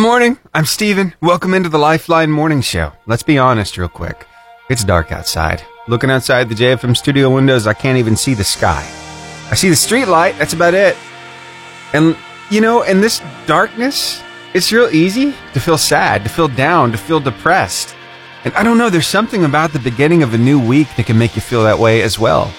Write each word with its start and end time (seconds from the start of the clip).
Good 0.00 0.06
morning, 0.06 0.38
I'm 0.54 0.64
Steven. 0.64 1.12
Welcome 1.20 1.52
into 1.52 1.68
the 1.68 1.76
Lifeline 1.76 2.30
Morning 2.30 2.62
Show. 2.62 2.94
Let's 3.04 3.22
be 3.22 3.36
honest 3.36 3.76
real 3.76 3.86
quick. 3.86 4.26
It's 4.70 4.82
dark 4.82 5.12
outside. 5.12 5.62
Looking 5.88 6.10
outside 6.10 6.48
the 6.48 6.54
JFM 6.54 6.96
studio 6.96 7.28
windows, 7.28 7.66
I 7.66 7.74
can't 7.74 7.98
even 7.98 8.16
see 8.16 8.32
the 8.32 8.42
sky. 8.42 8.82
I 9.50 9.54
see 9.54 9.68
the 9.68 9.76
street 9.76 10.06
light, 10.06 10.38
that's 10.38 10.54
about 10.54 10.72
it. 10.72 10.96
And, 11.92 12.16
you 12.48 12.62
know, 12.62 12.80
in 12.80 13.02
this 13.02 13.20
darkness, 13.44 14.22
it's 14.54 14.72
real 14.72 14.88
easy 14.88 15.34
to 15.52 15.60
feel 15.60 15.76
sad, 15.76 16.22
to 16.22 16.30
feel 16.30 16.48
down, 16.48 16.92
to 16.92 16.98
feel 16.98 17.20
depressed. 17.20 17.94
And 18.44 18.54
I 18.54 18.62
don't 18.62 18.78
know, 18.78 18.88
there's 18.88 19.06
something 19.06 19.44
about 19.44 19.74
the 19.74 19.80
beginning 19.80 20.22
of 20.22 20.32
a 20.32 20.38
new 20.38 20.66
week 20.66 20.88
that 20.96 21.04
can 21.04 21.18
make 21.18 21.36
you 21.36 21.42
feel 21.42 21.64
that 21.64 21.78
way 21.78 22.00
as 22.00 22.18
well. 22.18 22.50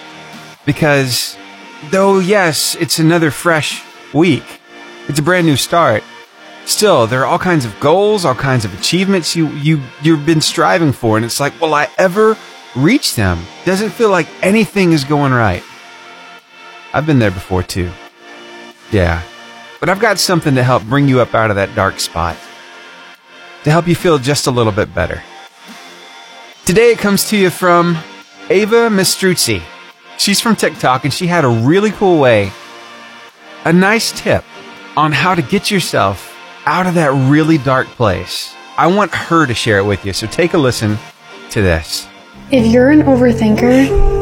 Because, 0.64 1.36
though, 1.90 2.20
yes, 2.20 2.76
it's 2.76 3.00
another 3.00 3.32
fresh 3.32 3.84
week, 4.14 4.44
it's 5.08 5.18
a 5.18 5.24
brand 5.24 5.48
new 5.48 5.56
start. 5.56 6.04
Still, 6.66 7.08
there 7.08 7.22
are 7.22 7.26
all 7.26 7.40
kinds 7.40 7.66
of 7.66 7.80
goals, 7.80 8.24
all 8.24 8.36
kinds 8.36 8.66
of 8.66 8.78
achievements 8.78 9.36
you, 9.36 9.50
you, 9.50 9.82
you've 10.02 10.26
been 10.26 10.42
striving 10.42 10.92
for. 10.92 11.18
And 11.18 11.26
it's 11.26 11.40
like, 11.40 11.60
will 11.60 11.74
I 11.74 11.88
ever 11.98 12.38
reach 12.76 13.16
them? 13.16 13.40
Doesn't 13.66 13.90
feel 13.90 14.10
like 14.10 14.28
anything 14.42 14.92
is 14.92 15.04
going 15.04 15.34
right. 15.34 15.64
I've 16.94 17.06
been 17.06 17.20
there 17.20 17.32
before 17.32 17.64
too. 17.64 17.90
Yeah. 18.92 19.24
But 19.80 19.90
I've 19.90 20.00
got 20.00 20.20
something 20.20 20.56
to 20.56 20.64
help 20.64 20.84
bring 20.84 21.08
you 21.08 21.22
up 21.22 21.34
out 21.34 21.50
of 21.50 21.56
that 21.56 21.74
dark 21.76 22.00
spot. 22.00 22.38
To 23.64 23.72
help 23.72 23.88
you 23.88 23.96
feel 23.96 24.18
just 24.18 24.48
a 24.48 24.52
little 24.52 24.72
bit 24.72 24.94
better. 24.94 25.24
Today 26.66 26.92
it 26.92 27.00
comes 27.00 27.28
to 27.30 27.38
you 27.38 27.50
from 27.50 27.98
Ava 28.50 28.90
Mistruzzi. 28.90 29.62
She's 30.18 30.40
from 30.40 30.56
TikTok 30.56 31.04
and 31.04 31.14
she 31.14 31.26
had 31.26 31.44
a 31.44 31.50
really 31.50 31.92
cool 31.92 32.20
way, 32.20 32.52
a 33.66 33.74
nice 33.74 34.12
tip 34.12 34.44
on 34.96 35.12
how 35.12 35.34
to 35.34 35.42
get 35.42 35.72
yourself 35.72 36.31
out 36.66 36.88
of 36.88 36.94
that 36.96 37.12
really 37.30 37.58
dark 37.58 37.88
place. 37.88 38.54
I 38.78 38.88
want 38.88 39.14
her 39.14 39.46
to 39.46 39.54
share 39.54 39.80
it 39.80 39.86
with 39.86 40.06
you. 40.06 40.14
So 40.14 40.28
take 40.28 40.54
a 40.54 40.58
listen 40.58 40.98
to 41.52 41.62
this. 41.62 42.08
If 42.52 42.66
you're 42.66 42.90
an 42.90 43.02
overthinker, 43.04 44.22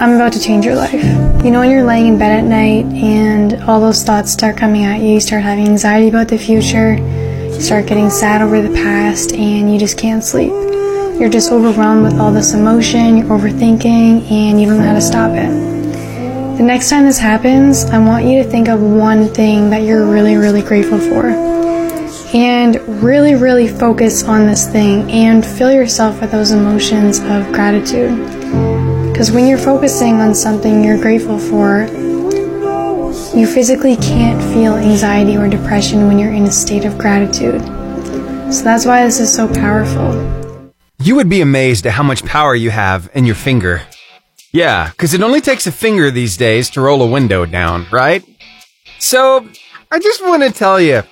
I'm 0.00 0.12
about 0.12 0.32
to 0.34 0.40
change 0.40 0.64
your 0.64 0.74
life. 0.74 1.02
You 1.44 1.50
know, 1.50 1.60
when 1.60 1.70
you're 1.70 1.84
laying 1.84 2.08
in 2.08 2.18
bed 2.18 2.40
at 2.40 2.44
night 2.44 2.84
and 2.92 3.62
all 3.64 3.80
those 3.80 4.02
thoughts 4.02 4.32
start 4.32 4.56
coming 4.56 4.84
at 4.84 5.00
you, 5.00 5.14
you 5.14 5.20
start 5.20 5.42
having 5.42 5.66
anxiety 5.66 6.08
about 6.08 6.28
the 6.28 6.38
future, 6.38 6.96
you 6.96 7.60
start 7.60 7.86
getting 7.86 8.10
sad 8.10 8.42
over 8.42 8.60
the 8.60 8.74
past, 8.74 9.32
and 9.32 9.72
you 9.72 9.78
just 9.78 9.96
can't 9.96 10.22
sleep. 10.22 10.50
You're 11.18 11.30
just 11.30 11.50
overwhelmed 11.50 12.02
with 12.02 12.18
all 12.20 12.32
this 12.32 12.52
emotion, 12.52 13.16
you're 13.16 13.28
overthinking, 13.28 14.30
and 14.30 14.60
you 14.60 14.66
don't 14.66 14.78
know 14.78 14.86
how 14.86 14.94
to 14.94 15.00
stop 15.00 15.30
it. 15.32 15.75
The 16.56 16.62
next 16.62 16.88
time 16.88 17.04
this 17.04 17.18
happens, 17.18 17.84
I 17.84 17.98
want 17.98 18.24
you 18.24 18.42
to 18.42 18.48
think 18.48 18.68
of 18.68 18.80
one 18.80 19.28
thing 19.28 19.68
that 19.68 19.82
you're 19.82 20.10
really, 20.10 20.36
really 20.36 20.62
grateful 20.62 20.98
for. 20.98 21.26
And 22.32 22.76
really, 23.02 23.34
really 23.34 23.68
focus 23.68 24.24
on 24.24 24.46
this 24.46 24.66
thing 24.66 25.10
and 25.10 25.44
fill 25.44 25.70
yourself 25.70 26.18
with 26.18 26.32
those 26.32 26.52
emotions 26.52 27.18
of 27.18 27.52
gratitude. 27.52 28.16
Because 29.12 29.30
when 29.30 29.46
you're 29.46 29.58
focusing 29.58 30.14
on 30.14 30.34
something 30.34 30.82
you're 30.82 30.96
grateful 30.96 31.38
for, 31.38 31.82
you 33.38 33.46
physically 33.46 33.96
can't 33.96 34.42
feel 34.54 34.76
anxiety 34.76 35.36
or 35.36 35.50
depression 35.50 36.06
when 36.06 36.18
you're 36.18 36.32
in 36.32 36.44
a 36.44 36.50
state 36.50 36.86
of 36.86 36.96
gratitude. 36.96 37.60
So 38.50 38.64
that's 38.64 38.86
why 38.86 39.04
this 39.04 39.20
is 39.20 39.30
so 39.30 39.46
powerful. 39.46 40.14
You 41.00 41.16
would 41.16 41.28
be 41.28 41.42
amazed 41.42 41.86
at 41.86 41.92
how 41.92 42.02
much 42.02 42.24
power 42.24 42.54
you 42.54 42.70
have 42.70 43.10
in 43.12 43.26
your 43.26 43.34
finger. 43.34 43.82
Yeah, 44.56 44.88
because 44.88 45.12
it 45.12 45.20
only 45.20 45.42
takes 45.42 45.66
a 45.66 45.70
finger 45.70 46.10
these 46.10 46.38
days 46.38 46.70
to 46.70 46.80
roll 46.80 47.02
a 47.02 47.06
window 47.06 47.44
down, 47.44 47.84
right? 47.92 48.24
So, 48.98 49.46
I 49.92 49.98
just 49.98 50.24
want 50.24 50.44
to 50.44 50.50
tell 50.50 50.80
you, 50.80 51.02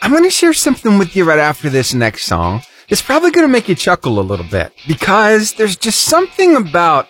I'm 0.00 0.12
going 0.12 0.24
to 0.24 0.30
share 0.30 0.54
something 0.54 0.96
with 0.96 1.14
you 1.14 1.24
right 1.24 1.38
after 1.38 1.68
this 1.68 1.92
next 1.92 2.24
song. 2.24 2.62
It's 2.88 3.02
probably 3.02 3.32
going 3.32 3.46
to 3.46 3.52
make 3.52 3.68
you 3.68 3.74
chuckle 3.74 4.18
a 4.18 4.22
little 4.22 4.46
bit 4.50 4.72
because 4.88 5.52
there's 5.52 5.76
just 5.76 6.04
something 6.04 6.56
about 6.56 7.06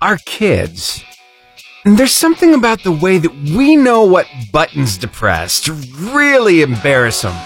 our 0.00 0.18
kids. 0.18 1.02
And 1.84 1.98
there's 1.98 2.12
something 2.12 2.54
about 2.54 2.84
the 2.84 2.92
way 2.92 3.18
that 3.18 3.34
we 3.34 3.74
know 3.74 4.04
what 4.04 4.28
buttons 4.52 4.98
to 4.98 5.08
press 5.08 5.60
to 5.62 5.72
really 6.14 6.62
embarrass 6.62 7.22
them 7.22 7.36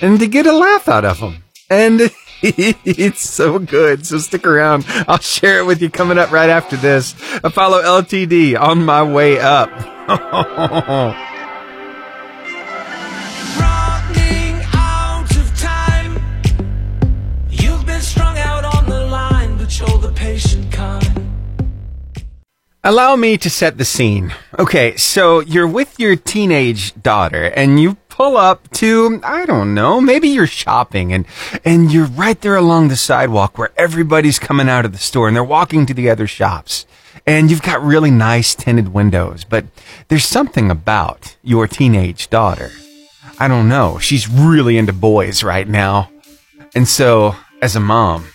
and 0.00 0.20
to 0.20 0.28
get 0.28 0.46
a 0.46 0.52
laugh 0.52 0.88
out 0.88 1.04
of 1.04 1.18
them. 1.18 1.42
And 1.68 2.00
it's 2.44 3.22
so 3.22 3.58
good. 3.58 4.06
So 4.06 4.18
stick 4.18 4.46
around. 4.46 4.84
I'll 5.08 5.18
share 5.18 5.60
it 5.60 5.64
with 5.64 5.80
you 5.80 5.88
coming 5.88 6.18
up 6.18 6.30
right 6.30 6.50
after 6.50 6.76
this. 6.76 7.14
I 7.42 7.48
follow 7.48 7.80
LTD 7.82 8.60
on 8.60 8.84
my 8.84 9.02
way 9.02 9.40
up. 9.40 9.70
Running 13.58 14.60
out 14.74 15.36
of 15.36 15.58
time. 15.58 16.22
You've 17.48 17.86
been 17.86 18.02
strung 18.02 18.36
out 18.36 18.64
on 18.64 18.90
the 18.90 19.06
line, 19.06 19.56
but 19.56 19.78
you're 19.78 19.98
the 19.98 20.12
patient 20.14 20.70
kind. 20.70 21.30
Allow 22.86 23.16
me 23.16 23.38
to 23.38 23.48
set 23.48 23.78
the 23.78 23.86
scene. 23.86 24.34
Okay, 24.58 24.94
so 24.96 25.40
you're 25.40 25.66
with 25.66 25.98
your 25.98 26.16
teenage 26.16 26.92
daughter 27.00 27.44
and 27.44 27.80
you 27.80 27.96
pull 28.14 28.36
up 28.36 28.70
to, 28.70 29.20
I 29.24 29.44
don't 29.44 29.74
know, 29.74 30.00
maybe 30.00 30.28
you're 30.28 30.46
shopping 30.46 31.12
and, 31.12 31.26
and 31.64 31.92
you're 31.92 32.06
right 32.06 32.40
there 32.40 32.54
along 32.54 32.86
the 32.86 32.96
sidewalk 32.96 33.58
where 33.58 33.72
everybody's 33.76 34.38
coming 34.38 34.68
out 34.68 34.84
of 34.84 34.92
the 34.92 34.98
store 34.98 35.26
and 35.26 35.34
they're 35.34 35.42
walking 35.42 35.84
to 35.86 35.94
the 35.94 36.08
other 36.08 36.28
shops. 36.28 36.86
And 37.26 37.50
you've 37.50 37.62
got 37.62 37.82
really 37.82 38.12
nice 38.12 38.54
tinted 38.54 38.94
windows, 38.94 39.42
but 39.42 39.64
there's 40.06 40.26
something 40.26 40.70
about 40.70 41.36
your 41.42 41.66
teenage 41.66 42.30
daughter. 42.30 42.70
I 43.40 43.48
don't 43.48 43.68
know. 43.68 43.98
She's 43.98 44.28
really 44.28 44.78
into 44.78 44.92
boys 44.92 45.42
right 45.42 45.66
now. 45.66 46.08
And 46.72 46.86
so, 46.86 47.34
as 47.62 47.74
a 47.74 47.80
mom, 47.80 48.28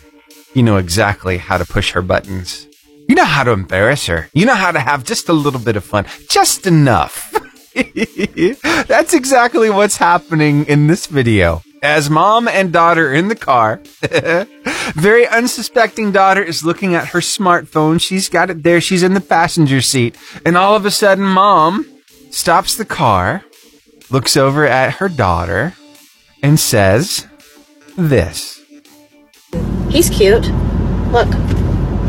you 0.54 0.62
know 0.62 0.76
exactly 0.76 1.38
how 1.38 1.58
to 1.58 1.66
push 1.66 1.92
her 1.92 2.02
buttons. 2.02 2.68
You 3.08 3.16
know 3.16 3.26
how 3.26 3.46
to 3.46 3.52
embarrass 3.52 4.08
her. 4.08 4.30
You 4.34 4.46
know 4.46 4.56
how 4.56 4.72
to 4.72 4.80
have 4.80 5.06
just 5.06 5.30
a 5.30 5.34
little 5.34 5.60
bit 5.60 5.78
of 5.78 5.86
fun. 5.86 6.06
Just 6.30 6.68
enough. 6.68 7.29
That's 8.88 9.14
exactly 9.14 9.70
what's 9.70 9.98
happening 9.98 10.66
in 10.66 10.88
this 10.88 11.06
video. 11.08 11.62
As 11.82 12.10
mom 12.10 12.48
and 12.48 12.74
daughter 12.74 13.12
are 13.12 13.14
in 13.14 13.30
the 13.30 13.36
car, 13.36 13.82
very 14.96 15.28
unsuspecting 15.28 16.12
daughter 16.12 16.44
is 16.44 16.64
looking 16.66 16.96
at 16.96 17.10
her 17.10 17.20
smartphone. 17.20 18.02
She's 18.02 18.28
got 18.28 18.50
it 18.50 18.64
there. 18.64 18.82
She's 18.82 19.04
in 19.04 19.14
the 19.14 19.22
passenger 19.22 19.82
seat. 19.82 20.18
And 20.46 20.58
all 20.58 20.76
of 20.76 20.86
a 20.86 20.92
sudden, 20.92 21.24
mom 21.24 21.86
stops 22.32 22.76
the 22.76 22.86
car, 22.86 23.46
looks 24.10 24.36
over 24.36 24.66
at 24.66 24.96
her 24.96 25.08
daughter, 25.08 25.76
and 26.44 26.60
says 26.60 27.28
this. 27.96 28.62
He's 29.90 30.10
cute. 30.10 30.48
Look. 31.12 31.30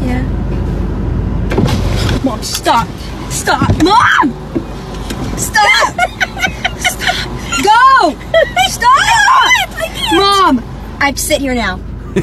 Yeah. 0.03 0.23
Mom, 2.25 2.43
stop. 2.43 2.89
Stop. 3.31 3.71
Mom! 3.83 4.33
Stop! 5.41 5.95
stop. 6.79 7.29
Go! 7.65 8.17
Stop! 8.69 9.01
Mom! 10.13 10.63
I 11.01 11.15
sit 11.17 11.41
here 11.41 11.55
now. 11.55 11.81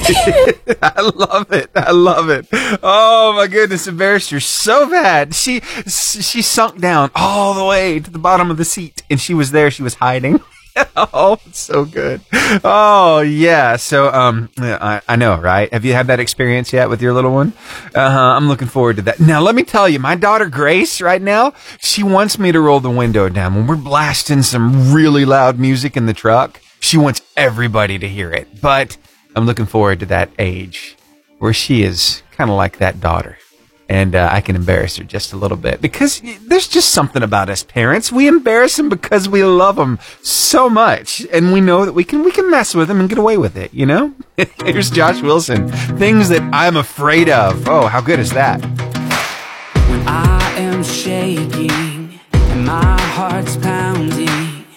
I 0.82 1.12
love 1.16 1.52
it. 1.52 1.72
I 1.76 1.92
love 1.92 2.30
it. 2.30 2.46
Oh 2.84 3.34
my 3.36 3.48
goodness, 3.48 3.88
embarrassed 3.88 4.32
her 4.32 4.40
so 4.40 4.90
bad. 4.90 5.34
She 5.34 5.62
she 5.62 6.42
sunk 6.42 6.80
down 6.80 7.10
all 7.16 7.54
the 7.54 7.64
way 7.64 8.00
to 8.00 8.12
the 8.12 8.20
bottom 8.20 8.52
of 8.52 8.58
the 8.58 8.66
seat, 8.66 9.04
and 9.10 9.20
she 9.20 9.34
was 9.34 9.52
there. 9.52 9.72
She 9.72 9.84
was 9.84 9.96
hiding. 9.96 10.42
oh, 10.96 11.40
it's 11.46 11.60
so 11.60 11.86
good. 11.86 12.22
Oh 12.64 13.22
yeah. 13.22 13.76
So 13.78 14.12
um, 14.12 14.50
I, 14.58 15.02
I 15.08 15.16
know, 15.16 15.38
right? 15.40 15.72
Have 15.74 15.86
you 15.86 15.94
had 15.94 16.08
that 16.08 16.20
experience 16.20 16.72
yet 16.74 16.90
with 16.90 17.02
your 17.02 17.14
little 17.14 17.34
one? 17.34 17.54
Uh 17.96 18.12
huh. 18.12 18.20
I'm 18.20 18.48
looking 18.48 18.68
forward 18.68 18.98
to 18.98 19.02
that. 19.04 19.20
Now, 19.20 19.42
let 19.42 19.56
me 19.56 19.64
tell 19.64 19.90
you, 19.90 20.00
my 20.00 20.16
daughter 20.16 20.48
Grace, 20.48 21.02
right 21.02 21.22
now, 21.22 21.54
she 21.80 22.04
wants 22.04 22.38
me 22.40 22.52
to 22.52 22.60
roll 22.60 22.80
the 22.80 22.90
window 22.90 23.30
down 23.30 23.56
when 23.56 23.68
we're 23.68 23.76
blasting 23.76 24.44
some 24.44 24.94
really 24.94 25.26
loud 25.26 25.60
music 25.60 25.98
in 25.98 26.06
the 26.06 26.14
truck. 26.14 26.62
She 26.80 26.98
wants 26.98 27.22
everybody 27.36 27.98
to 28.00 28.08
hear 28.08 28.32
it, 28.32 28.62
but 28.62 28.98
I'm 29.36 29.46
looking 29.46 29.66
forward 29.66 30.00
to 30.02 30.06
that 30.08 30.30
age 30.38 30.96
where 31.40 31.54
she 31.54 31.84
is 31.84 32.24
kind 32.32 32.50
of 32.50 32.56
like 32.56 32.78
that 32.78 33.00
daughter. 33.00 33.38
And 33.90 34.16
uh, 34.16 34.30
I 34.32 34.42
can 34.42 34.56
embarrass 34.56 34.98
her 34.98 35.04
just 35.06 35.32
a 35.32 35.38
little 35.38 35.56
bit 35.56 35.80
because 35.82 36.22
there's 36.42 36.68
just 36.68 36.90
something 36.90 37.24
about 37.24 37.50
us 37.50 37.64
parents. 37.64 38.12
We 38.12 38.28
embarrass 38.28 38.76
them 38.76 38.90
because 38.90 39.30
we 39.30 39.44
love 39.44 39.78
them 39.78 40.00
so 40.22 40.70
much, 40.70 41.26
and 41.32 41.54
we 41.54 41.62
know 41.62 41.86
that 41.86 41.94
we 41.94 42.04
can 42.04 42.24
we 42.24 42.32
can 42.32 42.52
mess 42.52 42.76
with 42.76 42.90
them 42.90 43.00
and 43.00 43.08
get 43.08 43.18
away 43.18 43.38
with 43.38 43.56
it. 43.56 43.74
You 43.74 43.86
know. 43.86 44.14
Here's 44.66 44.90
Josh 44.90 45.22
Wilson. 45.22 45.70
Things 45.98 46.28
that 46.30 46.42
I'm 46.54 46.76
afraid 46.76 47.30
of. 47.30 47.68
Oh, 47.68 47.88
how 47.88 48.02
good 48.02 48.20
is 48.20 48.32
that? 48.32 48.62
When 49.90 50.08
I 50.08 50.52
am 50.58 50.84
shaking 50.84 52.20
and 52.34 52.66
my 52.66 53.00
heart's 53.00 53.56
pounding. 53.58 54.27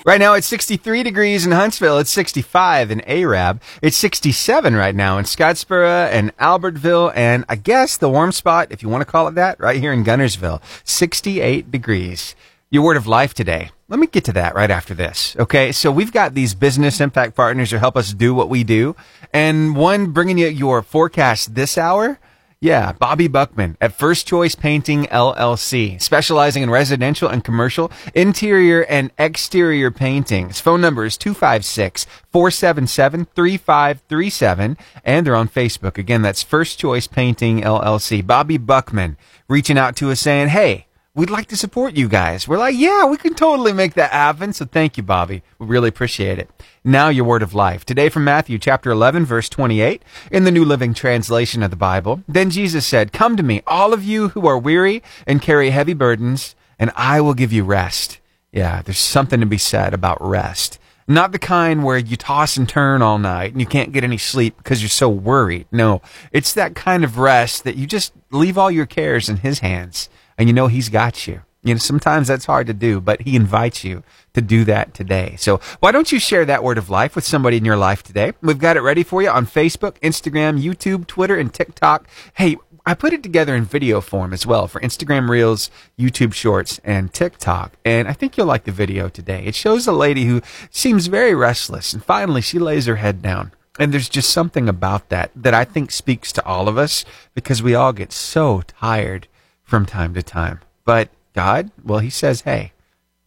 Right 0.07 0.19
now 0.19 0.33
it's 0.33 0.47
63 0.47 1.03
degrees 1.03 1.45
in 1.45 1.53
Huntsville. 1.53 1.99
It's 1.99 2.11
65 2.11 2.91
in 2.91 3.03
Arab. 3.03 3.61
It's 3.83 3.99
67 3.99 4.75
right 4.75 4.95
now 4.95 5.19
in 5.19 5.27
Scottsboro 5.27 6.11
and 6.11 6.35
Albertville. 6.39 7.13
And 7.15 7.45
I 7.51 7.57
guess 7.57 7.99
the 7.99 8.09
warm 8.09 8.33
spot, 8.33 8.69
if 8.71 8.83
you 8.83 8.89
want 8.89 9.03
to 9.03 9.05
call 9.05 9.29
it 9.29 9.35
that, 9.35 9.61
right 9.61 9.79
here 9.79 9.93
in 9.93 10.03
Guntersville, 10.03 10.63
68 10.85 11.71
degrees. 11.71 12.35
Your 12.71 12.83
word 12.83 12.97
of 12.97 13.07
life 13.07 13.35
today. 13.35 13.73
Let 13.89 14.01
me 14.01 14.07
get 14.07 14.25
to 14.25 14.33
that 14.33 14.55
right 14.55 14.71
after 14.71 14.95
this. 14.95 15.37
Okay. 15.39 15.71
So 15.71 15.93
we've 15.93 16.13
got 16.13 16.33
these 16.33 16.55
business 16.55 16.99
impact 16.99 17.37
partners 17.37 17.71
who 17.71 17.77
help 17.77 17.97
us 17.97 18.15
do 18.15 18.33
what 18.33 18.49
we 18.49 18.65
do. 18.65 18.97
And 19.35 19.77
one 19.77 20.13
bringing 20.13 20.39
you 20.39 20.47
your 20.47 20.81
forecast 20.81 21.55
this 21.55 21.77
hour. 21.77 22.19
Yeah, 22.63 22.93
Bobby 22.93 23.27
Buckman 23.27 23.79
at 23.81 23.95
First 23.95 24.27
Choice 24.27 24.55
Painting 24.55 25.05
LLC, 25.05 25.99
specializing 25.99 26.63
in 26.63 26.69
residential 26.69 27.27
and 27.27 27.43
commercial 27.43 27.91
interior 28.15 28.83
and 28.85 29.11
exterior 29.19 29.91
paintings. 29.91 30.61
Phone 30.61 30.83
number 30.83 31.07
is 31.07 31.17
256 31.17 32.05
477 32.31 33.25
3537, 33.35 34.77
and 35.07 35.27
they're 35.27 35.35
on 35.35 35.49
Facebook. 35.49 35.97
Again, 35.97 36.21
that's 36.21 36.43
First 36.43 36.79
Choice 36.79 37.07
Painting 37.07 37.63
LLC. 37.63 38.27
Bobby 38.27 38.59
Buckman 38.59 39.17
reaching 39.49 39.79
out 39.79 39.97
to 39.97 40.11
us 40.11 40.21
saying, 40.21 40.49
Hey, 40.49 40.87
we'd 41.21 41.29
like 41.29 41.49
to 41.49 41.57
support 41.57 41.99
you 41.99 42.09
guys. 42.09 42.49
We're 42.49 42.57
like, 42.57 42.75
yeah, 42.79 43.05
we 43.05 43.19
can 43.19 43.35
totally 43.35 43.75
make 43.75 43.93
that 43.93 44.11
happen. 44.11 44.55
So 44.55 44.65
thank 44.65 44.97
you, 44.97 45.03
Bobby. 45.03 45.43
We 45.59 45.67
really 45.67 45.91
appreciate 45.91 46.39
it. 46.39 46.49
Now 46.83 47.11
your 47.11 47.27
word 47.27 47.43
of 47.43 47.53
life. 47.53 47.85
Today 47.85 48.09
from 48.09 48.25
Matthew 48.25 48.59
chapter 48.59 48.91
11, 48.91 49.27
verse 49.27 49.51
28 49.51 50.03
in 50.33 50.45
the 50.45 50.51
New 50.51 50.65
Living 50.65 50.95
Translation 50.95 51.63
of 51.63 51.69
the 51.69 51.77
Bible. 51.77 52.23
Then 52.27 52.49
Jesus 52.49 52.87
said, 52.87 53.13
come 53.13 53.37
to 53.37 53.43
me, 53.43 53.61
all 53.67 53.93
of 53.93 54.03
you 54.03 54.31
who 54.31 54.47
are 54.47 54.59
weary 54.59 55.03
and 55.27 55.43
carry 55.43 55.69
heavy 55.69 55.93
burdens, 55.93 56.55
and 56.79 56.91
I 56.97 57.21
will 57.21 57.35
give 57.35 57.53
you 57.53 57.65
rest. 57.65 58.19
Yeah, 58.51 58.81
there's 58.81 58.97
something 58.97 59.41
to 59.41 59.47
be 59.47 59.59
said 59.59 59.93
about 59.93 60.27
rest. 60.27 60.79
Not 61.07 61.33
the 61.33 61.39
kind 61.39 61.85
where 61.85 61.99
you 61.99 62.17
toss 62.17 62.57
and 62.57 62.67
turn 62.67 63.03
all 63.03 63.19
night 63.19 63.53
and 63.53 63.61
you 63.61 63.67
can't 63.67 63.93
get 63.93 64.05
any 64.05 64.17
sleep 64.17 64.57
because 64.57 64.81
you're 64.81 64.89
so 64.89 65.11
worried. 65.11 65.67
No, 65.71 66.01
it's 66.33 66.55
that 66.55 66.75
kind 66.75 67.05
of 67.05 67.19
rest 67.19 67.65
that 67.65 67.77
you 67.77 67.87
just 67.87 68.15
leave 68.31 68.57
all 68.57 68.71
your 68.71 68.87
cares 68.87 69.29
in 69.29 69.39
his 69.39 69.59
hands 69.59 70.09
and 70.41 70.49
you 70.49 70.55
know 70.55 70.69
he's 70.69 70.89
got 70.89 71.27
you. 71.27 71.43
You 71.63 71.75
know, 71.75 71.79
sometimes 71.79 72.29
that's 72.29 72.47
hard 72.47 72.67
to 72.69 72.73
do, 72.73 72.99
but 72.99 73.21
he 73.21 73.37
invites 73.37 73.85
you 73.85 74.03
to 74.33 74.41
do 74.41 74.65
that 74.65 74.95
today. 74.95 75.37
So 75.39 75.61
why 75.81 75.93
don't 75.93 76.11
you 76.11 76.19
share 76.19 76.47
that 76.47 76.65
word 76.65 76.79
of 76.79 76.89
life 76.89 77.15
with 77.15 77.27
somebody 77.27 77.59
in 77.59 77.67
your 77.67 77.77
life 77.77 78.03
today? 78.03 78.33
We've 78.41 78.59
got 78.59 78.79
it 78.79 78.81
ready 78.81 79.03
for 79.03 79.21
you 79.21 79.29
on 79.29 79.45
Facebook, 79.45 80.01
Instagram, 80.01 80.59
YouTube, 80.59 81.07
Twitter, 81.07 81.37
and 81.37 81.53
TikTok. 81.53 82.09
Hey, 82.33 82.57
I 82.87 82.95
put 82.95 83.13
it 83.13 83.23
together 83.23 83.55
in 83.55 83.67
video 83.67 84.01
form 84.01 84.33
as 84.33 84.47
well 84.47 84.67
for 84.67 84.81
Instagram 84.81 85.29
Reels, 85.29 85.71
YouTube 85.99 86.33
Shorts, 86.33 86.81
and 86.85 87.13
TikTok. 87.13 87.77
And 87.85 88.09
I 88.09 88.15
think 88.15 88.39
you'll 88.39 88.47
like 88.47 88.65
the 88.65 88.73
video 88.73 89.11
today. 89.11 89.45
It 89.45 89.55
shows 89.55 89.87
a 89.87 89.93
lady 89.93 90.25
who 90.25 90.41
seems 90.71 91.09
very 91.09 91.35
restless, 91.35 91.93
and 91.93 92.03
finally 92.03 92.41
she 92.41 92.59
lays 92.59 92.87
her 92.87 92.97
head 92.97 93.21
down. 93.21 93.53
And 93.79 93.93
there's 93.93 94.09
just 94.09 94.31
something 94.31 94.71
about 94.71 95.11
that 95.11 95.33
that 95.37 95.53
I 95.53 95.65
think 95.65 95.91
speaks 95.91 96.33
to 96.33 96.45
all 96.47 96.67
of 96.67 96.79
us 96.79 97.05
because 97.35 97.63
we 97.63 97.75
all 97.75 97.93
get 97.93 98.11
so 98.11 98.63
tired 98.67 99.29
from 99.71 99.87
time 99.87 100.13
to 100.15 100.23
time. 100.23 100.59
But 100.85 101.11
God, 101.33 101.71
well, 101.85 102.01
He 102.01 102.11
says, 102.11 102.41
hey, 102.41 102.73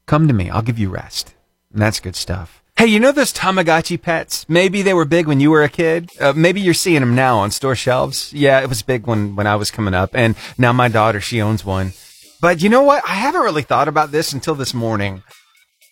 come 0.06 0.28
to 0.28 0.34
me. 0.34 0.50
I'll 0.50 0.62
give 0.62 0.78
you 0.78 0.90
rest. 0.90 1.34
And 1.72 1.82
that's 1.82 2.02
good 2.02 2.18
stuff. 2.18 2.62
Hey, 2.76 2.88
you 2.88 3.00
know 3.00 3.14
those 3.14 3.32
Tamagotchi 3.32 4.02
pets? 4.02 4.46
Maybe 4.50 4.82
they 4.82 4.94
were 4.94 5.06
big 5.06 5.26
when 5.26 5.40
you 5.40 5.52
were 5.52 5.64
a 5.64 5.70
kid. 5.70 6.10
Uh, 6.20 6.34
maybe 6.36 6.60
you're 6.60 6.74
seeing 6.74 7.00
them 7.00 7.16
now 7.16 7.38
on 7.38 7.52
store 7.52 7.76
shelves. 7.76 8.34
Yeah, 8.34 8.60
it 8.62 8.68
was 8.68 8.82
big 8.82 9.08
when, 9.08 9.36
when 9.38 9.48
I 9.48 9.56
was 9.56 9.72
coming 9.72 9.94
up. 9.94 10.10
And 10.14 10.36
now 10.58 10.74
my 10.74 10.90
daughter, 10.90 11.22
she 11.22 11.42
owns 11.42 11.64
one. 11.64 11.94
But 12.42 12.62
you 12.62 12.68
know 12.68 12.84
what? 12.84 13.04
I 13.08 13.14
haven't 13.14 13.42
really 13.42 13.62
thought 13.62 13.88
about 13.88 14.12
this 14.12 14.34
until 14.34 14.56
this 14.56 14.74
morning. 14.74 15.24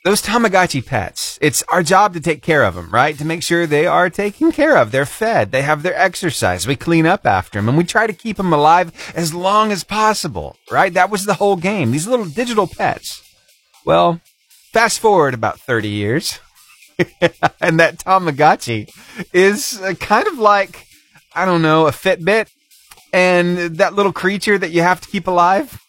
Those 0.03 0.23
Tamagotchi 0.23 0.83
pets, 0.83 1.37
it's 1.43 1.61
our 1.69 1.83
job 1.83 2.15
to 2.15 2.19
take 2.19 2.41
care 2.41 2.63
of 2.63 2.73
them, 2.73 2.89
right? 2.89 3.15
To 3.19 3.23
make 3.23 3.43
sure 3.43 3.67
they 3.67 3.85
are 3.85 4.09
taken 4.09 4.51
care 4.51 4.75
of. 4.75 4.91
They're 4.91 5.05
fed. 5.05 5.51
They 5.51 5.61
have 5.61 5.83
their 5.83 5.95
exercise. 5.95 6.65
We 6.65 6.75
clean 6.75 7.05
up 7.05 7.27
after 7.27 7.59
them 7.59 7.69
and 7.69 7.77
we 7.77 7.83
try 7.83 8.07
to 8.07 8.13
keep 8.13 8.37
them 8.37 8.51
alive 8.51 9.13
as 9.15 9.31
long 9.31 9.71
as 9.71 9.83
possible, 9.83 10.55
right? 10.71 10.91
That 10.91 11.11
was 11.11 11.25
the 11.25 11.35
whole 11.35 11.55
game. 11.55 11.91
These 11.91 12.07
little 12.07 12.25
digital 12.25 12.65
pets. 12.65 13.21
Well, 13.85 14.21
fast 14.73 14.99
forward 14.99 15.35
about 15.35 15.59
30 15.59 15.89
years 15.89 16.39
and 17.61 17.79
that 17.79 17.99
Tamagotchi 17.99 18.89
is 19.33 19.79
uh, 19.83 19.93
kind 19.99 20.25
of 20.25 20.39
like, 20.39 20.87
I 21.35 21.45
don't 21.45 21.61
know, 21.61 21.85
a 21.85 21.91
Fitbit. 21.91 22.49
And 23.13 23.77
that 23.77 23.93
little 23.93 24.13
creature 24.13 24.57
that 24.57 24.71
you 24.71 24.81
have 24.81 24.99
to 25.01 25.09
keep 25.09 25.27
alive 25.27 25.79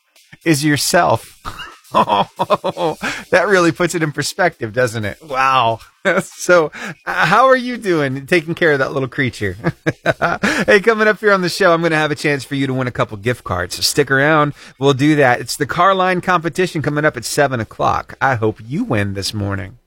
is 0.44 0.62
yourself. 0.62 1.40
That 3.30 3.46
really 3.48 3.72
puts 3.72 3.94
it 3.94 4.02
in 4.02 4.12
perspective, 4.12 4.72
doesn't 4.72 5.04
it? 5.04 5.22
Wow. 5.22 5.80
so, 6.22 6.70
uh, 7.06 7.26
how 7.26 7.46
are 7.46 7.56
you 7.56 7.76
doing 7.76 8.26
taking 8.26 8.54
care 8.54 8.72
of 8.72 8.78
that 8.80 8.92
little 8.92 9.08
creature? 9.08 9.56
hey, 10.66 10.80
coming 10.80 11.08
up 11.08 11.20
here 11.20 11.32
on 11.32 11.40
the 11.40 11.48
show, 11.48 11.72
I'm 11.72 11.80
going 11.80 11.92
to 11.92 11.96
have 11.96 12.10
a 12.10 12.16
chance 12.16 12.44
for 12.44 12.54
you 12.54 12.66
to 12.66 12.74
win 12.74 12.88
a 12.88 12.92
couple 12.92 13.16
gift 13.16 13.44
cards. 13.44 13.76
So 13.76 13.82
stick 13.82 14.10
around. 14.10 14.54
We'll 14.78 14.94
do 14.94 15.16
that. 15.16 15.40
It's 15.40 15.56
the 15.56 15.66
car 15.66 15.94
line 15.94 16.20
competition 16.20 16.82
coming 16.82 17.04
up 17.04 17.16
at 17.16 17.24
7 17.24 17.60
o'clock. 17.60 18.14
I 18.20 18.34
hope 18.34 18.58
you 18.62 18.84
win 18.84 19.14
this 19.14 19.32
morning. 19.32 19.78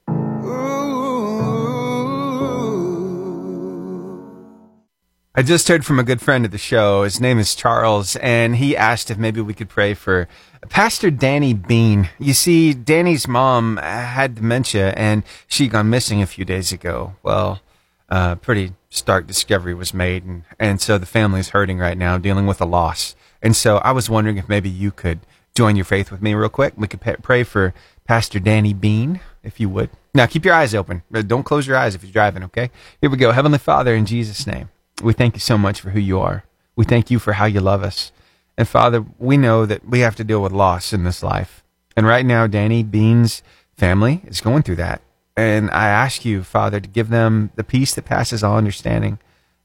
I 5.37 5.41
just 5.41 5.67
heard 5.67 5.85
from 5.85 5.99
a 5.99 6.03
good 6.03 6.21
friend 6.21 6.45
of 6.45 6.51
the 6.51 6.57
show. 6.57 7.03
His 7.03 7.19
name 7.19 7.39
is 7.39 7.55
Charles, 7.55 8.15
and 8.15 8.55
he 8.55 8.77
asked 8.77 9.11
if 9.11 9.17
maybe 9.17 9.41
we 9.41 9.53
could 9.53 9.67
pray 9.67 9.93
for 9.93 10.29
Pastor 10.69 11.09
Danny 11.11 11.53
Bean. 11.53 12.09
You 12.19 12.33
see, 12.33 12.73
Danny's 12.73 13.27
mom 13.27 13.77
had 13.77 14.35
dementia, 14.35 14.91
and 14.91 15.23
she 15.47 15.67
gone 15.67 15.89
missing 15.89 16.21
a 16.21 16.27
few 16.27 16.45
days 16.45 16.71
ago. 16.71 17.15
Well, 17.23 17.61
uh, 18.09 18.35
pretty 18.35 18.73
stark 18.89 19.27
discovery 19.27 19.73
was 19.73 19.93
made, 19.93 20.23
and, 20.23 20.43
and 20.59 20.81
so 20.81 20.97
the 20.97 21.05
family 21.05 21.39
is 21.39 21.49
hurting 21.49 21.79
right 21.79 21.97
now, 21.97 22.17
dealing 22.17 22.45
with 22.45 22.61
a 22.61 22.65
loss. 22.65 23.15
And 23.41 23.55
so 23.55 23.77
I 23.77 23.91
was 23.91 24.09
wondering 24.09 24.37
if 24.37 24.49
maybe 24.49 24.69
you 24.69 24.91
could 24.91 25.19
join 25.55 25.75
your 25.75 25.85
faith 25.85 26.11
with 26.11 26.21
me 26.21 26.33
real 26.33 26.49
quick. 26.49 26.73
We 26.75 26.87
could 26.87 27.01
pray 27.23 27.43
for 27.43 27.73
Pastor 28.05 28.39
Danny 28.39 28.73
Bean, 28.73 29.21
if 29.43 29.59
you 29.59 29.69
would. 29.69 29.89
Now, 30.13 30.25
keep 30.25 30.45
your 30.45 30.53
eyes 30.53 30.75
open. 30.75 31.03
Don't 31.11 31.43
close 31.43 31.67
your 31.67 31.77
eyes 31.77 31.95
if 31.95 32.03
you're 32.03 32.11
driving, 32.11 32.43
okay? 32.43 32.71
Here 33.01 33.09
we 33.09 33.17
go. 33.17 33.31
Heavenly 33.31 33.57
Father, 33.57 33.95
in 33.95 34.05
Jesus' 34.05 34.45
name. 34.47 34.69
We 35.01 35.13
thank 35.13 35.35
you 35.35 35.41
so 35.41 35.57
much 35.57 35.81
for 35.81 35.89
who 35.89 35.99
you 35.99 36.19
are. 36.19 36.45
We 36.75 36.85
thank 36.85 37.11
you 37.11 37.19
for 37.19 37.33
how 37.33 37.45
you 37.45 37.61
love 37.61 37.83
us. 37.83 38.11
And 38.57 38.67
Father, 38.67 39.05
we 39.19 39.37
know 39.37 39.65
that 39.65 39.87
we 39.87 39.99
have 39.99 40.15
to 40.15 40.23
deal 40.23 40.41
with 40.41 40.51
loss 40.51 40.93
in 40.93 41.03
this 41.03 41.21
life. 41.21 41.63
And 41.95 42.05
right 42.05 42.25
now, 42.25 42.47
Danny 42.47 42.83
Bean's 42.83 43.43
family 43.75 44.21
is 44.25 44.41
going 44.41 44.63
through 44.63 44.77
that. 44.77 45.01
And 45.37 45.69
I 45.71 45.87
ask 45.87 46.23
you, 46.23 46.43
Father, 46.43 46.79
to 46.79 46.87
give 46.87 47.09
them 47.09 47.51
the 47.55 47.63
peace 47.63 47.93
that 47.95 48.05
passes 48.05 48.43
all 48.43 48.57
understanding. 48.57 49.19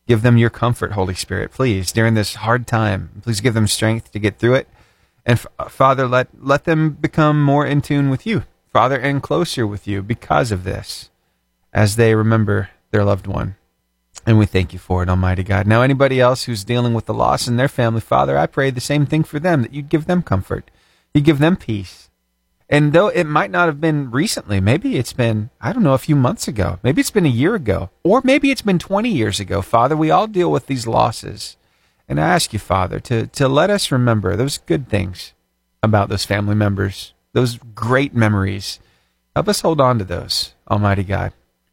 Give 0.08 0.22
them 0.22 0.36
your 0.36 0.50
comfort, 0.50 0.92
Holy 0.92 1.14
Spirit, 1.14 1.52
please, 1.52 1.92
during 1.92 2.14
this 2.14 2.34
hard 2.36 2.66
time. 2.66 3.22
Please 3.22 3.40
give 3.40 3.54
them 3.54 3.68
strength 3.68 4.10
to 4.10 4.18
get 4.18 4.38
through 4.38 4.54
it. 4.54 4.68
And 5.24 5.40
uh, 5.58 5.68
Father, 5.68 6.08
let, 6.08 6.28
let 6.40 6.64
them 6.64 6.90
become 6.90 7.42
more 7.42 7.64
in 7.64 7.80
tune 7.82 8.10
with 8.10 8.26
you, 8.26 8.44
Father, 8.72 8.98
and 8.98 9.22
closer 9.22 9.66
with 9.66 9.86
you 9.86 10.02
because 10.02 10.50
of 10.50 10.64
this 10.64 11.10
as 11.72 11.94
they 11.94 12.16
remember 12.16 12.70
their 12.90 13.04
loved 13.04 13.28
one. 13.28 13.54
And 14.26 14.38
we 14.38 14.46
thank 14.46 14.72
you 14.72 14.78
for 14.78 15.02
it, 15.02 15.08
Almighty 15.08 15.42
God. 15.42 15.66
Now, 15.66 15.82
anybody 15.82 16.20
else 16.20 16.44
who's 16.44 16.64
dealing 16.64 16.94
with 16.94 17.06
the 17.06 17.14
loss 17.14 17.48
in 17.48 17.56
their 17.56 17.68
family, 17.68 18.00
Father, 18.00 18.36
I 18.38 18.46
pray 18.46 18.70
the 18.70 18.80
same 18.80 19.06
thing 19.06 19.24
for 19.24 19.40
them, 19.40 19.62
that 19.62 19.72
you'd 19.72 19.88
give 19.88 20.06
them 20.06 20.22
comfort. 20.22 20.70
you'd 21.14 21.24
give 21.24 21.38
them 21.38 21.56
peace. 21.56 22.10
And 22.68 22.92
though 22.92 23.08
it 23.08 23.24
might 23.24 23.50
not 23.50 23.66
have 23.66 23.80
been 23.80 24.12
recently, 24.12 24.60
maybe 24.60 24.96
it's 24.96 25.12
been, 25.12 25.50
I 25.60 25.72
don't 25.72 25.82
know, 25.82 25.94
a 25.94 25.98
few 25.98 26.14
months 26.14 26.46
ago. 26.46 26.78
Maybe 26.84 27.00
it's 27.00 27.10
been 27.10 27.26
a 27.26 27.28
year 27.28 27.56
ago. 27.56 27.90
Or 28.04 28.20
maybe 28.22 28.52
it's 28.52 28.62
been 28.62 28.78
20 28.78 29.08
years 29.08 29.40
ago. 29.40 29.60
Father, 29.60 29.96
we 29.96 30.12
all 30.12 30.28
deal 30.28 30.52
with 30.52 30.66
these 30.66 30.86
losses. 30.86 31.56
And 32.08 32.20
I 32.20 32.28
ask 32.28 32.52
you, 32.52 32.60
Father, 32.60 33.00
to, 33.00 33.26
to 33.26 33.48
let 33.48 33.70
us 33.70 33.90
remember 33.90 34.36
those 34.36 34.58
good 34.58 34.88
things 34.88 35.32
about 35.82 36.08
those 36.08 36.24
family 36.24 36.54
members, 36.54 37.12
those 37.32 37.58
great 37.74 38.14
memories. 38.14 38.78
Help 39.34 39.48
us 39.48 39.62
hold 39.62 39.80
on 39.80 39.98
to 39.98 40.04
those, 40.04 40.54
Almighty 40.70 41.02
God, 41.04 41.32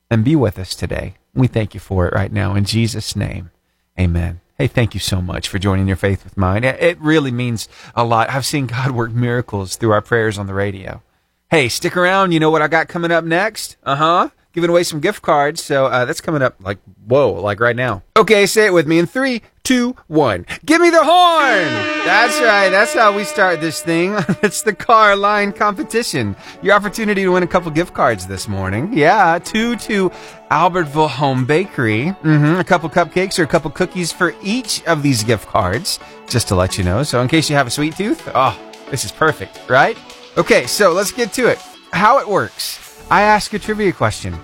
and 0.09 0.23
be 0.23 0.35
with 0.35 0.57
us 0.57 0.73
today. 0.73 1.13
We 1.37 1.47
thank 1.47 1.73
you 1.73 1.79
for 1.79 2.07
it 2.07 2.13
right 2.13 2.31
now. 2.31 2.55
In 2.55 2.65
Jesus' 2.65 3.15
name, 3.15 3.51
amen. 3.99 4.41
Hey, 4.57 4.67
thank 4.67 4.95
you 4.95 4.99
so 4.99 5.21
much 5.21 5.47
for 5.47 5.59
joining 5.59 5.87
your 5.87 5.95
faith 5.95 6.23
with 6.23 6.35
mine. 6.35 6.63
It 6.63 6.99
really 6.99 7.31
means 7.31 7.69
a 7.95 8.03
lot. 8.03 8.29
I've 8.29 8.45
seen 8.45 8.65
God 8.65 8.91
work 8.91 9.11
miracles 9.11 9.75
through 9.75 9.91
our 9.91 10.01
prayers 10.01 10.39
on 10.39 10.47
the 10.47 10.55
radio. 10.55 11.03
Hey, 11.51 11.69
stick 11.69 11.95
around. 11.95 12.31
You 12.31 12.39
know 12.39 12.49
what 12.49 12.63
I 12.63 12.67
got 12.67 12.87
coming 12.87 13.11
up 13.11 13.23
next? 13.23 13.77
Uh 13.83 13.95
huh 13.95 14.29
giving 14.57 14.71
away 14.71 14.81
some 14.81 14.99
gift 14.99 15.21
cards. 15.21 15.63
So 15.63 15.85
uh, 15.85 16.05
that's 16.05 16.19
coming 16.19 16.41
up 16.41 16.55
like, 16.59 16.79
whoa, 17.05 17.31
like 17.33 17.59
right 17.59 17.75
now. 17.75 18.01
Okay, 18.17 18.47
say 18.47 18.65
it 18.65 18.73
with 18.73 18.87
me 18.87 18.97
in 18.97 19.05
three, 19.05 19.43
two, 19.61 19.95
one. 20.07 20.47
Give 20.65 20.81
me 20.81 20.89
the 20.89 21.03
horn! 21.03 21.67
That's 22.07 22.41
right. 22.41 22.69
That's 22.69 22.91
how 22.91 23.15
we 23.15 23.23
start 23.23 23.61
this 23.61 23.83
thing. 23.83 24.15
it's 24.41 24.63
the 24.63 24.73
car 24.73 25.15
line 25.15 25.51
competition. 25.51 26.35
Your 26.63 26.73
opportunity 26.73 27.21
to 27.21 27.29
win 27.29 27.43
a 27.43 27.47
couple 27.47 27.69
gift 27.69 27.93
cards 27.93 28.25
this 28.25 28.47
morning. 28.47 28.97
Yeah, 28.97 29.37
two 29.37 29.75
to 29.75 30.09
Albertville 30.49 31.09
Home 31.11 31.45
Bakery. 31.45 32.05
Mm-hmm, 32.23 32.59
a 32.59 32.63
couple 32.63 32.89
cupcakes 32.89 33.37
or 33.37 33.43
a 33.43 33.47
couple 33.47 33.69
cookies 33.69 34.11
for 34.11 34.33
each 34.41 34.83
of 34.85 35.03
these 35.03 35.23
gift 35.23 35.45
cards, 35.47 35.99
just 36.27 36.47
to 36.47 36.55
let 36.55 36.79
you 36.79 36.83
know. 36.83 37.03
So 37.03 37.21
in 37.21 37.27
case 37.27 37.47
you 37.47 37.55
have 37.55 37.67
a 37.67 37.69
sweet 37.69 37.95
tooth, 37.95 38.27
oh, 38.33 38.59
this 38.89 39.05
is 39.05 39.11
perfect, 39.11 39.69
right? 39.69 39.95
Okay, 40.35 40.65
so 40.65 40.93
let's 40.93 41.11
get 41.11 41.31
to 41.33 41.45
it. 41.45 41.59
How 41.93 42.17
it 42.17 42.27
works. 42.27 42.86
I 43.09 43.21
ask 43.21 43.53
a 43.53 43.59
trivia 43.59 43.93
question. 43.93 44.37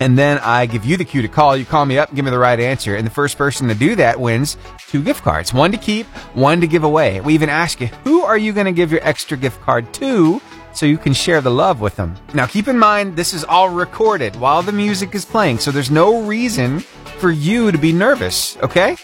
And 0.00 0.18
then 0.18 0.38
I 0.38 0.66
give 0.66 0.84
you 0.84 0.96
the 0.96 1.04
cue 1.04 1.22
to 1.22 1.28
call. 1.28 1.56
You 1.56 1.64
call 1.64 1.86
me 1.86 1.96
up 1.96 2.08
and 2.08 2.16
give 2.16 2.24
me 2.24 2.32
the 2.32 2.38
right 2.38 2.58
answer. 2.58 2.96
And 2.96 3.06
the 3.06 3.10
first 3.10 3.38
person 3.38 3.68
to 3.68 3.74
do 3.74 3.94
that 3.94 4.18
wins 4.18 4.56
two 4.88 5.02
gift 5.02 5.22
cards 5.22 5.54
one 5.54 5.70
to 5.70 5.78
keep, 5.78 6.06
one 6.34 6.60
to 6.60 6.66
give 6.66 6.82
away. 6.82 7.20
We 7.20 7.34
even 7.34 7.48
ask 7.48 7.80
you, 7.80 7.86
who 8.02 8.22
are 8.22 8.36
you 8.36 8.52
going 8.52 8.66
to 8.66 8.72
give 8.72 8.90
your 8.90 9.00
extra 9.04 9.36
gift 9.36 9.60
card 9.60 9.94
to 9.94 10.42
so 10.72 10.86
you 10.86 10.98
can 10.98 11.12
share 11.12 11.40
the 11.40 11.50
love 11.50 11.80
with 11.80 11.94
them. 11.94 12.16
Now, 12.34 12.46
keep 12.46 12.66
in 12.66 12.76
mind, 12.76 13.14
this 13.14 13.32
is 13.32 13.44
all 13.44 13.70
recorded 13.70 14.34
while 14.34 14.60
the 14.60 14.72
music 14.72 15.14
is 15.14 15.24
playing, 15.24 15.58
so 15.58 15.70
there's 15.70 15.90
no 15.90 16.22
reason 16.22 16.80
for 16.80 17.30
you 17.30 17.70
to 17.70 17.78
be 17.78 17.92
nervous, 17.92 18.56
okay? 18.56 18.96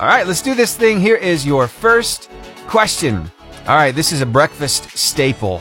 All 0.00 0.06
right, 0.06 0.26
let's 0.26 0.40
do 0.40 0.54
this 0.54 0.74
thing. 0.74 0.98
Here 0.98 1.16
is 1.16 1.44
your 1.44 1.68
first 1.68 2.30
question. 2.68 3.30
All 3.68 3.76
right, 3.76 3.94
this 3.94 4.12
is 4.12 4.22
a 4.22 4.26
breakfast 4.26 4.96
staple. 4.96 5.58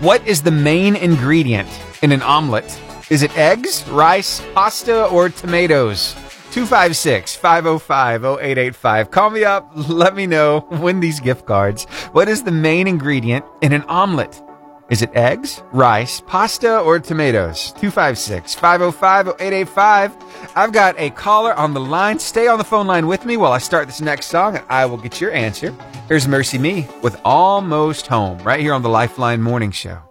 What 0.00 0.26
is 0.26 0.42
the 0.42 0.50
main 0.50 0.96
ingredient 0.96 1.68
in 2.02 2.12
an 2.12 2.22
omelet? 2.22 2.80
Is 3.10 3.22
it 3.22 3.36
eggs, 3.36 3.86
rice, 3.88 4.42
pasta, 4.54 5.06
or 5.06 5.28
tomatoes? 5.28 6.14
256 6.50 7.36
505 7.36 8.24
0885. 8.24 9.10
Call 9.10 9.30
me 9.30 9.44
up. 9.44 9.70
Let 9.88 10.14
me 10.14 10.26
know. 10.26 10.66
Win 10.70 11.00
these 11.00 11.20
gift 11.20 11.46
cards. 11.46 11.84
What 12.12 12.28
is 12.28 12.42
the 12.42 12.52
main 12.52 12.88
ingredient 12.88 13.44
in 13.60 13.72
an 13.72 13.82
omelet? 13.82 14.42
Is 14.90 15.02
it 15.02 15.10
eggs, 15.14 15.62
rice, 15.70 16.22
pasta, 16.26 16.78
or 16.80 16.98
tomatoes? 16.98 17.72
256 17.72 18.54
505 18.54 19.28
0885. 19.38 20.16
I've 20.56 20.72
got 20.72 20.98
a 20.98 21.10
caller 21.10 21.52
on 21.52 21.74
the 21.74 21.80
line. 21.80 22.18
Stay 22.18 22.48
on 22.48 22.56
the 22.56 22.64
phone 22.64 22.86
line 22.86 23.06
with 23.06 23.26
me 23.26 23.36
while 23.36 23.52
I 23.52 23.58
start 23.58 23.86
this 23.86 24.00
next 24.00 24.26
song, 24.26 24.56
and 24.56 24.64
I 24.70 24.86
will 24.86 24.96
get 24.96 25.20
your 25.20 25.32
answer. 25.32 25.74
Here's 26.08 26.26
MercyMe 26.26 27.02
with 27.02 27.20
Almost 27.22 28.06
Home, 28.06 28.38
right 28.38 28.60
here 28.60 28.72
on 28.72 28.80
the 28.80 28.88
Lifeline 28.88 29.42
Morning 29.42 29.70
Show. 29.70 30.07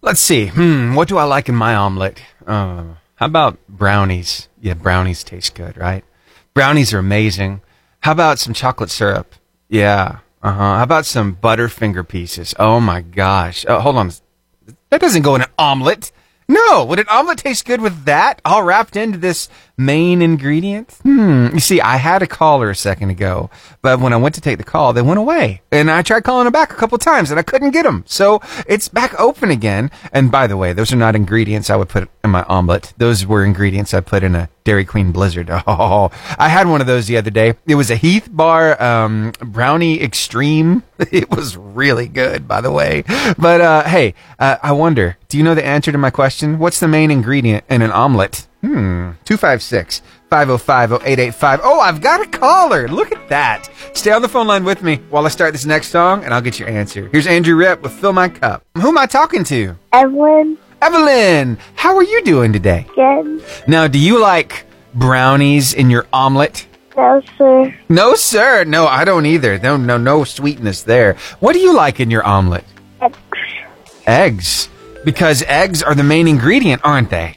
Let's 0.00 0.20
see. 0.20 0.46
Hmm, 0.46 0.94
what 0.94 1.08
do 1.08 1.18
I 1.18 1.24
like 1.24 1.48
in 1.48 1.54
my 1.54 1.74
omelet? 1.74 2.20
Uh, 2.46 2.84
how 3.16 3.26
about 3.26 3.58
brownies? 3.68 4.48
Yeah, 4.60 4.74
brownies 4.74 5.24
taste 5.24 5.54
good, 5.54 5.76
right? 5.76 6.04
Brownies 6.54 6.94
are 6.94 6.98
amazing. 6.98 7.60
How 8.00 8.12
about 8.12 8.38
some 8.38 8.54
chocolate 8.54 8.90
syrup? 8.90 9.34
Yeah. 9.68 10.18
Uh 10.42 10.52
huh. 10.52 10.76
How 10.76 10.82
about 10.84 11.04
some 11.04 11.34
Butterfinger 11.36 12.06
pieces? 12.06 12.54
Oh 12.58 12.78
my 12.80 13.00
gosh. 13.00 13.64
Oh, 13.68 13.80
hold 13.80 13.96
on. 13.96 14.12
That 14.90 15.00
doesn't 15.00 15.22
go 15.22 15.34
in 15.34 15.42
an 15.42 15.48
omelet. 15.58 16.12
No. 16.48 16.84
Would 16.84 17.00
an 17.00 17.08
omelet 17.08 17.38
taste 17.38 17.64
good 17.64 17.80
with 17.80 18.04
that 18.04 18.40
all 18.44 18.62
wrapped 18.62 18.94
into 18.96 19.18
this 19.18 19.48
main 19.78 20.20
ingredient? 20.20 20.92
Hmm. 21.02 21.48
You 21.54 21.60
see, 21.60 21.80
I 21.80 21.96
had 21.96 22.20
a 22.20 22.26
caller 22.26 22.68
a 22.68 22.74
second 22.74 23.10
ago, 23.10 23.48
but 23.80 24.00
when 24.00 24.12
I 24.12 24.16
went 24.16 24.34
to 24.34 24.40
take 24.40 24.58
the 24.58 24.64
call, 24.64 24.92
they 24.92 25.00
went 25.00 25.18
away. 25.18 25.62
And 25.70 25.90
I 25.90 26.02
tried 26.02 26.24
calling 26.24 26.44
them 26.44 26.52
back 26.52 26.72
a 26.72 26.76
couple 26.76 26.98
times 26.98 27.30
and 27.30 27.38
I 27.38 27.44
couldn't 27.44 27.70
get 27.70 27.84
them. 27.84 28.04
So 28.06 28.42
it's 28.66 28.88
back 28.88 29.18
open 29.18 29.50
again. 29.50 29.90
And 30.12 30.30
by 30.30 30.46
the 30.46 30.56
way, 30.56 30.72
those 30.72 30.92
are 30.92 30.96
not 30.96 31.14
ingredients 31.14 31.70
I 31.70 31.76
would 31.76 31.88
put 31.88 32.10
in 32.24 32.30
my 32.30 32.42
omelet. 32.42 32.92
Those 32.98 33.24
were 33.24 33.44
ingredients 33.44 33.94
I 33.94 34.00
put 34.00 34.22
in 34.22 34.34
a 34.34 34.50
Dairy 34.64 34.84
Queen 34.84 35.12
Blizzard. 35.12 35.48
Oh, 35.68 36.10
I 36.38 36.48
had 36.48 36.66
one 36.66 36.80
of 36.80 36.86
those 36.86 37.06
the 37.06 37.16
other 37.16 37.30
day. 37.30 37.54
It 37.66 37.74
was 37.76 37.90
a 37.90 37.96
Heath 37.96 38.28
Bar 38.30 38.82
um, 38.82 39.32
Brownie 39.40 40.02
Extreme. 40.02 40.82
It 41.12 41.30
was 41.30 41.56
really 41.56 42.08
good, 42.08 42.48
by 42.48 42.60
the 42.60 42.72
way. 42.72 43.04
But 43.38 43.60
uh, 43.60 43.84
hey, 43.84 44.14
uh, 44.40 44.56
I 44.62 44.72
wonder, 44.72 45.16
do 45.28 45.38
you 45.38 45.44
know 45.44 45.54
the 45.54 45.64
answer 45.64 45.92
to 45.92 45.98
my 45.98 46.10
question? 46.10 46.58
What's 46.58 46.80
the 46.80 46.88
main 46.88 47.12
ingredient 47.12 47.64
in 47.70 47.82
an 47.82 47.92
omelet? 47.92 48.48
Hmm, 48.60 49.12
256 49.24 50.02
505 50.30 50.92
0885. 50.92 51.60
Oh, 51.62 51.80
I've 51.80 52.00
got 52.00 52.20
a 52.20 52.26
caller. 52.26 52.88
Look 52.88 53.12
at 53.12 53.28
that. 53.28 53.70
Stay 53.94 54.10
on 54.10 54.20
the 54.22 54.28
phone 54.28 54.46
line 54.48 54.64
with 54.64 54.82
me 54.82 54.96
while 55.10 55.24
I 55.24 55.28
start 55.28 55.52
this 55.52 55.64
next 55.64 55.88
song, 55.88 56.24
and 56.24 56.34
I'll 56.34 56.40
get 56.40 56.58
your 56.58 56.68
answer. 56.68 57.08
Here's 57.12 57.26
Andrew 57.26 57.54
Ripp 57.54 57.82
with 57.82 57.92
Fill 57.92 58.12
My 58.12 58.28
Cup. 58.28 58.64
Who 58.76 58.88
am 58.88 58.98
I 58.98 59.06
talking 59.06 59.44
to? 59.44 59.76
Evelyn, 59.92 60.58
Evelyn, 60.82 61.58
how 61.76 61.96
are 61.96 62.02
you 62.02 62.22
doing 62.24 62.52
today? 62.52 62.86
good. 62.94 63.42
Now, 63.66 63.86
do 63.86 63.98
you 63.98 64.20
like 64.20 64.66
brownies 64.94 65.72
in 65.72 65.88
your 65.88 66.06
omelet? 66.12 66.66
No, 66.96 67.22
sir. 67.38 67.74
No, 67.88 68.14
sir. 68.16 68.64
No, 68.64 68.88
I 68.88 69.04
don't 69.04 69.24
either. 69.24 69.58
No, 69.60 69.76
no, 69.76 69.98
no 69.98 70.24
sweetness 70.24 70.82
there. 70.82 71.14
What 71.38 71.52
do 71.52 71.60
you 71.60 71.72
like 71.72 72.00
in 72.00 72.10
your 72.10 72.24
omelet? 72.24 72.64
X. 73.00 73.16
Eggs. 74.06 74.68
Because 75.04 75.42
eggs 75.46 75.80
are 75.82 75.94
the 75.94 76.02
main 76.02 76.26
ingredient, 76.26 76.82
aren't 76.84 77.10
they? 77.10 77.36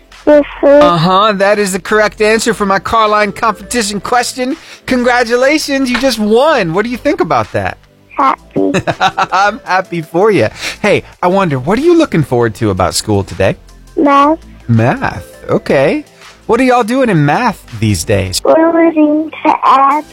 Sir. 0.61 0.79
Uh 0.81 0.97
huh. 0.97 1.33
That 1.33 1.59
is 1.59 1.73
the 1.73 1.81
correct 1.81 2.21
answer 2.21 2.53
for 2.53 2.65
my 2.65 2.79
Carline 2.79 3.31
competition 3.33 4.00
question. 4.00 4.55
Congratulations, 4.85 5.89
you 5.89 6.00
just 6.00 6.19
won. 6.19 6.73
What 6.73 6.83
do 6.83 6.89
you 6.89 6.97
think 6.97 7.19
about 7.21 7.51
that? 7.51 7.77
Happy. 8.15 8.71
I'm 8.88 9.59
happy 9.59 10.01
for 10.01 10.31
you. 10.31 10.47
Hey, 10.81 11.03
I 11.21 11.27
wonder, 11.27 11.59
what 11.59 11.77
are 11.79 11.81
you 11.81 11.97
looking 11.97 12.23
forward 12.23 12.55
to 12.55 12.69
about 12.69 12.93
school 12.93 13.23
today? 13.23 13.55
Math. 13.97 14.39
Math. 14.69 15.43
Okay. 15.50 16.05
What 16.47 16.59
are 16.59 16.63
y'all 16.63 16.83
doing 16.83 17.09
in 17.09 17.25
math 17.25 17.79
these 17.79 18.03
days? 18.03 18.41
We're 18.43 18.53
learning 18.73 19.31
to 19.31 19.59
add. 19.63 20.03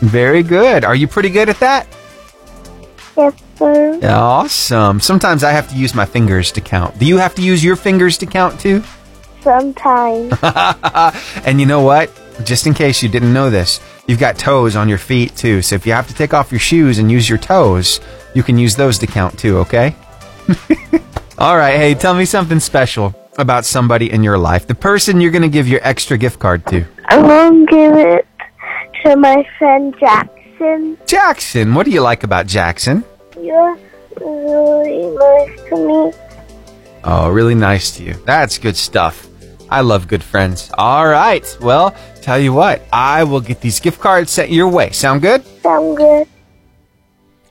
Very 0.00 0.42
good. 0.42 0.84
Are 0.84 0.94
you 0.94 1.08
pretty 1.08 1.30
good 1.30 1.48
at 1.48 1.58
that? 1.60 1.86
Yes, 3.16 3.32
sir. 3.56 3.98
Awesome. 4.02 5.00
Sometimes 5.00 5.42
I 5.42 5.52
have 5.52 5.68
to 5.70 5.76
use 5.76 5.94
my 5.94 6.04
fingers 6.04 6.52
to 6.52 6.60
count. 6.60 6.98
Do 6.98 7.06
you 7.06 7.16
have 7.16 7.34
to 7.36 7.42
use 7.42 7.64
your 7.64 7.76
fingers 7.76 8.18
to 8.18 8.26
count 8.26 8.60
too? 8.60 8.82
Sometimes. 9.46 10.32
And 11.46 11.60
you 11.60 11.66
know 11.66 11.82
what? 11.82 12.10
Just 12.42 12.66
in 12.66 12.74
case 12.74 13.00
you 13.00 13.08
didn't 13.08 13.32
know 13.32 13.48
this, 13.48 13.80
you've 14.08 14.18
got 14.18 14.36
toes 14.36 14.74
on 14.74 14.88
your 14.88 14.98
feet 14.98 15.36
too. 15.36 15.62
So 15.62 15.76
if 15.76 15.86
you 15.86 15.92
have 15.92 16.08
to 16.08 16.14
take 16.14 16.34
off 16.34 16.50
your 16.50 16.58
shoes 16.58 16.98
and 16.98 17.12
use 17.12 17.28
your 17.28 17.38
toes, 17.38 18.00
you 18.34 18.42
can 18.42 18.58
use 18.58 18.74
those 18.74 18.98
to 18.98 19.06
count 19.06 19.38
too, 19.38 19.58
okay? 19.58 19.94
All 21.38 21.56
right, 21.56 21.76
hey, 21.76 21.94
tell 21.94 22.14
me 22.14 22.24
something 22.24 22.58
special 22.58 23.14
about 23.38 23.64
somebody 23.64 24.10
in 24.10 24.24
your 24.24 24.36
life. 24.36 24.66
The 24.66 24.74
person 24.74 25.20
you're 25.20 25.30
going 25.30 25.42
to 25.42 25.48
give 25.48 25.68
your 25.68 25.80
extra 25.84 26.18
gift 26.18 26.40
card 26.40 26.66
to. 26.66 26.84
I'm 27.04 27.22
going 27.22 27.66
to 27.66 27.72
give 27.72 27.94
it 27.96 28.26
to 29.04 29.16
my 29.16 29.46
friend 29.58 29.94
Jackson. 30.00 30.98
Jackson, 31.06 31.72
what 31.72 31.84
do 31.84 31.92
you 31.92 32.00
like 32.00 32.24
about 32.24 32.48
Jackson? 32.48 33.04
You're 33.40 33.78
really 34.20 35.06
nice 35.14 35.68
to 35.68 35.76
me. 35.76 36.12
Oh, 37.04 37.30
really 37.30 37.54
nice 37.54 37.96
to 37.98 38.02
you. 38.02 38.14
That's 38.24 38.58
good 38.58 38.76
stuff. 38.76 39.28
I 39.76 39.82
love 39.82 40.08
good 40.08 40.24
friends. 40.24 40.70
All 40.78 41.06
right. 41.06 41.44
Well, 41.60 41.94
tell 42.22 42.38
you 42.38 42.54
what, 42.54 42.80
I 42.90 43.24
will 43.24 43.42
get 43.42 43.60
these 43.60 43.78
gift 43.78 44.00
cards 44.00 44.30
sent 44.30 44.50
your 44.50 44.68
way. 44.68 44.90
Sound 44.92 45.20
good? 45.20 45.44
Sound 45.60 45.98
good. 45.98 46.26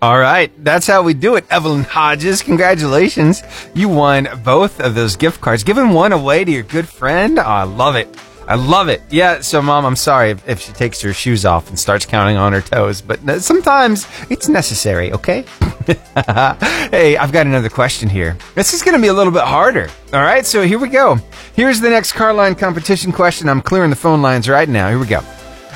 All 0.02 0.18
right. 0.18 0.52
That's 0.64 0.88
how 0.88 1.04
we 1.04 1.14
do 1.14 1.36
it, 1.36 1.46
Evelyn 1.52 1.84
Hodges. 1.84 2.42
Congratulations. 2.42 3.44
You 3.76 3.90
won 3.90 4.28
both 4.44 4.80
of 4.80 4.96
those 4.96 5.16
gift 5.18 5.40
cards. 5.40 5.64
Giving 5.64 5.92
one 5.92 6.14
away 6.14 6.44
to 6.44 6.52
your 6.52 6.64
good 6.64 6.90
friend. 6.90 7.38
Oh, 7.38 7.44
I 7.44 7.62
love 7.62 7.96
it. 7.96 8.08
I 8.48 8.56
love 8.56 8.90
it. 8.90 9.02
Yeah, 9.10 9.42
so 9.42 9.62
mom, 9.62 9.86
I'm 9.86 9.96
sorry 9.96 10.32
if, 10.46 10.60
she 10.60 10.72
takes 10.74 11.02
her 11.02 11.14
shoes 11.14 11.46
off 11.46 11.70
and 11.70 11.80
starts 11.80 12.06
counting 12.06 12.38
on 12.38 12.54
her 12.54 12.62
toes, 12.62 13.02
but 13.02 13.42
sometimes 13.42 14.08
it's 14.30 14.48
necessary, 14.48 15.12
okay? 15.14 15.46
hey, 16.92 17.18
I've 17.18 17.32
got 17.32 17.48
another 17.48 17.70
question 17.70 18.08
here. 18.08 18.38
This 18.54 18.74
is 18.74 18.84
going 18.84 18.96
to 18.96 19.02
be 19.02 19.08
a 19.08 19.14
little 19.14 19.34
bit 19.34 19.44
harder. 19.44 19.90
All 20.14 20.22
right, 20.22 20.46
so 20.46 20.62
here 20.62 20.80
we 20.80 20.90
go. 20.90 21.18
Here's 21.56 21.80
the 21.80 21.90
next 21.90 22.14
Carline 22.14 22.56
competition 22.56 23.12
question. 23.12 23.50
I'm 23.50 23.62
clearing 23.62 23.90
the 23.90 23.96
phone 23.96 24.22
lines 24.22 24.48
right 24.48 24.70
now. 24.70 24.90
Here 24.90 25.00
we 25.00 25.08
go. 25.08 25.22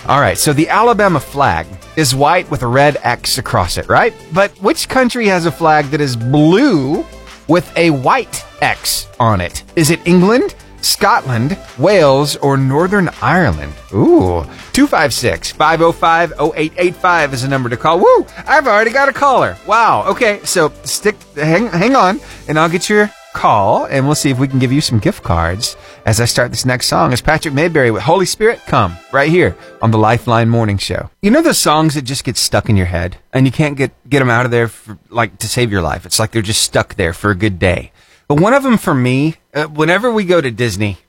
All 0.08 0.22
right, 0.22 0.38
so 0.38 0.54
the 0.54 0.70
Alabama 0.70 1.20
flag 1.20 1.68
is 1.96 2.16
white 2.16 2.50
with 2.50 2.64
a 2.64 2.68
red 2.68 2.98
X 3.02 3.38
across 3.38 3.78
it, 3.78 3.88
right? 3.90 4.14
But 4.34 4.52
which 4.62 4.90
country 4.90 5.28
has 5.28 5.46
a 5.46 5.52
flag 5.52 5.86
that 5.88 6.02
is 6.02 6.16
blue 6.16 7.06
with 7.48 7.72
a 7.78 7.90
white 7.90 8.44
X 8.62 9.08
on 9.20 9.42
it? 9.42 9.64
Is 9.76 9.92
it 9.92 10.00
England, 10.08 10.56
Scotland, 10.82 11.58
Wales, 11.78 12.36
or 12.38 12.58
Northern 12.58 13.10
Ireland? 13.22 13.74
Ooh, 13.94 14.44
256 14.74 15.52
505 15.52 16.34
0885 16.40 17.34
is 17.34 17.42
the 17.44 17.48
number 17.48 17.70
to 17.70 17.78
call. 17.78 18.00
Woo! 18.00 18.26
I've 18.48 18.68
already 18.68 18.92
got 18.92 19.10
a 19.10 19.14
caller. 19.14 19.58
Wow. 19.68 20.06
Okay, 20.08 20.40
so 20.44 20.72
stick, 20.84 21.16
hang, 21.36 21.68
hang 21.68 21.96
on, 21.96 22.20
and 22.48 22.60
I'll 22.60 22.70
get 22.70 22.90
your 22.90 23.12
call, 23.34 23.86
and 23.86 24.06
we'll 24.06 24.16
see 24.16 24.30
if 24.30 24.40
we 24.40 24.48
can 24.48 24.60
give 24.60 24.72
you 24.72 24.82
some 24.82 25.00
gift 25.00 25.24
cards 25.24 25.78
as 26.06 26.20
I 26.20 26.26
start 26.26 26.52
this 26.52 26.66
next 26.66 26.88
song. 26.88 27.14
It's 27.14 27.22
Patrick 27.22 27.54
Mayberry 27.54 27.92
with 27.92 28.04
Holy 28.04 28.26
Spirit 28.26 28.60
Come 28.68 28.98
right 29.12 29.30
here 29.30 29.56
on 29.82 29.92
the 29.92 29.98
Lifeline 29.98 30.50
Morning 30.50 30.78
Show. 30.78 31.10
You 31.22 31.32
know 31.32 31.42
those 31.42 31.58
songs 31.58 31.96
that 31.96 32.02
just 32.04 32.24
get 32.24 32.38
stuck 32.38 32.70
in 32.70 32.76
your 32.76 32.88
head 32.88 33.18
and 33.32 33.46
you 33.46 33.52
can't 33.52 33.78
get 33.78 33.92
get 34.10 34.20
them 34.20 34.30
out 34.30 34.46
of 34.46 34.52
there 34.52 34.68
for, 34.68 34.98
like 35.10 35.38
to 35.40 35.48
save 35.48 35.72
your 35.72 35.82
life. 35.82 36.06
It's 36.06 36.20
like 36.20 36.32
they're 36.32 36.42
just 36.42 36.62
stuck 36.62 36.96
there 36.96 37.14
for 37.14 37.30
a 37.32 37.36
good 37.36 37.60
day. 37.60 37.92
But 38.30 38.40
one 38.40 38.54
of 38.54 38.62
them 38.62 38.78
for 38.78 38.94
me, 38.94 39.38
uh, 39.56 39.66
whenever 39.66 40.14
we 40.14 40.24
go 40.24 40.40
to 40.40 40.52
Disney, 40.52 41.00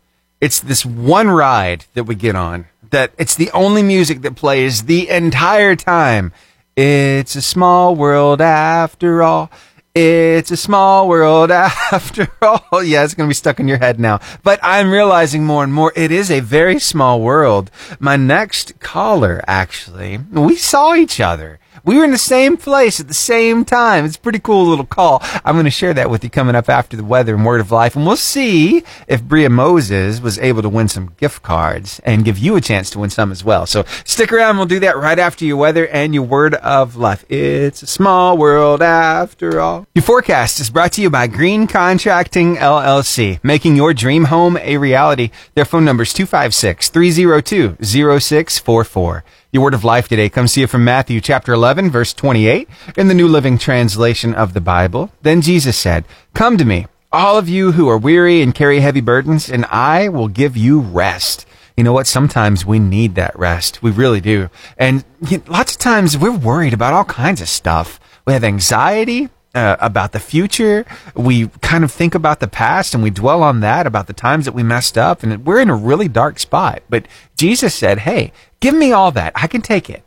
it's 0.41 0.59
this 0.59 0.87
one 0.87 1.31
ride 1.31 1.85
that 1.93 2.05
we 2.05 2.15
get 2.15 2.35
on 2.35 2.65
that 2.89 3.12
it's 3.19 3.35
the 3.35 3.50
only 3.50 3.83
music 3.83 4.23
that 4.23 4.37
plays 4.37 4.85
the 4.85 5.11
entire 5.11 5.77
time. 5.77 6.33
It's 6.77 7.37
a 7.37 7.43
small 7.43 7.95
world 7.95 8.41
after 8.41 9.23
all. 9.23 9.50
It's 9.95 10.50
a 10.50 10.57
small 10.57 11.09
world 11.09 11.50
after 11.93 12.29
all. 12.41 12.83
Yeah, 12.83 13.05
it's 13.05 13.12
going 13.12 13.29
to 13.29 13.31
be 13.31 13.35
stuck 13.35 13.61
in 13.61 13.69
your 13.69 13.77
head 13.77 14.00
now. 14.00 14.21
But 14.43 14.59
I'm 14.62 14.91
realizing 14.91 15.45
more 15.45 15.62
and 15.62 15.75
more 15.75 15.93
it 15.95 16.11
is 16.11 16.31
a 16.31 16.41
very 16.41 16.79
small 16.79 17.21
world. 17.21 17.71
My 17.99 18.17
next 18.17 18.81
caller, 18.81 19.45
actually, 19.47 20.17
we 20.33 20.57
saw 20.57 20.95
each 20.95 21.21
other 21.21 21.59
We 21.84 21.96
were 21.96 22.04
in 22.04 22.10
the 22.10 22.18
same 22.18 22.56
place 22.56 23.00
at 23.00 23.08
the 23.08 23.14
same 23.14 23.64
time. 23.64 24.04
It's 24.04 24.16
a 24.16 24.20
pretty 24.20 24.38
cool 24.38 24.66
little 24.66 24.84
call. 24.84 25.22
I'm 25.44 25.54
going 25.54 25.64
to 25.64 25.70
share 25.70 25.94
that 25.94 26.10
with 26.10 26.22
you 26.22 26.30
coming 26.30 26.54
up 26.54 26.68
after 26.68 26.96
the 26.96 27.04
weather 27.04 27.34
and 27.34 27.44
word 27.44 27.60
of 27.60 27.70
life. 27.70 27.96
And 27.96 28.06
we'll 28.06 28.16
see 28.16 28.84
if 29.08 29.22
Bria 29.22 29.50
Moses 29.50 30.20
was 30.20 30.38
able 30.38 30.62
to 30.62 30.68
win 30.68 30.88
some 30.88 31.14
gift 31.16 31.42
cards 31.42 32.00
and 32.04 32.25
give 32.25 32.38
you 32.38 32.56
a 32.56 32.60
chance 32.60 32.90
to 32.90 32.99
win 32.99 33.10
some 33.10 33.32
as 33.32 33.44
well. 33.44 33.66
So 33.66 33.84
stick 34.04 34.32
around. 34.32 34.56
We'll 34.56 34.66
do 34.66 34.80
that 34.80 34.96
right 34.96 35.18
after 35.18 35.44
your 35.44 35.56
weather 35.56 35.87
and 35.88 36.14
your 36.14 36.25
word 36.25 36.54
of 36.54 36.96
life. 36.96 37.25
It's 37.28 37.82
a 37.82 37.87
small 37.87 38.37
world 38.37 38.82
after 38.82 39.60
all. 39.60 39.87
Your 39.94 40.02
forecast 40.02 40.60
is 40.60 40.70
brought 40.70 40.92
to 40.92 41.02
you 41.02 41.10
by 41.10 41.26
Green 41.26 41.66
Contracting 41.66 42.56
LLC, 42.56 43.40
making 43.42 43.76
your 43.76 43.94
dream 43.94 44.25
home 44.25 44.56
a 44.58 44.76
reality. 44.76 45.30
Their 45.54 45.64
phone 45.64 45.84
number 45.84 46.02
is 46.02 46.12
256 46.12 46.88
302 46.88 47.76
0644. 47.82 49.25
Your 49.52 49.64
word 49.64 49.75
of 49.75 49.83
life 49.83 50.07
today 50.07 50.28
comes 50.28 50.52
to 50.52 50.61
you 50.61 50.69
from 50.69 50.85
Matthew 50.85 51.21
chapter 51.21 51.52
11, 51.52 51.90
verse 51.90 52.14
28, 52.14 52.69
in 52.97 53.09
the 53.09 53.14
New 53.14 53.26
Living 53.26 53.59
Translation 53.59 54.33
of 54.33 54.54
the 54.54 54.61
Bible. 54.61 55.11
Then 55.23 55.40
Jesus 55.40 55.76
said, 55.76 56.04
Come 56.35 56.57
to 56.57 56.64
me, 56.64 56.87
all 57.11 57.37
of 57.37 57.49
you 57.49 57.73
who 57.73 57.88
are 57.88 57.99
weary 57.99 58.42
and 58.42 58.54
carry 58.54 58.78
heavy 58.78 59.00
burdens, 59.00 59.50
and 59.50 59.64
I 59.64 60.09
will 60.09 60.28
give 60.28 60.57
you 60.57 60.78
rest. 60.78 61.47
You 61.76 61.83
know 61.83 61.92
what? 61.92 62.07
Sometimes 62.07 62.64
we 62.64 62.78
need 62.78 63.16
that 63.16 63.37
rest. 63.37 63.83
We 63.83 63.90
really 63.90 64.21
do. 64.21 64.50
And 64.78 65.04
lots 65.49 65.73
of 65.73 65.78
times 65.78 66.16
we're 66.16 66.30
worried 66.30 66.73
about 66.73 66.92
all 66.92 67.04
kinds 67.04 67.40
of 67.40 67.49
stuff. 67.49 67.99
We 68.28 68.35
have 68.35 68.45
anxiety 68.45 69.30
uh, 69.54 69.76
about 69.80 70.12
the 70.12 70.21
future. 70.21 70.85
We 71.14 71.49
kind 71.61 71.85
of 71.85 71.92
think 71.92 72.14
about 72.14 72.40
the 72.40 72.49
past 72.49 72.95
and 72.95 73.02
we 73.02 73.11
dwell 73.11 73.42
on 73.42 73.61
that 73.61 73.87
about 73.87 74.07
the 74.07 74.12
times 74.12 74.45
that 74.45 74.54
we 74.54 74.62
messed 74.62 74.97
up 74.97 75.23
and 75.23 75.45
we're 75.45 75.61
in 75.61 75.71
a 75.71 75.75
really 75.75 76.09
dark 76.09 76.38
spot. 76.38 76.83
But 76.88 77.07
Jesus 77.37 77.75
said, 77.75 78.00
Hey, 78.00 78.33
give 78.61 78.75
me 78.75 78.92
all 78.92 79.11
that. 79.12 79.33
I 79.35 79.47
can 79.47 79.62
take 79.62 79.90
it 79.90 80.04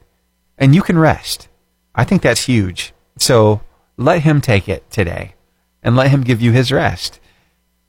and 0.58 0.74
you 0.74 0.82
can 0.82 0.98
rest. 0.98 1.48
I 1.96 2.04
think 2.04 2.22
that's 2.22 2.46
huge. 2.46 2.94
So 3.18 3.62
let 3.98 4.22
him 4.22 4.42
take 4.42 4.68
it 4.68 4.90
today 4.90 5.36
and 5.84 5.96
let 5.96 6.10
him 6.10 6.22
give 6.22 6.42
you 6.42 6.52
his 6.52 6.72
rest. 6.72 7.20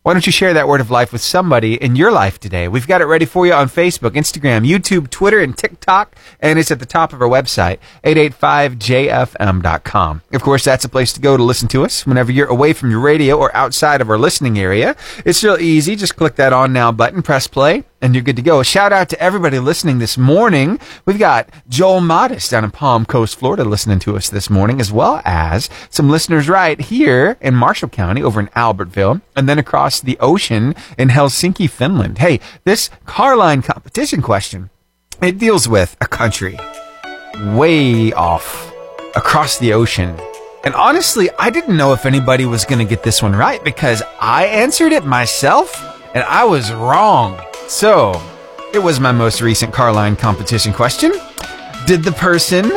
Why 0.04 0.12
don't 0.12 0.25
you 0.26 0.32
share 0.32 0.52
that 0.52 0.68
word 0.68 0.82
of 0.82 0.90
life 0.90 1.14
with 1.14 1.23
somebody 1.23 1.82
in 1.82 1.96
your 1.96 2.12
life 2.12 2.38
today? 2.38 2.68
We've 2.68 2.87
got 2.87 3.00
it 3.00 3.06
ready 3.06 3.25
for 3.25 3.46
you 3.46 3.54
on 3.54 3.70
Facebook, 3.70 4.11
Instagram, 4.11 4.68
YouTube, 4.68 5.08
Twitter, 5.08 5.40
and 5.40 5.56
TikTok, 5.56 6.14
and 6.40 6.58
it's 6.58 6.70
at 6.70 6.78
the 6.78 6.84
top 6.84 7.14
of 7.14 7.23
our 7.23 7.26
website, 7.26 7.78
885jfm.com. 8.04 10.20
Of 10.34 10.42
course, 10.42 10.62
that's 10.62 10.84
a 10.84 10.90
place 10.90 11.14
to 11.14 11.23
go 11.23 11.38
to 11.38 11.42
listen 11.42 11.68
to 11.68 11.87
us 11.87 12.06
whenever 12.06 12.30
you're 12.30 12.49
away 12.49 12.75
from 12.75 12.90
your 12.90 13.00
radio 13.00 13.38
or 13.38 13.56
outside 13.56 14.02
of 14.02 14.11
our 14.11 14.18
listening 14.18 14.58
area. 14.58 14.94
It's 15.25 15.42
real 15.42 15.56
easy. 15.56 15.96
Just 15.96 16.16
click 16.16 16.34
that 16.34 16.52
on 16.52 16.75
now 16.75 16.92
button, 16.92 17.23
press 17.23 17.46
play, 17.46 17.84
and 18.04 18.14
you're 18.14 18.23
good 18.23 18.37
to 18.37 18.42
go. 18.42 18.61
A 18.61 18.64
shout 18.64 18.92
out 18.92 19.08
to 19.08 19.18
everybody 19.18 19.58
listening 19.58 19.99
this 19.99 20.18
morning. 20.18 20.78
We've 21.06 21.18
got 21.18 21.49
Joel 21.70 22.02
Modest 22.02 22.50
down 22.50 22.62
in 22.62 22.70
Palm 22.70 23.06
Coast, 23.06 23.38
Florida, 23.38 23.64
listening 23.64 23.99
to 24.00 24.14
us 24.14 24.28
this 24.28 24.50
morning, 24.50 24.78
as 24.78 24.92
well 24.92 25.23
as 25.25 25.70
some 25.88 26.11
listeners 26.11 26.46
right 26.46 26.78
here 26.78 27.38
in 27.40 27.54
Marshall 27.54 27.88
County 27.88 28.23
over 28.23 28.40
in 28.40 28.49
Albertville, 28.49 29.23
and 29.34 29.49
then 29.49 29.58
across 29.58 30.02
the 30.02 30.18
ocean 30.20 30.75
in 30.99 31.08
Helsinki, 31.08 31.68
Finland. 31.68 32.18
Hey, 32.18 32.40
this 32.64 32.90
car 33.06 33.38
line 33.38 33.62
competition 33.62 34.20
question, 34.20 34.68
it 35.23 35.38
deals 35.38 35.66
with 35.66 35.96
a 36.02 36.06
country 36.06 36.58
way 37.54 38.12
off 38.12 38.70
across 39.16 39.56
the 39.56 39.73
ocean. 39.73 40.14
And 40.62 40.75
honestly, 40.75 41.30
I 41.38 41.49
didn't 41.49 41.78
know 41.78 41.94
if 41.94 42.04
anybody 42.04 42.44
was 42.44 42.66
going 42.66 42.87
to 42.87 42.94
get 42.94 43.02
this 43.02 43.23
one 43.23 43.34
right 43.34 43.64
because 43.64 44.02
I 44.20 44.44
answered 44.44 44.92
it 44.92 45.06
myself 45.06 45.75
and 46.14 46.23
I 46.25 46.44
was 46.44 46.70
wrong. 46.70 47.40
So, 47.68 48.21
it 48.73 48.78
was 48.78 49.00
my 49.00 49.12
most 49.12 49.40
recent 49.40 49.73
car 49.73 49.92
line 49.92 50.16
competition 50.16 50.73
question. 50.73 51.12
Did 51.87 52.02
the 52.04 52.12
person 52.12 52.68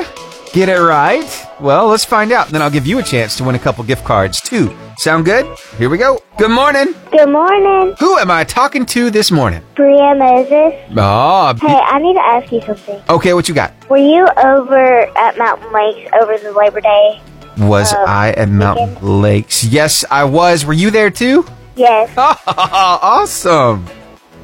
get 0.54 0.70
it 0.70 0.80
right? 0.82 1.26
Well, 1.60 1.88
let's 1.88 2.06
find 2.06 2.32
out. 2.32 2.50
Then 2.50 2.62
I'll 2.62 2.70
give 2.70 2.88
you 2.88 3.00
a 3.00 3.04
chance 3.04 3.36
to 3.38 3.44
win 3.44 3.56
a 3.56 3.60
couple 3.60 3.84
gift 3.84 4.06
cards 4.06 4.40
too. 4.42 4.76
Sound 4.98 5.26
good? 5.26 5.46
Here 5.78 5.90
we 5.90 5.98
go. 5.98 6.20
Good 6.38 6.52
morning. 6.52 6.94
Good 7.12 7.30
morning, 7.30 7.96
Who 8.00 8.18
am 8.18 8.32
I 8.32 8.44
talking 8.44 8.86
to 8.88 9.10
this 9.12 9.30
morning? 9.32 9.62
Bria 9.76 10.16
Moses. 10.16 10.74
Oh, 10.98 11.54
Hey, 11.62 11.80
I 11.80 12.00
need 12.00 12.14
to 12.16 12.26
ask 12.26 12.52
you 12.52 12.62
something. 12.62 13.02
okay, 13.10 13.34
what 13.34 13.48
you 13.48 13.56
got? 13.56 13.74
Were 13.90 13.98
you 13.98 14.26
over 14.44 15.02
at 15.18 15.38
Mountain 15.38 15.72
Lakes 15.72 16.10
over 16.22 16.38
the 16.38 16.52
Labor 16.54 16.82
Day? 16.82 17.22
Was 17.60 17.94
Uh, 17.94 18.06
I 18.08 18.30
at 18.32 18.50
Mountain 18.50 18.98
Lakes? 19.22 19.64
Yes, 19.64 20.04
I 20.10 20.24
was. 20.26 20.66
Were 20.66 20.74
you 20.74 20.92
there 20.92 21.10
too? 21.10 21.46
Yes. 21.76 22.12
awesome. 22.18 23.86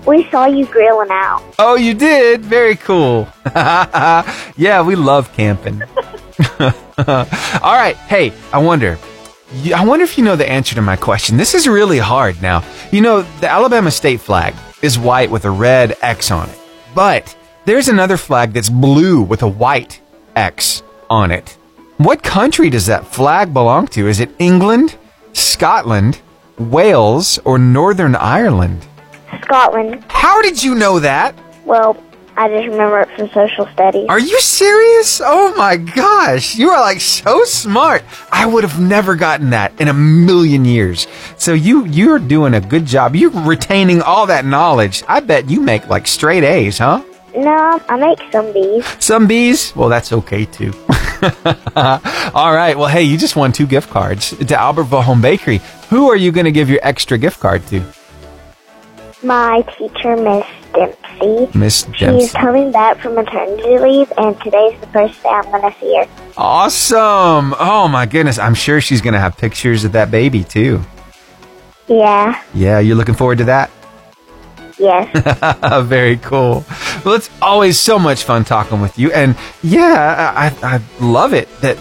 We 0.05 0.29
saw 0.29 0.45
you 0.45 0.65
grilling 0.65 1.11
out. 1.11 1.41
Oh, 1.57 1.75
you 1.75 1.93
did? 1.93 2.41
Very 2.41 2.75
cool. 2.75 3.27
yeah, 3.55 4.81
we 4.81 4.95
love 4.95 5.31
camping. 5.33 5.81
All 6.59 7.25
right. 7.63 7.95
Hey, 8.07 8.33
I 8.51 8.57
wonder. 8.59 8.99
I 9.73 9.85
wonder 9.85 10.03
if 10.03 10.17
you 10.17 10.23
know 10.23 10.35
the 10.35 10.49
answer 10.49 10.75
to 10.75 10.81
my 10.81 10.95
question. 10.95 11.37
This 11.37 11.53
is 11.53 11.67
really 11.67 11.99
hard 11.99 12.41
now. 12.41 12.63
You 12.91 13.01
know, 13.01 13.21
the 13.39 13.49
Alabama 13.49 13.91
state 13.91 14.19
flag 14.19 14.55
is 14.81 14.99
white 14.99 15.31
with 15.31 15.45
a 15.45 15.51
red 15.51 15.95
X 16.01 16.31
on 16.31 16.49
it. 16.49 16.59
But 16.93 17.35
there's 17.65 17.87
another 17.87 18.17
flag 18.17 18.51
that's 18.51 18.69
blue 18.69 19.21
with 19.21 19.41
a 19.41 19.47
white 19.47 20.01
X 20.35 20.83
on 21.09 21.31
it. 21.31 21.57
What 21.97 22.23
country 22.23 22.69
does 22.69 22.87
that 22.87 23.07
flag 23.07 23.53
belong 23.53 23.87
to? 23.89 24.07
Is 24.07 24.19
it 24.19 24.31
England, 24.39 24.97
Scotland, 25.31 26.19
Wales, 26.57 27.39
or 27.45 27.57
Northern 27.57 28.15
Ireland? 28.15 28.85
Scotland. 29.41 30.03
How 30.09 30.41
did 30.41 30.61
you 30.63 30.75
know 30.75 30.99
that? 30.99 31.35
Well, 31.65 31.97
I 32.35 32.47
just 32.49 32.67
remember 32.67 32.99
it 33.01 33.09
from 33.15 33.29
social 33.29 33.67
studies. 33.67 34.07
Are 34.09 34.19
you 34.19 34.39
serious? 34.39 35.21
Oh 35.23 35.53
my 35.55 35.77
gosh, 35.77 36.55
you 36.55 36.69
are 36.69 36.81
like 36.81 36.99
so 36.99 37.43
smart. 37.43 38.03
I 38.31 38.45
would 38.47 38.63
have 38.63 38.81
never 38.81 39.15
gotten 39.15 39.51
that 39.51 39.79
in 39.79 39.87
a 39.87 39.93
million 39.93 40.65
years. 40.65 41.05
So 41.37 41.53
you 41.53 41.85
you're 41.85 42.17
doing 42.17 42.55
a 42.55 42.61
good 42.61 42.85
job. 42.85 43.15
You're 43.15 43.29
retaining 43.29 44.01
all 44.01 44.25
that 44.27 44.45
knowledge. 44.45 45.03
I 45.07 45.19
bet 45.19 45.49
you 45.49 45.61
make 45.61 45.87
like 45.89 46.07
straight 46.07 46.43
A's, 46.43 46.79
huh? 46.79 47.03
No, 47.35 47.79
I 47.87 47.97
make 47.97 48.19
some 48.31 48.51
B's. 48.51 48.85
Some 49.03 49.27
B's? 49.27 49.75
Well, 49.75 49.89
that's 49.89 50.11
okay 50.11 50.45
too. 50.45 50.73
all 51.75 52.53
right. 52.53 52.75
Well, 52.75 52.87
hey, 52.87 53.03
you 53.03 53.17
just 53.17 53.35
won 53.35 53.51
two 53.51 53.67
gift 53.67 53.89
cards 53.89 54.31
to 54.31 54.45
Albertville 54.45 55.03
Home 55.03 55.21
Bakery. 55.21 55.61
Who 55.89 56.09
are 56.09 56.15
you 56.15 56.31
going 56.31 56.45
to 56.45 56.51
give 56.51 56.69
your 56.69 56.79
extra 56.83 57.17
gift 57.17 57.39
card 57.39 57.65
to? 57.67 57.83
My 59.23 59.61
teacher, 59.77 60.17
Miss 60.17 60.45
Dempsey. 60.73 61.57
Miss 61.57 61.83
Dempsey. 61.83 62.19
She's 62.19 62.31
coming 62.33 62.71
back 62.71 62.99
from 62.99 63.15
maternity 63.15 63.77
leave, 63.79 64.11
and 64.17 64.39
today's 64.41 64.77
the 64.81 64.87
first 64.87 65.21
day 65.23 65.29
I'm 65.29 65.43
going 65.49 65.71
to 65.71 65.79
see 65.79 65.95
her. 65.97 66.05
Awesome. 66.35 67.53
Oh 67.59 67.87
my 67.87 68.05
goodness. 68.05 68.37
I'm 68.37 68.53
sure 68.55 68.81
she's 68.81 69.01
going 69.01 69.13
to 69.13 69.19
have 69.19 69.37
pictures 69.37 69.85
of 69.85 69.93
that 69.93 70.11
baby 70.11 70.43
too. 70.43 70.81
Yeah, 71.87 72.41
Yeah, 72.53 72.79
you're 72.79 72.95
looking 72.95 73.15
forward 73.15 73.37
to 73.39 73.43
that? 73.45 73.69
yes. 74.79 75.83
Very 75.85 76.17
cool. 76.17 76.65
Well, 77.05 77.13
it's 77.15 77.29
always 77.41 77.79
so 77.79 77.99
much 77.99 78.23
fun 78.23 78.43
talking 78.45 78.81
with 78.81 78.97
you. 78.97 79.11
And 79.11 79.37
yeah, 79.61 80.33
I, 80.35 80.75
I 80.75 80.81
love 81.03 81.33
it 81.33 81.47
that 81.61 81.77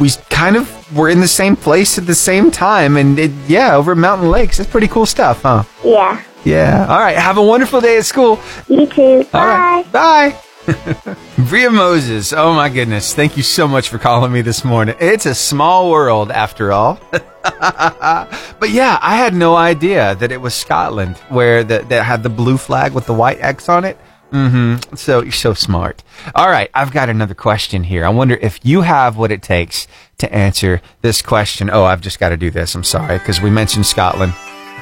we 0.00 0.10
kind 0.30 0.56
of 0.56 0.96
were 0.96 1.08
in 1.10 1.20
the 1.20 1.28
same 1.28 1.54
place 1.54 1.96
at 1.98 2.06
the 2.06 2.14
same 2.14 2.50
time. 2.50 2.96
And 2.96 3.18
it, 3.18 3.30
yeah, 3.46 3.76
over 3.76 3.92
at 3.92 3.98
Mountain 3.98 4.30
Lakes. 4.30 4.58
It's 4.58 4.68
pretty 4.70 4.88
cool 4.88 5.06
stuff, 5.06 5.42
huh? 5.42 5.64
yeah. 5.84 6.22
Yeah. 6.44 6.86
All 6.88 6.98
right. 6.98 7.16
Have 7.16 7.36
a 7.38 7.42
wonderful 7.42 7.80
day 7.80 7.98
at 7.98 8.04
school. 8.04 8.38
You 8.68 8.86
too. 8.86 9.18
All 9.32 9.46
Bye. 9.46 9.84
right. 9.92 9.92
Bye. 9.92 10.38
Bria 11.48 11.70
Moses. 11.70 12.32
Oh 12.32 12.54
my 12.54 12.68
goodness. 12.68 13.14
Thank 13.14 13.36
you 13.36 13.42
so 13.42 13.66
much 13.66 13.88
for 13.88 13.98
calling 13.98 14.32
me 14.32 14.42
this 14.42 14.64
morning. 14.64 14.94
It's 15.00 15.26
a 15.26 15.34
small 15.34 15.90
world 15.90 16.30
after 16.30 16.72
all. 16.72 17.00
but 17.10 18.70
yeah, 18.70 18.98
I 19.02 19.16
had 19.16 19.34
no 19.34 19.56
idea 19.56 20.14
that 20.16 20.30
it 20.30 20.40
was 20.40 20.54
Scotland 20.54 21.16
where 21.28 21.64
the, 21.64 21.80
that 21.88 22.04
had 22.04 22.22
the 22.22 22.28
blue 22.28 22.56
flag 22.56 22.92
with 22.92 23.06
the 23.06 23.14
white 23.14 23.40
X 23.40 23.68
on 23.68 23.84
it. 23.84 23.98
Mm-hmm. 24.30 24.94
So 24.94 25.22
you're 25.22 25.32
so 25.32 25.52
smart. 25.52 26.02
All 26.34 26.48
right, 26.48 26.70
I've 26.72 26.92
got 26.92 27.08
another 27.10 27.34
question 27.34 27.84
here. 27.84 28.04
I 28.06 28.08
wonder 28.08 28.34
if 28.40 28.58
you 28.62 28.80
have 28.80 29.16
what 29.16 29.30
it 29.30 29.42
takes 29.42 29.86
to 30.18 30.32
answer 30.32 30.80
this 31.02 31.20
question. 31.20 31.68
Oh, 31.70 31.84
I've 31.84 32.00
just 32.00 32.18
got 32.18 32.30
to 32.30 32.36
do 32.36 32.50
this. 32.50 32.74
I'm 32.74 32.84
sorry 32.84 33.18
because 33.18 33.42
we 33.42 33.50
mentioned 33.50 33.84
Scotland. 33.84 34.32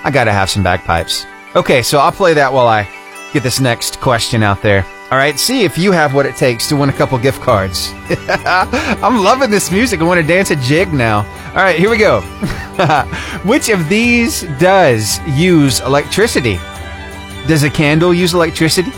I 0.04 0.10
got 0.12 0.24
to 0.24 0.32
have 0.32 0.50
some 0.50 0.62
bagpipes. 0.62 1.26
Okay, 1.56 1.82
so 1.82 1.98
I'll 1.98 2.12
play 2.12 2.34
that 2.34 2.52
while 2.52 2.68
I 2.68 2.88
get 3.32 3.42
this 3.42 3.58
next 3.58 4.00
question 4.00 4.44
out 4.44 4.62
there. 4.62 4.86
All 5.10 5.18
right, 5.18 5.36
see 5.36 5.64
if 5.64 5.76
you 5.76 5.90
have 5.90 6.14
what 6.14 6.24
it 6.24 6.36
takes 6.36 6.68
to 6.68 6.76
win 6.76 6.88
a 6.88 6.92
couple 6.92 7.18
gift 7.18 7.40
cards. 7.42 7.92
I'm 8.28 9.24
loving 9.24 9.50
this 9.50 9.72
music. 9.72 10.00
I 10.00 10.04
want 10.04 10.20
to 10.20 10.26
dance 10.26 10.52
a 10.52 10.56
jig 10.56 10.92
now. 10.92 11.26
All 11.48 11.56
right, 11.56 11.76
here 11.76 11.90
we 11.90 11.98
go. 11.98 12.20
Which 13.44 13.68
of 13.68 13.88
these 13.88 14.42
does 14.60 15.18
use 15.26 15.80
electricity? 15.80 16.60
Does 17.48 17.64
a 17.64 17.70
candle 17.70 18.14
use 18.14 18.32
electricity? 18.32 18.92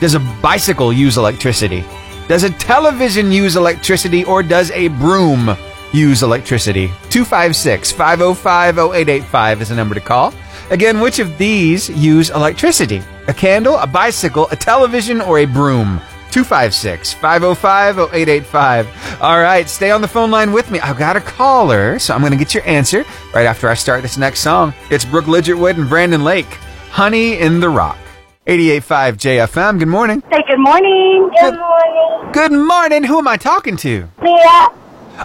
Does 0.00 0.14
a 0.14 0.20
bicycle 0.40 0.94
use 0.94 1.18
electricity? 1.18 1.84
Does 2.26 2.44
a 2.44 2.50
television 2.50 3.30
use 3.30 3.56
electricity 3.56 4.24
or 4.24 4.42
does 4.42 4.70
a 4.70 4.88
broom 4.88 5.54
use 5.92 6.22
electricity? 6.22 6.88
256 7.10 7.92
505 7.92 8.78
0885 8.78 9.62
is 9.62 9.68
the 9.68 9.74
number 9.74 9.94
to 9.94 10.00
call. 10.00 10.32
Again, 10.70 11.00
which 11.00 11.18
of 11.18 11.36
these 11.38 11.88
use 11.90 12.30
electricity? 12.30 13.02
A 13.28 13.34
candle, 13.34 13.76
a 13.78 13.86
bicycle, 13.86 14.48
a 14.50 14.56
television, 14.56 15.20
or 15.20 15.38
a 15.40 15.44
broom? 15.44 16.00
256 16.30 17.12
505 17.12 17.98
0885. 17.98 19.20
All 19.20 19.38
right, 19.40 19.68
stay 19.68 19.90
on 19.90 20.00
the 20.00 20.08
phone 20.08 20.30
line 20.30 20.52
with 20.52 20.70
me. 20.70 20.80
I've 20.80 20.98
got 20.98 21.14
a 21.16 21.20
caller, 21.20 21.98
so 21.98 22.14
I'm 22.14 22.20
going 22.20 22.32
to 22.32 22.38
get 22.38 22.54
your 22.54 22.66
answer 22.66 23.04
right 23.34 23.44
after 23.44 23.68
I 23.68 23.74
start 23.74 24.00
this 24.02 24.16
next 24.16 24.40
song. 24.40 24.72
It's 24.90 25.04
Brooke 25.04 25.26
Ligertwood 25.26 25.78
and 25.78 25.88
Brandon 25.88 26.24
Lake. 26.24 26.46
Honey 26.90 27.38
in 27.38 27.60
the 27.60 27.68
Rock. 27.68 27.98
88.5 28.46 29.12
JFM. 29.18 29.78
Good 29.78 29.88
morning. 29.88 30.22
Say 30.32 30.42
good 30.48 30.58
morning. 30.58 31.30
Good 31.40 31.58
morning. 31.58 32.32
Good 32.32 32.52
morning. 32.52 33.04
Who 33.04 33.18
am 33.18 33.28
I 33.28 33.36
talking 33.36 33.76
to? 33.76 34.08
Mia. 34.20 34.68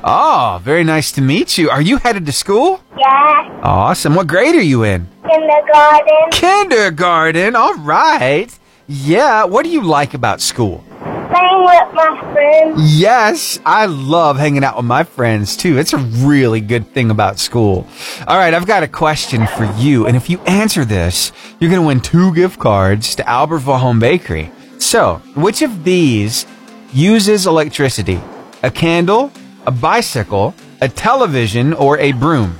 Oh, 0.03 0.59
very 0.63 0.83
nice 0.83 1.11
to 1.13 1.21
meet 1.21 1.57
you. 1.57 1.69
Are 1.69 1.81
you 1.81 1.97
headed 1.97 2.25
to 2.25 2.31
school? 2.31 2.81
Yeah. 2.97 3.59
Awesome. 3.63 4.15
What 4.15 4.27
grade 4.27 4.55
are 4.55 4.61
you 4.61 4.83
in? 4.83 5.07
Kindergarten. 5.29 6.31
Kindergarten. 6.31 7.55
All 7.55 7.75
right. 7.77 8.57
Yeah. 8.87 9.45
What 9.45 9.63
do 9.63 9.69
you 9.71 9.81
like 9.81 10.13
about 10.13 10.41
school? 10.41 10.83
Playing 11.29 11.63
with 11.65 11.93
my 11.93 12.31
friends. 12.31 12.97
Yes, 12.99 13.59
I 13.65 13.85
love 13.85 14.37
hanging 14.37 14.63
out 14.63 14.77
with 14.77 14.85
my 14.85 15.03
friends 15.03 15.57
too. 15.57 15.77
It's 15.77 15.91
a 15.91 15.97
really 15.97 16.61
good 16.61 16.87
thing 16.93 17.11
about 17.11 17.37
school. 17.37 17.85
All 18.25 18.37
right, 18.37 18.53
I've 18.53 18.65
got 18.65 18.83
a 18.83 18.87
question 18.87 19.45
for 19.45 19.65
you. 19.77 20.07
And 20.07 20.15
if 20.15 20.29
you 20.29 20.39
answer 20.41 20.85
this, 20.85 21.33
you're 21.59 21.69
going 21.69 21.81
to 21.81 21.87
win 21.87 21.99
two 21.99 22.33
gift 22.33 22.59
cards 22.59 23.13
to 23.15 23.23
Albertville 23.23 23.79
Home 23.79 23.99
Bakery. 23.99 24.51
So, 24.79 25.15
which 25.35 25.61
of 25.61 25.83
these 25.83 26.45
uses 26.93 27.45
electricity? 27.45 28.21
A 28.63 28.71
candle, 28.71 29.31
a 29.67 29.71
bicycle, 29.71 30.55
a 30.79 30.87
television, 30.87 31.73
or 31.73 31.99
a 31.99 32.13
broom? 32.13 32.57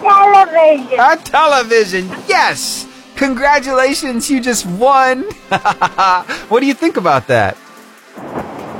Television. 0.00 0.98
A 0.98 1.16
television. 1.16 2.08
Yes. 2.26 2.86
Congratulations, 3.14 4.28
you 4.28 4.40
just 4.40 4.66
won. 4.66 5.22
what 6.48 6.60
do 6.60 6.66
you 6.66 6.74
think 6.74 6.96
about 6.96 7.28
that? 7.28 7.56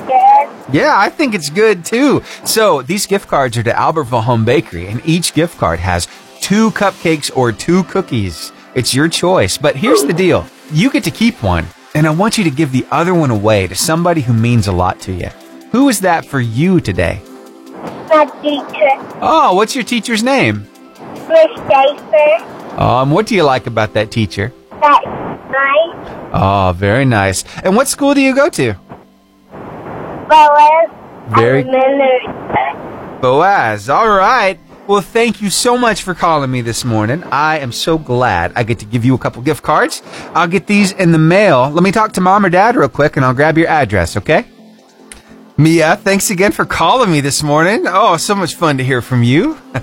Yes. 0.08 0.66
Yeah, 0.72 0.94
I 0.96 1.08
think 1.08 1.34
it's 1.34 1.50
good 1.50 1.84
too. 1.84 2.22
So 2.44 2.82
these 2.82 3.06
gift 3.06 3.28
cards 3.28 3.56
are 3.56 3.62
to 3.62 3.70
Albertville 3.70 4.24
Home 4.24 4.44
Bakery, 4.44 4.88
and 4.88 5.00
each 5.04 5.32
gift 5.32 5.56
card 5.56 5.78
has 5.78 6.08
two 6.40 6.72
cupcakes 6.72 7.30
or 7.36 7.52
two 7.52 7.84
cookies. 7.84 8.52
It's 8.74 8.92
your 8.92 9.08
choice. 9.08 9.56
But 9.56 9.76
here's 9.76 10.02
the 10.02 10.12
deal 10.12 10.46
you 10.72 10.90
get 10.90 11.04
to 11.04 11.12
keep 11.12 11.42
one, 11.42 11.66
and 11.94 12.08
I 12.08 12.10
want 12.10 12.38
you 12.38 12.44
to 12.44 12.50
give 12.50 12.72
the 12.72 12.86
other 12.90 13.14
one 13.14 13.30
away 13.30 13.68
to 13.68 13.74
somebody 13.76 14.20
who 14.22 14.32
means 14.32 14.66
a 14.66 14.72
lot 14.72 15.00
to 15.02 15.12
you. 15.12 15.28
Who 15.70 15.88
is 15.88 16.00
that 16.00 16.26
for 16.26 16.40
you 16.40 16.80
today? 16.80 17.22
My 18.09 18.24
teacher. 18.42 19.18
Oh, 19.20 19.55
what's 19.55 19.74
your 19.74 19.85
teacher's 19.85 20.22
name? 20.22 20.66
Miss 21.29 21.46
Schaefer. 21.68 22.81
Um, 22.81 23.11
what 23.11 23.27
do 23.27 23.35
you 23.35 23.42
like 23.42 23.66
about 23.66 23.94
that 23.94 24.11
teacher? 24.11 24.53
That's 24.81 25.05
nice. 25.51 26.31
Oh, 26.33 26.72
very 26.77 27.05
nice. 27.05 27.44
And 27.64 27.74
what 27.77 27.88
school 27.88 28.14
do 28.14 28.20
you 28.20 28.35
go 28.35 28.48
to? 28.51 28.74
Boaz. 30.29 30.88
Very- 31.31 31.64
Boaz. 33.20 33.88
All 33.90 34.09
right. 34.09 34.59
Well, 34.87 35.01
thank 35.03 35.42
you 35.42 35.51
so 35.51 35.77
much 35.77 36.03
for 36.03 36.14
calling 36.14 36.51
me 36.51 36.62
this 36.62 36.83
morning. 36.85 37.22
I 37.24 37.59
am 37.59 37.72
so 37.72 37.98
glad 37.98 38.53
I 38.57 38.62
get 38.62 38.79
to 38.79 38.87
give 38.87 39.05
you 39.05 39.14
a 39.14 39.18
couple 39.18 39.42
gift 39.42 39.62
cards. 39.62 40.03
I'll 40.35 40.48
get 40.48 40.66
these 40.66 40.92
in 40.92 41.12
the 41.12 41.18
mail. 41.18 41.68
Let 41.70 41.83
me 41.83 41.92
talk 41.92 42.12
to 42.12 42.22
mom 42.22 42.46
or 42.46 42.48
dad 42.48 42.74
real 42.77 42.88
quick 42.88 43.16
and 43.16 43.24
I'll 43.27 43.35
grab 43.35 43.59
your 43.59 43.68
address, 43.68 44.16
okay? 44.16 44.46
Mia, 45.60 45.96
thanks 45.96 46.30
again 46.30 46.52
for 46.52 46.64
calling 46.64 47.10
me 47.10 47.20
this 47.20 47.42
morning. 47.42 47.82
Oh, 47.88 48.16
so 48.16 48.36
much 48.36 48.54
fun 48.54 48.78
to 48.78 48.84
hear 48.84 49.02
from 49.02 49.24
you. 49.24 49.58
All 49.74 49.82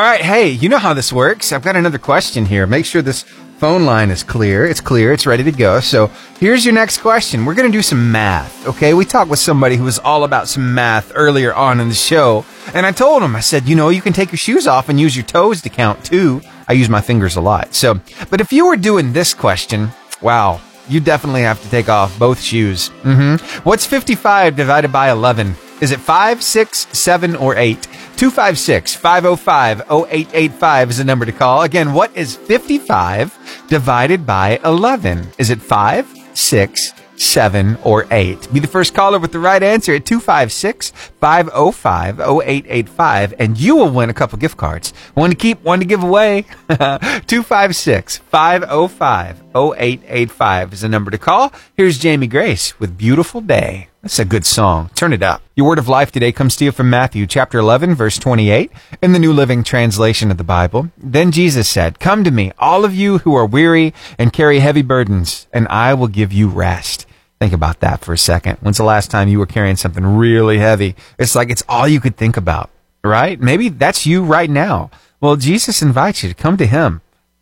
right. 0.00 0.20
Hey, 0.20 0.48
you 0.48 0.68
know 0.68 0.78
how 0.78 0.92
this 0.92 1.12
works. 1.12 1.52
I've 1.52 1.62
got 1.62 1.76
another 1.76 1.98
question 1.98 2.44
here. 2.44 2.66
Make 2.66 2.84
sure 2.84 3.00
this 3.00 3.22
phone 3.22 3.86
line 3.86 4.10
is 4.10 4.24
clear. 4.24 4.66
It's 4.66 4.80
clear. 4.80 5.12
It's 5.12 5.24
ready 5.24 5.44
to 5.44 5.52
go. 5.52 5.78
So 5.78 6.08
here's 6.40 6.64
your 6.64 6.74
next 6.74 6.98
question. 6.98 7.44
We're 7.44 7.54
going 7.54 7.70
to 7.70 7.78
do 7.78 7.80
some 7.80 8.10
math. 8.10 8.66
Okay. 8.66 8.92
We 8.92 9.04
talked 9.04 9.30
with 9.30 9.38
somebody 9.38 9.76
who 9.76 9.84
was 9.84 10.00
all 10.00 10.24
about 10.24 10.48
some 10.48 10.74
math 10.74 11.12
earlier 11.14 11.54
on 11.54 11.78
in 11.78 11.88
the 11.88 11.94
show. 11.94 12.44
And 12.74 12.84
I 12.84 12.90
told 12.90 13.22
him, 13.22 13.36
I 13.36 13.40
said, 13.40 13.68
you 13.68 13.76
know, 13.76 13.88
you 13.88 14.02
can 14.02 14.12
take 14.12 14.32
your 14.32 14.38
shoes 14.38 14.66
off 14.66 14.88
and 14.88 14.98
use 14.98 15.14
your 15.14 15.24
toes 15.24 15.62
to 15.62 15.68
count 15.68 16.04
too. 16.04 16.42
I 16.66 16.72
use 16.72 16.88
my 16.88 17.00
fingers 17.00 17.36
a 17.36 17.40
lot. 17.40 17.72
So, 17.72 18.00
but 18.30 18.40
if 18.40 18.52
you 18.52 18.66
were 18.66 18.76
doing 18.76 19.12
this 19.12 19.32
question, 19.32 19.90
wow, 20.20 20.60
you 20.88 21.00
definitely 21.00 21.42
have 21.42 21.62
to 21.62 21.70
take 21.70 21.88
off 21.88 22.18
both 22.18 22.40
shoes. 22.40 22.88
hmm 23.02 23.36
What's 23.62 23.86
55 23.86 24.56
divided 24.56 24.92
by 24.92 25.10
11? 25.10 25.54
Is 25.80 25.90
it 25.90 25.98
5, 26.00 26.42
6, 26.42 26.86
7, 26.96 27.34
or 27.36 27.56
8? 27.56 27.82
256 28.16 28.94
505 28.94 29.80
0885 29.90 30.90
is 30.90 30.98
the 30.98 31.04
number 31.04 31.26
to 31.26 31.32
call. 31.32 31.62
Again, 31.62 31.92
what 31.92 32.14
is 32.16 32.36
55 32.36 33.66
divided 33.68 34.24
by 34.24 34.60
11? 34.64 35.28
Is 35.38 35.50
it 35.50 35.60
5, 35.60 36.06
6, 36.34 36.92
7, 37.22 37.78
or 37.84 38.06
8? 38.10 38.52
Be 38.52 38.60
the 38.60 38.66
first 38.66 38.94
caller 38.94 39.18
with 39.18 39.32
the 39.32 39.38
right 39.38 39.62
answer 39.62 39.94
at 39.94 40.04
256 40.06 40.90
505 40.90 42.20
0885, 42.20 43.34
and 43.38 43.58
you 43.58 43.76
will 43.76 43.90
win 43.90 44.10
a 44.10 44.14
couple 44.14 44.38
gift 44.38 44.56
cards. 44.56 44.92
One 45.14 45.30
to 45.30 45.36
keep, 45.36 45.62
one 45.62 45.78
to 45.78 45.84
give 45.84 46.02
away. 46.02 46.42
256 46.68 48.18
505 48.18 49.42
0885 49.54 50.72
is 50.72 50.80
the 50.80 50.88
number 50.88 51.10
to 51.10 51.18
call. 51.18 51.52
Here's 51.76 51.98
Jamie 51.98 52.26
Grace 52.26 52.78
with 52.80 52.98
Beautiful 52.98 53.40
Day. 53.40 53.88
That's 54.02 54.18
a 54.18 54.24
good 54.24 54.44
song. 54.44 54.90
Turn 54.96 55.12
it 55.12 55.22
up. 55.22 55.42
Your 55.54 55.68
word 55.68 55.78
of 55.78 55.86
life 55.86 56.10
today 56.10 56.32
comes 56.32 56.56
to 56.56 56.64
you 56.64 56.72
from 56.72 56.90
Matthew 56.90 57.24
chapter 57.24 57.58
11 57.58 57.94
verse 57.94 58.18
28 58.18 58.72
in 59.00 59.12
the 59.12 59.20
New 59.20 59.32
Living 59.32 59.62
Translation 59.62 60.32
of 60.32 60.38
the 60.38 60.44
Bible. 60.44 60.90
Then 60.98 61.30
Jesus 61.30 61.68
said, 61.68 62.00
Come 62.00 62.24
to 62.24 62.32
me, 62.32 62.50
all 62.58 62.84
of 62.84 62.96
you 62.96 63.18
who 63.18 63.36
are 63.36 63.46
weary 63.46 63.94
and 64.18 64.32
carry 64.32 64.58
heavy 64.58 64.82
burdens, 64.82 65.46
and 65.52 65.68
I 65.68 65.94
will 65.94 66.08
give 66.08 66.32
you 66.32 66.48
rest. 66.48 67.06
Think 67.42 67.54
about 67.54 67.80
that 67.80 68.04
for 68.04 68.12
a 68.12 68.18
second. 68.18 68.58
When's 68.58 68.76
the 68.76 68.84
last 68.84 69.10
time 69.10 69.26
you 69.26 69.40
were 69.40 69.46
carrying 69.46 69.74
something 69.74 70.06
really 70.06 70.58
heavy? 70.58 70.94
It's 71.18 71.34
like 71.34 71.50
it's 71.50 71.64
all 71.68 71.88
you 71.88 71.98
could 71.98 72.16
think 72.16 72.36
about, 72.36 72.70
right? 73.02 73.40
Maybe 73.40 73.68
that's 73.68 74.06
you 74.06 74.22
right 74.22 74.48
now. 74.48 74.92
Well, 75.20 75.34
Jesus 75.34 75.82
invites 75.82 76.22
you 76.22 76.28
to 76.28 76.36
come 76.36 76.56
to 76.56 76.66
Him. 76.66 77.00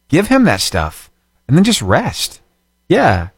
Give 0.09 0.29
Him 0.29 0.45
that 0.45 0.63
stuff 0.63 1.11
and 1.47 1.55
then 1.55 1.65
just 1.65 1.83
rest. 1.83 2.41
Yeah. 2.89 3.29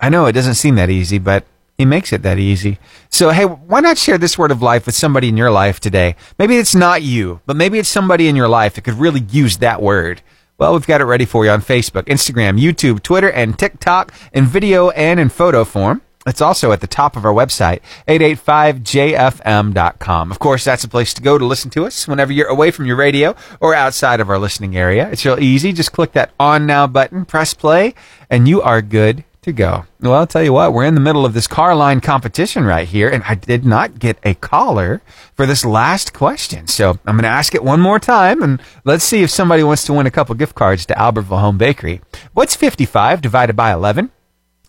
I 0.00 0.08
know 0.08 0.24
it 0.24 0.32
doesn't 0.32 0.54
seem 0.54 0.76
that 0.76 0.88
easy, 0.88 1.18
but 1.18 1.44
he 1.76 1.84
makes 1.84 2.14
it 2.14 2.22
that 2.22 2.38
easy. 2.38 2.78
So, 3.10 3.28
hey, 3.28 3.44
why 3.44 3.80
not 3.80 3.98
share 3.98 4.16
this 4.16 4.38
word 4.38 4.50
of 4.50 4.62
life 4.62 4.86
with 4.86 4.94
somebody 4.94 5.28
in 5.28 5.36
your 5.36 5.50
life 5.50 5.80
today? 5.80 6.16
Maybe 6.38 6.56
it's 6.56 6.74
not 6.74 7.02
you, 7.02 7.42
but 7.44 7.56
maybe 7.56 7.78
it's 7.78 7.90
somebody 7.90 8.26
in 8.26 8.36
your 8.36 8.48
life 8.48 8.72
that 8.76 8.84
could 8.84 8.94
really 8.94 9.20
use 9.20 9.58
that 9.58 9.82
word. 9.82 10.22
Well, 10.56 10.72
we've 10.72 10.86
got 10.86 11.02
it 11.02 11.04
ready 11.04 11.26
for 11.26 11.44
you 11.44 11.50
on 11.50 11.60
Facebook, 11.60 12.04
Instagram, 12.04 12.58
YouTube, 12.58 13.02
Twitter, 13.02 13.30
and 13.30 13.58
TikTok 13.58 14.14
in 14.32 14.46
video 14.46 14.88
and 14.88 15.20
in 15.20 15.28
photo 15.28 15.62
form. 15.62 16.00
It's 16.26 16.40
also 16.40 16.72
at 16.72 16.80
the 16.80 16.86
top 16.86 17.16
of 17.16 17.24
our 17.24 17.32
website, 17.32 17.80
885jfm.com. 18.08 20.30
Of 20.30 20.38
course, 20.38 20.64
that's 20.64 20.84
a 20.84 20.88
place 20.88 21.14
to 21.14 21.22
go 21.22 21.38
to 21.38 21.44
listen 21.44 21.70
to 21.70 21.86
us 21.86 22.08
whenever 22.08 22.32
you're 22.32 22.48
away 22.48 22.70
from 22.70 22.86
your 22.86 22.96
radio 22.96 23.34
or 23.60 23.74
outside 23.74 24.20
of 24.20 24.28
our 24.28 24.38
listening 24.38 24.76
area. 24.76 25.08
It's 25.10 25.24
real 25.24 25.40
easy. 25.40 25.72
Just 25.72 25.92
click 25.92 26.12
that 26.12 26.32
on 26.38 26.66
now 26.66 26.86
button, 26.86 27.24
press 27.24 27.54
play, 27.54 27.94
and 28.28 28.48
you 28.48 28.60
are 28.60 28.82
good 28.82 29.24
to 29.42 29.52
go. 29.52 29.84
Well, 30.00 30.14
I'll 30.14 30.26
tell 30.26 30.42
you 30.42 30.52
what, 30.52 30.72
we're 30.72 30.84
in 30.84 30.96
the 30.96 31.00
middle 31.00 31.24
of 31.24 31.32
this 31.32 31.46
car 31.46 31.76
line 31.76 32.00
competition 32.00 32.64
right 32.64 32.86
here, 32.86 33.08
and 33.08 33.22
I 33.28 33.36
did 33.36 33.64
not 33.64 34.00
get 34.00 34.18
a 34.24 34.34
caller 34.34 35.00
for 35.34 35.46
this 35.46 35.64
last 35.64 36.12
question. 36.12 36.66
So 36.66 36.98
I'm 37.06 37.14
going 37.14 37.22
to 37.22 37.28
ask 37.28 37.54
it 37.54 37.62
one 37.62 37.80
more 37.80 38.00
time, 38.00 38.42
and 38.42 38.60
let's 38.84 39.04
see 39.04 39.22
if 39.22 39.30
somebody 39.30 39.62
wants 39.62 39.84
to 39.84 39.92
win 39.92 40.06
a 40.06 40.10
couple 40.10 40.34
gift 40.34 40.56
cards 40.56 40.84
to 40.86 40.94
Albertville 40.94 41.40
Home 41.40 41.58
Bakery. 41.58 42.00
What's 42.34 42.56
55 42.56 43.22
divided 43.22 43.54
by 43.54 43.72
11? 43.72 44.10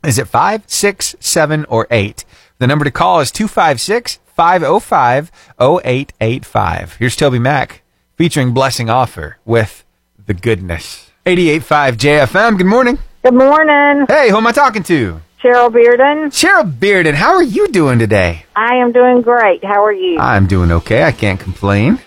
Is 0.06 0.18
it 0.18 0.28
five, 0.28 0.64
six, 0.68 1.16
seven, 1.20 1.66
or 1.66 1.88
8? 1.90 2.24
The 2.60 2.68
number 2.68 2.86
to 2.86 2.92
call 2.92 3.20
is 3.20 3.32
256 3.32 4.20
505 4.28 5.32
0885. 5.60 6.96
Here's 6.98 7.18
TobyMac 7.18 7.80
featuring 8.16 8.54
Blessing 8.54 8.88
Offor 8.88 9.36
with 9.46 9.84
The 10.26 10.34
Goodness. 10.34 11.12
88.5 11.26 11.94
JFM, 11.98 12.58
good 12.58 12.68
morning. 12.68 13.00
Good 13.24 13.34
morning, 13.34 14.06
Hey, 14.08 14.30
who 14.30 14.38
am 14.38 14.48
I 14.48 14.52
talking 14.54 14.84
to? 14.84 15.20
Cheryl 15.44 15.70
Bearden. 15.70 16.28
Cheryl 16.28 16.72
Bearden, 16.72 17.14
how 17.16 17.34
are 17.36 17.44
you 17.44 17.68
doing 17.68 18.00
today? 18.00 18.46
I 18.56 18.76
am 18.76 18.92
doing 18.92 19.22
great. 19.22 19.64
How 19.64 19.84
are 19.84 19.92
you? 19.94 20.18
I'm 20.20 20.48
doing 20.48 20.72
okay. 20.72 21.04
I 21.04 21.12
can't 21.12 21.40
complain. 21.40 22.00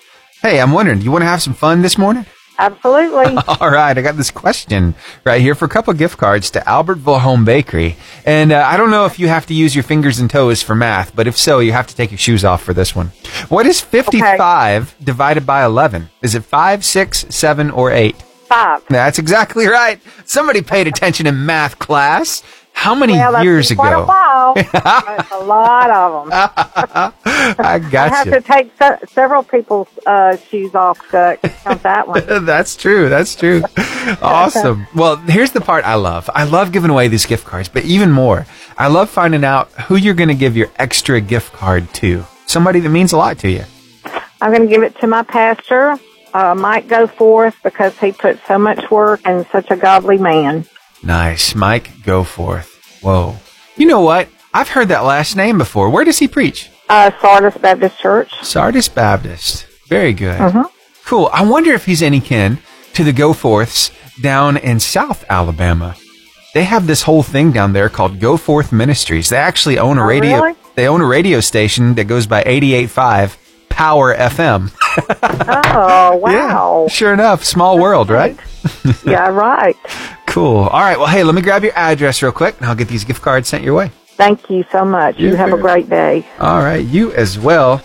Hey, 0.42 0.61
I'm 0.61 0.72
wondering, 0.72 0.98
do 1.00 1.05
you 1.05 1.11
want 1.11 1.22
to 1.22 1.26
have 1.26 1.42
some 1.42 1.53
fun 1.55 1.83
this 1.83 1.98
morning? 1.98 2.24
Absolutely. 2.61 3.37
All 3.61 3.70
right, 3.70 3.96
I 3.96 4.03
got 4.03 4.16
this 4.16 4.31
question 4.31 4.94
right 5.25 5.40
here 5.40 5.55
for 5.55 5.64
a 5.64 5.68
couple 5.68 5.92
gift 5.94 6.18
cards 6.18 6.51
to 6.51 6.61
Albertville 6.61 7.20
Home 7.20 7.44
Bakery. 7.44 7.96
And 8.27 8.53
uh, 8.53 8.62
I 8.66 8.77
don't 8.77 8.90
know 8.90 9.07
if 9.07 9.18
you 9.18 9.29
have 9.29 9.46
to 9.46 9.55
use 9.55 9.75
your 9.75 9.83
fingers 9.83 10.18
and 10.18 10.29
toes 10.29 10.62
for 10.62 10.75
math, 10.75 11.16
but 11.16 11.27
if 11.27 11.38
so, 11.38 11.59
you 11.61 11.73
have 11.73 11.87
to 11.87 11.96
take 11.96 12.11
your 12.11 12.18
shoes 12.18 12.44
off 12.44 12.62
for 12.62 12.75
this 12.75 12.94
one. 12.94 13.09
What 13.49 13.66
is 13.66 13.81
55 13.81 14.96
divided 15.03 15.46
by 15.46 15.64
11? 15.64 16.11
Is 16.20 16.35
it 16.35 16.44
5, 16.44 16.85
6, 16.85 17.27
7, 17.31 17.70
or 17.70 17.90
8? 17.90 18.14
Five. 18.51 18.85
That's 18.88 19.20
exactly 19.20 19.66
right. 19.68 20.01
Somebody 20.25 20.61
paid 20.61 20.88
attention 20.88 21.27
in 21.29 21.46
math 21.46 21.79
class. 21.79 22.42
How 22.72 22.94
many 22.94 23.12
Well, 23.12 23.44
years 23.44 23.70
ago? 23.70 23.83
a 23.83 24.06
while. 24.06 24.54
That's 24.72 25.30
a 25.33 25.38
lot 25.44 25.90
of 25.90 26.24
them. 26.24 26.33
I 27.59 27.78
got 27.78 27.92
you. 27.92 27.98
I 27.98 28.09
have 28.09 28.30
to 28.30 28.40
take 28.40 28.72
se- 28.78 29.00
several 29.12 29.42
people's 29.42 29.88
uh, 30.06 30.37
shoes 30.38 30.74
off 30.74 30.98
to 31.11 31.38
count 31.42 31.83
that 31.83 32.09
one. 32.09 32.22
That's 32.46 32.76
true. 32.76 33.09
That's 33.11 33.35
true. 33.35 33.62
Awesome. 34.22 34.87
Well, 34.94 35.16
here's 35.16 35.50
the 35.52 35.61
part 35.61 35.85
I 35.85 35.94
love. 35.96 36.30
I 36.35 36.44
love 36.44 36.72
giving 36.72 36.90
away 36.90 37.09
these 37.09 37.26
gift 37.26 37.44
cards, 37.46 37.68
but 37.68 37.85
even 37.85 38.11
more, 38.12 38.46
I 38.78 38.88
love 38.88 39.11
finding 39.11 39.44
out 39.44 39.70
who 39.72 39.96
you're 39.96 40.14
going 40.14 40.28
to 40.28 40.35
give 40.35 40.56
your 40.56 40.68
extra 40.76 41.20
gift 41.20 41.52
card 41.52 41.92
to. 41.94 42.24
Somebody 42.46 42.80
that 42.80 42.88
means 42.88 43.12
a 43.12 43.18
lot 43.18 43.38
to 43.40 43.50
you. 43.50 43.64
I'm 44.40 44.52
going 44.54 44.62
to 44.66 44.68
give 44.74 44.83
it 44.83 44.96
to 45.00 45.06
my 45.06 45.22
pastor, 45.22 45.98
uh, 46.33 46.54
Mike 46.54 46.87
Goforth, 46.88 47.54
because 47.62 47.98
he 47.98 48.12
put 48.12 48.38
so 48.48 48.59
much 48.59 48.90
work 48.90 49.20
and 49.26 49.46
such 49.52 49.70
a 49.70 49.76
godly 49.76 50.16
man. 50.16 50.64
Nice. 51.02 51.54
Mike, 51.54 52.02
go 52.04 52.24
forth. 52.24 52.98
Whoa. 53.02 53.36
You 53.76 53.86
know 53.86 54.00
what? 54.00 54.28
I've 54.52 54.68
heard 54.68 54.88
that 54.88 55.04
last 55.04 55.36
name 55.36 55.58
before. 55.58 55.90
Where 55.90 56.04
does 56.04 56.18
he 56.18 56.28
preach? 56.28 56.70
Uh, 56.88 57.10
Sardis 57.20 57.56
Baptist 57.56 57.98
Church. 57.98 58.32
Sardis 58.44 58.88
Baptist. 58.88 59.66
Very 59.88 60.12
good. 60.12 60.38
Cool. 61.04 61.30
I 61.32 61.44
wonder 61.44 61.72
if 61.72 61.86
he's 61.86 62.02
any 62.02 62.20
kin 62.20 62.58
to 62.94 63.04
the 63.04 63.12
Goforths 63.12 63.90
down 64.20 64.56
in 64.56 64.80
South 64.80 65.24
Alabama. 65.30 65.96
They 66.52 66.64
have 66.64 66.86
this 66.88 67.02
whole 67.02 67.22
thing 67.22 67.52
down 67.52 67.72
there 67.72 67.88
called 67.88 68.18
Goforth 68.18 68.72
Ministries. 68.72 69.28
They 69.28 69.36
actually 69.36 69.78
own 69.78 69.98
a 69.98 70.02
Oh, 70.02 70.06
radio. 70.06 70.36
really? 70.42 70.54
They 70.74 70.88
own 70.88 71.00
a 71.00 71.06
radio 71.06 71.40
station 71.40 71.94
that 71.94 72.04
goes 72.04 72.26
by 72.26 72.42
88.5 72.42 73.36
Power 73.68 74.14
FM. 74.14 74.72
Oh, 75.22 76.16
wow. 76.22 76.83
Yeah. 76.83 76.88
Sure 76.88 77.12
enough, 77.12 77.44
small 77.44 77.79
world, 77.79 78.11
right? 78.11 78.38
yeah, 79.05 79.29
right. 79.31 79.76
Cool. 80.26 80.59
All 80.59 80.81
right. 80.81 80.98
Well, 80.98 81.09
hey, 81.09 81.24
let 81.24 81.35
me 81.35 81.42
grab 81.42 81.64
your 81.64 81.72
address 81.76 82.22
real 82.22 82.33
quick, 82.33 82.57
and 82.59 82.66
I'll 82.66 82.74
get 82.74 82.88
these 82.88 83.05
gift 83.05 83.22
cards 83.22 83.48
sent 83.48 83.64
your 83.64 83.74
way. 83.74 83.90
Thank 84.07 84.50
you 84.50 84.64
so 84.70 84.85
much. 84.85 85.18
You 85.18 85.29
You're 85.29 85.37
have 85.38 85.53
a 85.53 85.59
great 85.59 85.88
day. 85.88 86.26
All 86.38 86.59
right, 86.61 86.85
you 86.85 87.12
as 87.12 87.38
well. 87.38 87.83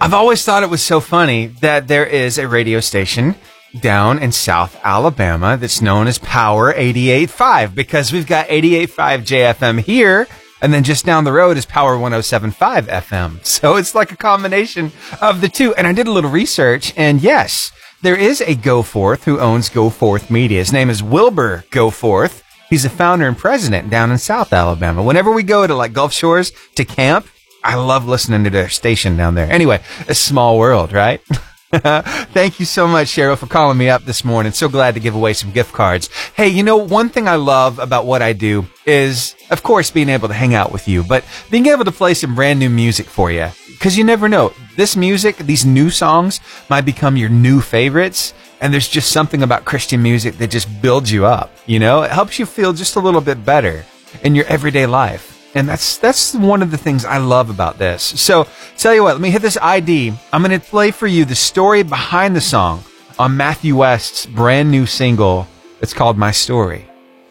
I've 0.00 0.14
always 0.14 0.44
thought 0.44 0.62
it 0.62 0.70
was 0.70 0.82
so 0.82 1.00
funny 1.00 1.46
that 1.60 1.88
there 1.88 2.06
is 2.06 2.38
a 2.38 2.48
radio 2.48 2.80
station 2.80 3.34
down 3.80 4.18
in 4.18 4.32
South 4.32 4.78
Alabama 4.82 5.56
that's 5.56 5.80
known 5.82 6.06
as 6.06 6.18
Power 6.18 6.72
88.5 6.72 7.74
because 7.74 8.12
we've 8.12 8.26
got 8.26 8.46
88.5 8.48 8.86
JFM 9.22 9.80
here 9.80 10.26
and 10.60 10.72
then 10.72 10.82
just 10.82 11.04
down 11.04 11.24
the 11.24 11.32
road 11.32 11.56
is 11.56 11.66
Power 11.66 11.96
107.5 11.96 12.86
FM. 12.86 13.44
So 13.56 13.76
it's 13.76 13.94
like 13.94 14.12
a 14.12 14.16
combination 14.16 14.92
of 15.20 15.40
the 15.40 15.48
two. 15.48 15.74
And 15.74 15.86
I 15.86 15.92
did 15.92 16.06
a 16.06 16.12
little 16.12 16.30
research 16.30 16.92
and 16.96 17.20
yes, 17.22 17.70
there 18.02 18.16
is 18.16 18.40
a 18.40 18.54
Goforth 18.54 19.24
who 19.24 19.40
owns 19.40 19.70
Goforth 19.70 20.30
Media. 20.30 20.58
His 20.58 20.72
name 20.72 20.90
is 20.90 21.02
Wilbur 21.02 21.64
Goforth. 21.70 22.42
He's 22.68 22.82
the 22.82 22.90
founder 22.90 23.26
and 23.26 23.38
president 23.38 23.90
down 23.90 24.10
in 24.10 24.18
South 24.18 24.52
Alabama. 24.52 25.02
Whenever 25.02 25.32
we 25.32 25.42
go 25.42 25.66
to 25.66 25.74
like 25.74 25.92
Gulf 25.92 26.12
Shores 26.12 26.52
to 26.74 26.84
camp, 26.84 27.26
I 27.64 27.74
love 27.76 28.06
listening 28.06 28.44
to 28.44 28.50
their 28.50 28.68
station 28.68 29.16
down 29.16 29.34
there. 29.34 29.50
Anyway, 29.50 29.82
a 30.08 30.14
small 30.14 30.58
world, 30.58 30.92
right? 30.92 31.20
Thank 32.32 32.58
you 32.58 32.66
so 32.66 32.86
much, 32.86 33.08
Cheryl, 33.08 33.36
for 33.36 33.46
calling 33.46 33.76
me 33.76 33.88
up 33.88 34.04
this 34.04 34.24
morning. 34.24 34.52
So 34.52 34.68
glad 34.68 34.94
to 34.94 35.00
give 35.00 35.14
away 35.14 35.32
some 35.34 35.50
gift 35.52 35.72
cards. 35.72 36.08
Hey, 36.34 36.48
you 36.48 36.62
know, 36.62 36.76
one 36.76 37.08
thing 37.08 37.28
I 37.28 37.34
love 37.34 37.78
about 37.78 38.06
what 38.06 38.22
I 38.22 38.32
do 38.32 38.66
is, 38.86 39.34
of 39.50 39.62
course, 39.62 39.90
being 39.90 40.08
able 40.08 40.28
to 40.28 40.34
hang 40.34 40.54
out 40.54 40.72
with 40.72 40.88
you, 40.88 41.02
but 41.02 41.24
being 41.50 41.66
able 41.66 41.84
to 41.84 41.92
play 41.92 42.14
some 42.14 42.34
brand 42.34 42.58
new 42.58 42.70
music 42.70 43.06
for 43.06 43.30
you. 43.30 43.48
Cause 43.78 43.96
you 43.96 44.04
never 44.04 44.26
know. 44.26 44.54
This 44.76 44.96
music, 44.96 45.36
these 45.36 45.66
new 45.66 45.90
songs 45.90 46.40
might 46.70 46.86
become 46.86 47.16
your 47.16 47.28
new 47.28 47.60
favorites. 47.60 48.32
And 48.60 48.72
there's 48.72 48.88
just 48.88 49.12
something 49.12 49.42
about 49.42 49.66
Christian 49.66 50.02
music 50.02 50.38
that 50.38 50.50
just 50.50 50.80
builds 50.80 51.12
you 51.12 51.26
up. 51.26 51.52
You 51.66 51.78
know, 51.78 52.02
it 52.02 52.10
helps 52.10 52.38
you 52.38 52.46
feel 52.46 52.72
just 52.72 52.96
a 52.96 53.00
little 53.00 53.20
bit 53.20 53.44
better 53.44 53.84
in 54.22 54.34
your 54.34 54.46
everyday 54.46 54.86
life. 54.86 55.35
And 55.56 55.66
that's 55.66 55.96
that's 55.96 56.34
one 56.34 56.62
of 56.62 56.70
the 56.70 56.76
things 56.76 57.06
I 57.06 57.16
love 57.16 57.48
about 57.48 57.78
this. 57.78 58.02
So 58.02 58.46
tell 58.76 58.94
you 58.94 59.02
what, 59.02 59.14
let 59.14 59.22
me 59.22 59.30
hit 59.30 59.40
this 59.40 59.56
ID. 59.56 60.12
I'm 60.30 60.42
going 60.42 60.58
to 60.60 60.64
play 60.64 60.90
for 60.90 61.06
you 61.06 61.24
the 61.24 61.34
story 61.34 61.82
behind 61.82 62.36
the 62.36 62.42
song 62.42 62.84
on 63.18 63.38
Matthew 63.38 63.74
West's 63.74 64.26
brand 64.26 64.70
new 64.70 64.84
single. 64.84 65.48
It's 65.80 65.94
called 65.94 66.18
My 66.18 66.30
Story, 66.30 66.84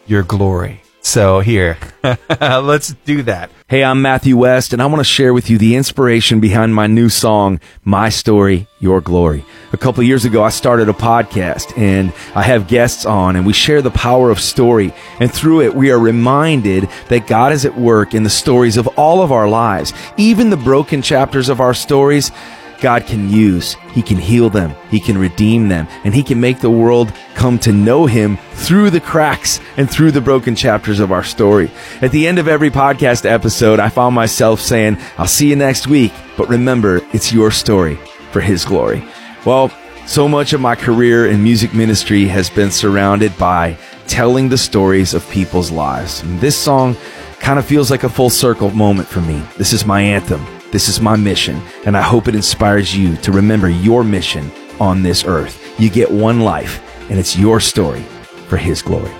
Your 0.06 0.24
Glory. 0.24 0.82
So 1.06 1.38
here, 1.38 1.78
let's 2.40 2.92
do 3.04 3.22
that. 3.22 3.52
Hey, 3.68 3.84
I'm 3.84 4.02
Matthew 4.02 4.36
West, 4.36 4.72
and 4.72 4.82
I 4.82 4.86
want 4.86 4.98
to 4.98 5.04
share 5.04 5.32
with 5.32 5.48
you 5.48 5.56
the 5.56 5.76
inspiration 5.76 6.40
behind 6.40 6.74
my 6.74 6.88
new 6.88 7.08
song, 7.08 7.60
My 7.84 8.08
Story, 8.08 8.66
Your 8.80 9.00
Glory. 9.00 9.44
A 9.72 9.76
couple 9.76 10.02
years 10.02 10.24
ago, 10.24 10.42
I 10.42 10.48
started 10.48 10.88
a 10.88 10.92
podcast, 10.92 11.78
and 11.78 12.12
I 12.34 12.42
have 12.42 12.66
guests 12.66 13.06
on, 13.06 13.36
and 13.36 13.46
we 13.46 13.52
share 13.52 13.82
the 13.82 13.90
power 13.92 14.30
of 14.30 14.40
story. 14.40 14.92
And 15.20 15.32
through 15.32 15.62
it, 15.62 15.76
we 15.76 15.92
are 15.92 15.98
reminded 15.98 16.88
that 17.08 17.28
God 17.28 17.52
is 17.52 17.64
at 17.64 17.78
work 17.78 18.12
in 18.12 18.24
the 18.24 18.28
stories 18.28 18.76
of 18.76 18.88
all 18.98 19.22
of 19.22 19.30
our 19.30 19.48
lives, 19.48 19.92
even 20.16 20.50
the 20.50 20.56
broken 20.56 21.02
chapters 21.02 21.48
of 21.48 21.60
our 21.60 21.72
stories. 21.72 22.32
God 22.80 23.06
can 23.06 23.30
use. 23.30 23.74
He 23.92 24.02
can 24.02 24.16
heal 24.16 24.50
them. 24.50 24.74
He 24.90 25.00
can 25.00 25.18
redeem 25.18 25.68
them. 25.68 25.88
And 26.04 26.14
He 26.14 26.22
can 26.22 26.40
make 26.40 26.60
the 26.60 26.70
world 26.70 27.12
come 27.34 27.58
to 27.60 27.72
know 27.72 28.06
Him 28.06 28.38
through 28.52 28.90
the 28.90 29.00
cracks 29.00 29.60
and 29.76 29.90
through 29.90 30.12
the 30.12 30.20
broken 30.20 30.54
chapters 30.54 31.00
of 31.00 31.12
our 31.12 31.24
story. 31.24 31.70
At 32.02 32.12
the 32.12 32.26
end 32.26 32.38
of 32.38 32.48
every 32.48 32.70
podcast 32.70 33.24
episode, 33.24 33.80
I 33.80 33.88
found 33.88 34.14
myself 34.14 34.60
saying, 34.60 34.98
I'll 35.18 35.26
see 35.26 35.50
you 35.50 35.56
next 35.56 35.86
week. 35.86 36.12
But 36.36 36.48
remember, 36.48 37.00
it's 37.12 37.32
your 37.32 37.50
story 37.50 37.96
for 38.32 38.40
His 38.40 38.64
glory. 38.64 39.04
Well, 39.44 39.70
so 40.06 40.28
much 40.28 40.52
of 40.52 40.60
my 40.60 40.76
career 40.76 41.26
in 41.26 41.42
music 41.42 41.74
ministry 41.74 42.26
has 42.26 42.48
been 42.48 42.70
surrounded 42.70 43.36
by 43.38 43.76
telling 44.06 44.48
the 44.48 44.58
stories 44.58 45.14
of 45.14 45.28
people's 45.30 45.70
lives. 45.72 46.22
And 46.22 46.40
this 46.40 46.56
song 46.56 46.96
kind 47.40 47.58
of 47.58 47.64
feels 47.64 47.90
like 47.90 48.04
a 48.04 48.08
full 48.08 48.30
circle 48.30 48.70
moment 48.70 49.08
for 49.08 49.20
me. 49.20 49.42
This 49.56 49.72
is 49.72 49.84
my 49.84 50.00
anthem. 50.00 50.55
This 50.76 50.90
is 50.90 51.00
my 51.00 51.16
mission, 51.16 51.62
and 51.86 51.96
I 51.96 52.02
hope 52.02 52.28
it 52.28 52.34
inspires 52.34 52.94
you 52.94 53.16
to 53.24 53.32
remember 53.32 53.70
your 53.70 54.04
mission 54.04 54.52
on 54.78 55.02
this 55.02 55.24
earth. 55.24 55.56
You 55.80 55.88
get 55.88 56.10
one 56.10 56.40
life, 56.40 56.82
and 57.08 57.18
it's 57.18 57.34
your 57.34 57.60
story 57.60 58.02
for 58.48 58.58
His 58.58 58.82
glory. 58.82 59.14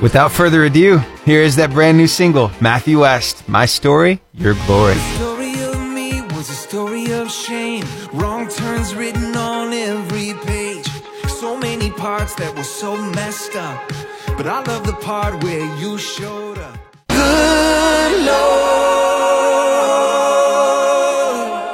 Without 0.00 0.32
further 0.32 0.64
ado, 0.64 0.96
here 1.26 1.42
is 1.42 1.56
that 1.56 1.68
brand 1.68 1.98
new 1.98 2.06
single, 2.06 2.50
Matthew 2.62 3.00
West, 3.00 3.46
My 3.46 3.66
Story, 3.66 4.22
Your 4.32 4.54
Glory. 4.64 4.94
story 4.94 5.52
of 5.64 5.78
me 5.78 6.22
was 6.34 6.48
a 6.48 6.54
story 6.54 7.12
of 7.12 7.30
shame. 7.30 7.84
Wrong 8.14 8.48
turns 8.48 8.94
written 8.94 9.36
on 9.36 9.74
every 9.74 10.32
page. 10.46 10.88
So 11.28 11.58
many 11.58 11.90
parts 11.90 12.34
that 12.36 12.56
were 12.56 12.64
so 12.64 12.96
messed 12.96 13.54
up. 13.54 13.86
But 14.38 14.46
I 14.46 14.62
love 14.62 14.86
the 14.86 14.94
part 14.94 15.44
where 15.44 15.66
you 15.76 15.98
showed 15.98 16.56
up. 16.56 16.78
Good 17.10 18.24
Lord. 18.24 19.15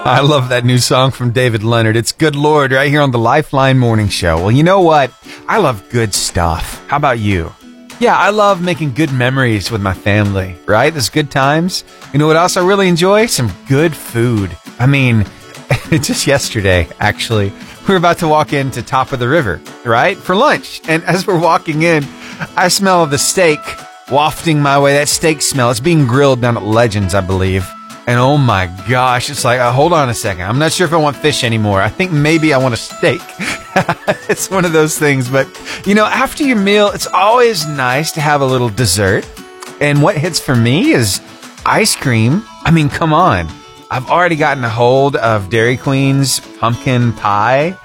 I 0.05 0.21
love 0.21 0.49
that 0.49 0.65
new 0.65 0.79
song 0.79 1.13
from 1.13 1.31
David 1.31 1.63
Leonard. 1.63 1.95
It's 1.95 2.11
Good 2.11 2.35
Lord 2.35 2.73
right 2.73 2.89
here 2.91 3.01
on 3.01 3.13
the 3.13 3.21
Lifeline 3.21 3.79
Morning 3.79 4.09
Show. 4.09 4.37
Well, 4.37 4.51
you 4.51 4.65
know 4.65 4.81
what? 4.81 5.13
I 5.47 5.59
love 5.59 5.89
good 5.91 6.13
stuff. 6.13 6.85
How 6.89 6.97
about 6.97 7.21
you? 7.21 7.55
Yeah, 8.01 8.19
I 8.19 8.31
love 8.31 8.61
making 8.61 8.95
good 8.95 9.13
memories 9.13 9.71
with 9.71 9.81
my 9.81 9.95
family, 9.95 10.57
right? 10.67 10.91
There's 10.91 11.09
good 11.09 11.31
times. 11.31 11.85
You 12.13 12.19
know 12.19 12.27
what 12.27 12.35
else 12.35 12.57
I 12.57 12.67
really 12.67 12.89
enjoy? 12.89 13.27
Some 13.27 13.53
good 13.69 13.95
food. 13.95 14.57
I 14.81 14.87
mean, 14.87 15.25
just 15.91 16.27
yesterday, 16.27 16.89
actually, 16.99 17.51
we 17.87 17.95
were 17.95 17.97
about 17.97 18.19
to 18.19 18.29
walk 18.29 18.53
into 18.53 18.83
Top 18.83 19.13
of 19.13 19.21
the 19.21 19.29
River, 19.29 19.61
right? 19.85 20.17
For 20.17 20.35
lunch. 20.35 20.81
And 20.89 21.05
as 21.05 21.29
we're 21.29 21.39
walking 21.39 21.83
in, 21.83 22.03
I 22.57 22.67
smell 22.67 23.07
the 23.07 23.19
steak 23.19 23.61
wafting 24.11 24.61
my 24.61 24.81
way. 24.81 24.95
That 24.95 25.09
steak 25.09 25.43
smell. 25.43 25.71
It's 25.71 25.79
being 25.79 26.09
grilled 26.09 26.41
down 26.41 26.57
at 26.57 26.65
Legends, 26.65 27.15
I 27.15 27.21
believe. 27.21 27.65
And 28.07 28.19
oh 28.19 28.37
my 28.37 28.67
gosh, 28.89 29.31
it's 29.31 29.45
like, 29.45 29.61
uh, 29.61 29.73
hold 29.73 29.93
on 29.93 30.09
a 30.09 30.15
second. 30.15 30.45
I'm 30.45 30.59
not 30.59 30.73
sure 30.73 30.87
if 30.87 30.93
I 30.93 30.97
want 30.97 31.17
fish 31.17 31.45
anymore. 31.45 31.81
I 31.81 31.89
think 31.89 32.11
maybe 32.11 32.53
I 32.53 32.59
want 32.59 32.75
a 32.75 32.77
steak. 32.77 33.21
it's 34.29 34.51
one 34.51 34.65
of 34.65 34.73
those 34.73 34.99
things. 34.99 35.29
But, 35.29 35.47
you 35.87 35.95
know, 35.95 36.07
after 36.07 36.43
your 36.43 36.57
meal, 36.57 36.89
it's 36.89 37.07
always 37.07 37.67
nice 37.67 38.11
to 38.13 38.21
have 38.21 38.41
a 38.41 38.47
little 38.47 38.69
dessert. 38.69 39.29
And 39.81 40.03
what 40.03 40.17
hits 40.17 40.41
for 40.41 40.57
me 40.57 40.93
is 40.93 41.21
ice 41.65 41.95
cream. 41.95 42.43
I 42.65 42.73
mean, 42.73 42.89
come 42.89 43.13
on. 43.13 43.49
I've 43.89 44.11
already 44.11 44.37
gotten 44.37 44.65
a 44.65 44.71
hold 44.71 45.17
of 45.17 45.49
Dairy 45.49 45.77
Queen's 45.77 46.41
pumpkin 46.41 47.13
pie 47.13 47.79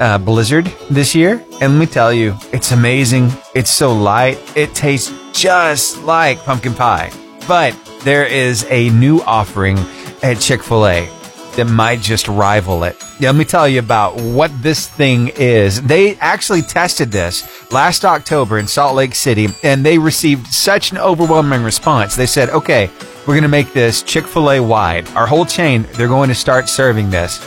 uh, 0.00 0.18
blizzard 0.18 0.66
this 0.90 1.14
year. 1.14 1.44
And 1.60 1.74
let 1.74 1.78
me 1.78 1.86
tell 1.86 2.12
you, 2.12 2.34
it's 2.52 2.72
amazing. 2.72 3.30
It's 3.54 3.70
so 3.70 3.92
light. 3.92 4.38
It 4.56 4.74
tastes 4.74 5.12
just 5.32 6.02
like 6.02 6.42
pumpkin 6.44 6.74
pie. 6.74 7.12
But 7.46 7.76
there 8.04 8.24
is 8.24 8.66
a 8.70 8.90
new 8.90 9.20
offering 9.22 9.78
at 10.22 10.40
Chick 10.40 10.62
fil 10.62 10.86
A 10.86 11.08
that 11.56 11.64
might 11.66 12.00
just 12.00 12.28
rival 12.28 12.84
it. 12.84 12.96
Let 13.20 13.34
me 13.34 13.44
tell 13.44 13.68
you 13.68 13.80
about 13.80 14.16
what 14.16 14.50
this 14.62 14.88
thing 14.88 15.28
is. 15.28 15.82
They 15.82 16.16
actually 16.16 16.62
tested 16.62 17.10
this 17.10 17.70
last 17.72 18.04
October 18.04 18.58
in 18.58 18.66
Salt 18.66 18.94
Lake 18.94 19.14
City 19.14 19.48
and 19.62 19.84
they 19.84 19.98
received 19.98 20.46
such 20.46 20.92
an 20.92 20.98
overwhelming 20.98 21.62
response. 21.62 22.16
They 22.16 22.26
said, 22.26 22.50
okay, 22.50 22.90
we're 23.26 23.34
going 23.34 23.42
to 23.42 23.48
make 23.48 23.72
this 23.72 24.02
Chick 24.02 24.26
fil 24.26 24.50
A 24.52 24.60
wide. 24.60 25.08
Our 25.10 25.26
whole 25.26 25.44
chain, 25.44 25.86
they're 25.94 26.08
going 26.08 26.28
to 26.28 26.34
start 26.34 26.68
serving 26.68 27.10
this. 27.10 27.46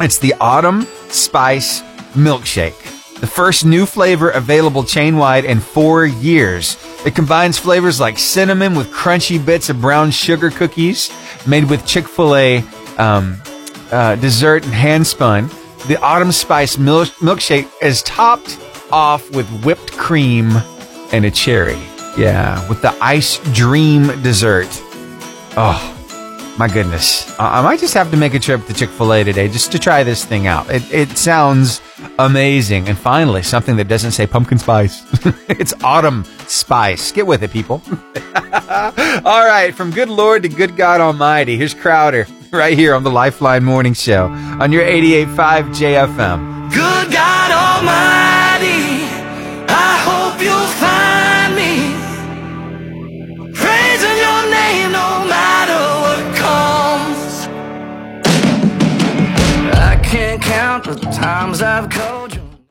It's 0.00 0.18
the 0.18 0.34
Autumn 0.40 0.86
Spice 1.08 1.82
Milkshake. 2.14 2.91
The 3.22 3.28
first 3.28 3.64
new 3.64 3.86
flavor 3.86 4.30
available 4.30 4.82
chain 4.82 5.16
wide 5.16 5.44
in 5.44 5.60
four 5.60 6.04
years. 6.04 6.76
It 7.06 7.14
combines 7.14 7.56
flavors 7.56 8.00
like 8.00 8.18
cinnamon 8.18 8.74
with 8.74 8.90
crunchy 8.90 9.38
bits 9.38 9.70
of 9.70 9.80
brown 9.80 10.10
sugar 10.10 10.50
cookies 10.50 11.08
made 11.46 11.70
with 11.70 11.86
Chick 11.86 12.08
fil 12.08 12.34
A 12.34 12.64
um, 12.98 13.40
uh, 13.92 14.16
dessert 14.16 14.64
and 14.64 14.74
hand 14.74 15.06
spun. 15.06 15.48
The 15.86 16.00
autumn 16.00 16.32
spice 16.32 16.78
milk- 16.78 17.14
milkshake 17.20 17.70
is 17.80 18.02
topped 18.02 18.58
off 18.90 19.30
with 19.30 19.48
whipped 19.64 19.92
cream 19.92 20.50
and 21.12 21.24
a 21.24 21.30
cherry. 21.30 21.78
Yeah, 22.18 22.68
with 22.68 22.82
the 22.82 22.92
ice 23.00 23.38
dream 23.54 24.20
dessert. 24.22 24.66
Oh, 25.56 25.78
my 26.58 26.68
goodness. 26.68 27.38
I 27.38 27.58
I 27.58 27.62
might 27.62 27.80
just 27.80 27.94
have 27.94 28.10
to 28.10 28.16
make 28.16 28.34
a 28.34 28.38
trip 28.38 28.66
to 28.66 28.74
Chick 28.74 28.90
fil 28.90 29.12
A 29.12 29.24
today 29.24 29.48
just 29.48 29.72
to 29.72 29.78
try 29.78 30.02
this 30.02 30.24
thing 30.24 30.46
out. 30.46 30.70
It, 30.70 30.82
it 30.92 31.16
sounds 31.16 31.80
amazing. 32.18 32.88
And 32.88 32.98
finally, 32.98 33.42
something 33.42 33.76
that 33.76 33.88
doesn't 33.88 34.12
say 34.12 34.26
pumpkin 34.26 34.58
spice. 34.58 35.02
it's 35.48 35.74
autumn 35.82 36.24
spice. 36.46 37.12
Get 37.12 37.26
with 37.26 37.42
it, 37.42 37.50
people. 37.50 37.82
All 39.24 39.46
right, 39.46 39.72
from 39.74 39.90
good 39.90 40.08
Lord 40.08 40.42
to 40.42 40.48
good 40.48 40.76
God 40.76 41.00
Almighty, 41.00 41.56
here's 41.56 41.74
Crowder 41.74 42.26
right 42.52 42.76
here 42.76 42.94
on 42.94 43.02
the 43.02 43.10
Lifeline 43.10 43.64
Morning 43.64 43.94
Show 43.94 44.26
on 44.26 44.72
your 44.72 44.84
88.5 44.84 45.74
JFM. 45.74 46.70
Good 46.72 47.12
God 47.12 47.31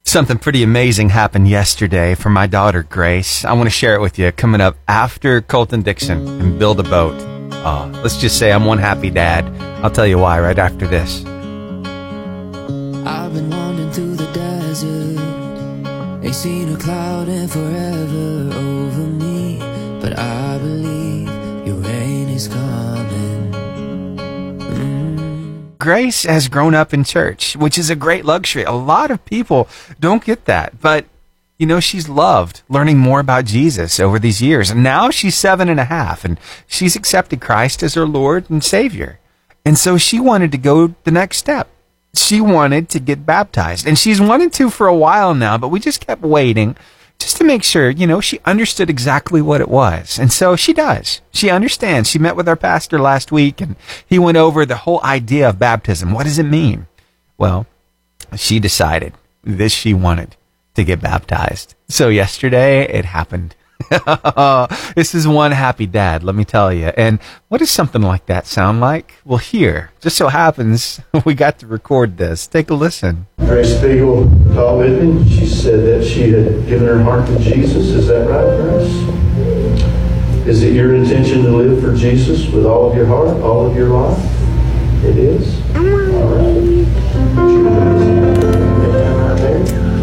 Something 0.04 0.38
pretty 0.38 0.62
amazing 0.62 1.08
happened 1.08 1.48
yesterday 1.48 2.16
for 2.16 2.30
my 2.30 2.48
daughter 2.48 2.84
Grace. 2.84 3.46
I 3.46 3.54
want 3.54 3.68
to 3.68 3.72
share 3.72 3.96
it 3.96 4.02
with 4.02 4.20
you 4.20 4.30
coming 4.34 4.60
up 4.60 4.76
after 4.90 5.40
Colton 5.40 5.84
Dixon 5.84 6.28
and 6.28 6.60
Build 6.60 6.82
a 6.82 6.84
Boat. 6.84 7.16
Uh, 7.54 7.88
let's 8.04 8.18
just 8.18 8.38
say 8.38 8.52
I'm 8.52 8.66
one 8.66 8.78
happy 8.78 9.10
dad. 9.10 9.46
I'll 9.82 9.90
tell 9.90 10.06
you 10.06 10.18
why 10.18 10.40
right 10.42 10.60
after 10.60 10.86
this. 10.86 11.24
I've 13.06 13.34
been 13.34 13.50
wandering 13.50 13.92
through 13.92 14.16
the 14.18 14.30
desert. 14.34 16.26
Ain't 16.26 16.36
seen 16.36 16.74
a 16.74 16.78
cloud 16.78 17.30
in 17.30 17.48
forever 17.48 18.50
over 18.54 18.71
Grace 25.82 26.26
has 26.26 26.48
grown 26.48 26.76
up 26.76 26.94
in 26.94 27.04
church, 27.04 27.56
which 27.56 27.76
is 27.76 27.90
a 27.90 27.96
great 27.96 28.24
luxury. 28.24 28.64
A 28.64 28.72
lot 28.72 29.10
of 29.10 29.26
people 29.26 29.68
don't 30.00 30.24
get 30.24 30.46
that, 30.46 30.80
but 30.80 31.06
you 31.58 31.66
know, 31.66 31.80
she's 31.80 32.08
loved 32.08 32.62
learning 32.70 33.00
more 33.00 33.20
about 33.20 33.46
Jesus 33.46 34.00
over 34.00 34.20
these 34.20 34.44
years. 34.44 34.70
And 34.70 34.84
now 34.84 35.10
she's 35.10 35.34
seven 35.34 35.70
and 35.70 35.80
a 35.80 35.86
half 35.86 36.24
and 36.24 36.40
she's 36.68 36.96
accepted 36.96 37.42
Christ 37.42 37.82
as 37.82 37.96
her 37.96 38.06
Lord 38.06 38.48
and 38.48 38.64
Savior. 38.64 39.20
And 39.66 39.76
so 39.76 39.98
she 39.98 40.20
wanted 40.20 40.52
to 40.52 40.60
go 40.60 40.94
the 41.04 41.10
next 41.10 41.38
step. 41.38 41.68
She 42.14 42.42
wanted 42.42 42.88
to 42.90 43.00
get 43.00 43.26
baptized 43.26 43.88
and 43.88 43.98
she's 43.98 44.22
wanted 44.22 44.54
to 44.54 44.70
for 44.70 44.86
a 44.86 44.96
while 44.96 45.34
now, 45.34 45.58
but 45.58 45.70
we 45.70 45.80
just 45.80 46.06
kept 46.06 46.22
waiting 46.22 46.78
just 47.22 47.38
to 47.38 47.44
make 47.44 47.64
sure, 47.64 47.90
you 47.90 48.08
know, 48.08 48.22
she 48.22 48.40
understood 48.46 48.90
exactly 48.90 49.42
what 49.42 49.62
it 49.62 49.70
was. 49.70 50.20
And 50.20 50.32
so 50.32 50.56
she 50.56 50.74
does. 50.74 51.22
She 51.32 51.50
understands. 51.50 52.10
She 52.10 52.20
met 52.20 52.36
with 52.36 52.48
our 52.48 52.56
pastor 52.56 53.00
last 53.00 53.32
week 53.32 53.62
and 53.62 53.76
he 54.06 54.20
went 54.20 54.38
over 54.38 54.66
the 54.66 54.78
whole 54.78 55.02
idea 55.04 55.50
of 55.50 55.60
baptism. 55.60 56.12
What 56.12 56.24
does 56.24 56.40
it 56.40 56.44
mean? 56.44 56.88
Well, 57.38 57.66
she 58.36 58.60
decided 58.60 59.14
this 59.44 59.74
she 59.74 59.94
wanted 59.94 60.36
to 60.76 60.84
get 60.84 61.02
baptized. 61.02 61.76
So 61.88 62.10
yesterday 62.10 62.84
it 62.84 63.06
happened. 63.06 63.56
this 64.96 65.16
is 65.16 65.28
one 65.28 65.52
happy 65.52 65.86
dad, 65.86 66.24
let 66.24 66.36
me 66.36 66.46
tell 66.46 66.74
you. 66.74 66.88
And 66.98 67.20
what 67.48 67.60
does 67.60 67.72
something 67.72 68.02
like 68.02 68.26
that 68.28 68.48
sound 68.48 68.80
like? 68.80 69.16
Well, 69.26 69.38
here, 69.38 69.92
just 70.00 70.18
so 70.18 70.28
happens 70.28 71.02
we 71.26 71.34
got 71.34 71.60
to 71.60 71.68
record 71.68 72.18
this. 72.18 72.48
Take 72.48 72.70
a 72.70 72.74
listen. 72.74 73.28
Grace 73.40 73.78
Spiegel 73.78 74.30
taught 74.54 74.80
with 74.80 75.02
me. 75.02 75.30
She 75.30 75.46
said 75.46 75.86
that 75.86 76.08
she 76.08 76.32
had 76.32 76.68
given 76.68 76.88
her 76.88 77.04
heart 77.04 77.28
to 77.28 77.40
Jesus. 77.40 77.88
Is 77.88 78.08
that 78.08 78.30
right, 78.30 78.62
Grace? 78.62 80.48
Is 80.48 80.64
it 80.64 80.74
your 80.74 80.96
intention 80.96 81.44
to 81.44 81.52
live 81.52 81.82
for 81.82 81.96
Jesus 81.96 82.48
with 82.50 82.66
all 82.66 82.90
of 82.90 82.96
your 82.96 83.06
heart, 83.06 83.30
all 83.42 83.66
of 83.66 83.76
your 83.76 83.90
life? 83.90 84.18
It 85.04 85.18
is? 85.18 85.62
All 85.76 86.36
right. 86.36 86.72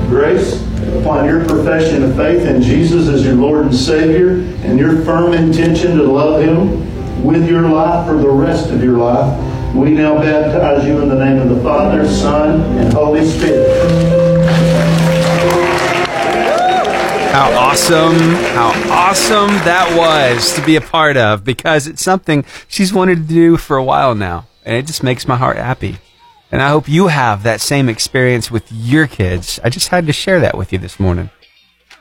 Grace, 0.08 0.62
upon 1.00 1.26
your 1.26 1.44
profession 1.44 2.02
of 2.02 2.16
faith 2.16 2.42
in 2.46 2.60
Jesus 2.62 3.08
as 3.08 3.24
your 3.24 3.34
Lord 3.34 3.66
and 3.66 3.74
Savior 3.74 4.40
and 4.64 4.78
your 4.78 5.02
firm 5.04 5.32
intention 5.32 5.96
to 5.96 6.02
love 6.02 6.42
Him 6.42 7.24
with 7.24 7.48
your 7.48 7.68
life 7.68 8.06
for 8.06 8.16
the 8.16 8.28
rest 8.28 8.70
of 8.70 8.82
your 8.82 8.98
life, 8.98 9.74
we 9.74 9.90
now 9.90 10.16
baptize 10.16 10.86
you 10.86 11.00
in 11.00 11.08
the 11.08 11.24
name 11.24 11.38
of 11.38 11.54
the 11.54 11.62
Father, 11.62 12.08
Son, 12.08 12.60
and 12.78 12.92
Holy 12.92 13.24
Spirit. 13.24 13.68
How 17.32 17.52
awesome, 17.52 18.14
how 18.54 18.72
awesome 18.90 19.50
that 19.64 19.94
was 19.96 20.54
to 20.54 20.64
be 20.64 20.76
a 20.76 20.80
part 20.80 21.16
of 21.16 21.44
because 21.44 21.86
it's 21.86 22.02
something 22.02 22.44
she's 22.66 22.92
wanted 22.92 23.16
to 23.16 23.34
do 23.34 23.56
for 23.56 23.76
a 23.76 23.84
while 23.84 24.14
now. 24.14 24.46
And 24.64 24.76
it 24.76 24.86
just 24.86 25.02
makes 25.02 25.28
my 25.28 25.36
heart 25.36 25.56
happy. 25.56 25.98
And 26.50 26.62
I 26.62 26.70
hope 26.70 26.88
you 26.88 27.08
have 27.08 27.42
that 27.42 27.60
same 27.60 27.88
experience 27.88 28.50
with 28.50 28.70
your 28.72 29.06
kids. 29.06 29.60
I 29.62 29.68
just 29.68 29.88
had 29.88 30.06
to 30.06 30.12
share 30.12 30.40
that 30.40 30.56
with 30.56 30.72
you 30.72 30.78
this 30.78 30.98
morning. 30.98 31.30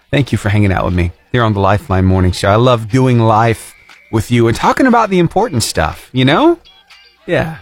Thank 0.09 0.31
you 0.31 0.37
for 0.37 0.49
hanging 0.49 0.71
out 0.71 0.85
with 0.85 0.93
me 0.93 1.11
here 1.33 1.43
on 1.43 1.53
the 1.53 1.59
Lifeline 1.59 2.05
Morning 2.05 2.31
Show. 2.31 2.49
I 2.49 2.55
love 2.55 2.87
doing 2.87 3.19
life 3.19 3.73
with 4.11 4.31
you 4.31 4.47
and 4.47 4.55
talking 4.55 4.85
about 4.85 5.09
the 5.09 5.19
important 5.19 5.63
stuff, 5.63 6.09
you 6.13 6.23
know? 6.23 6.59
Yeah. 7.25 7.59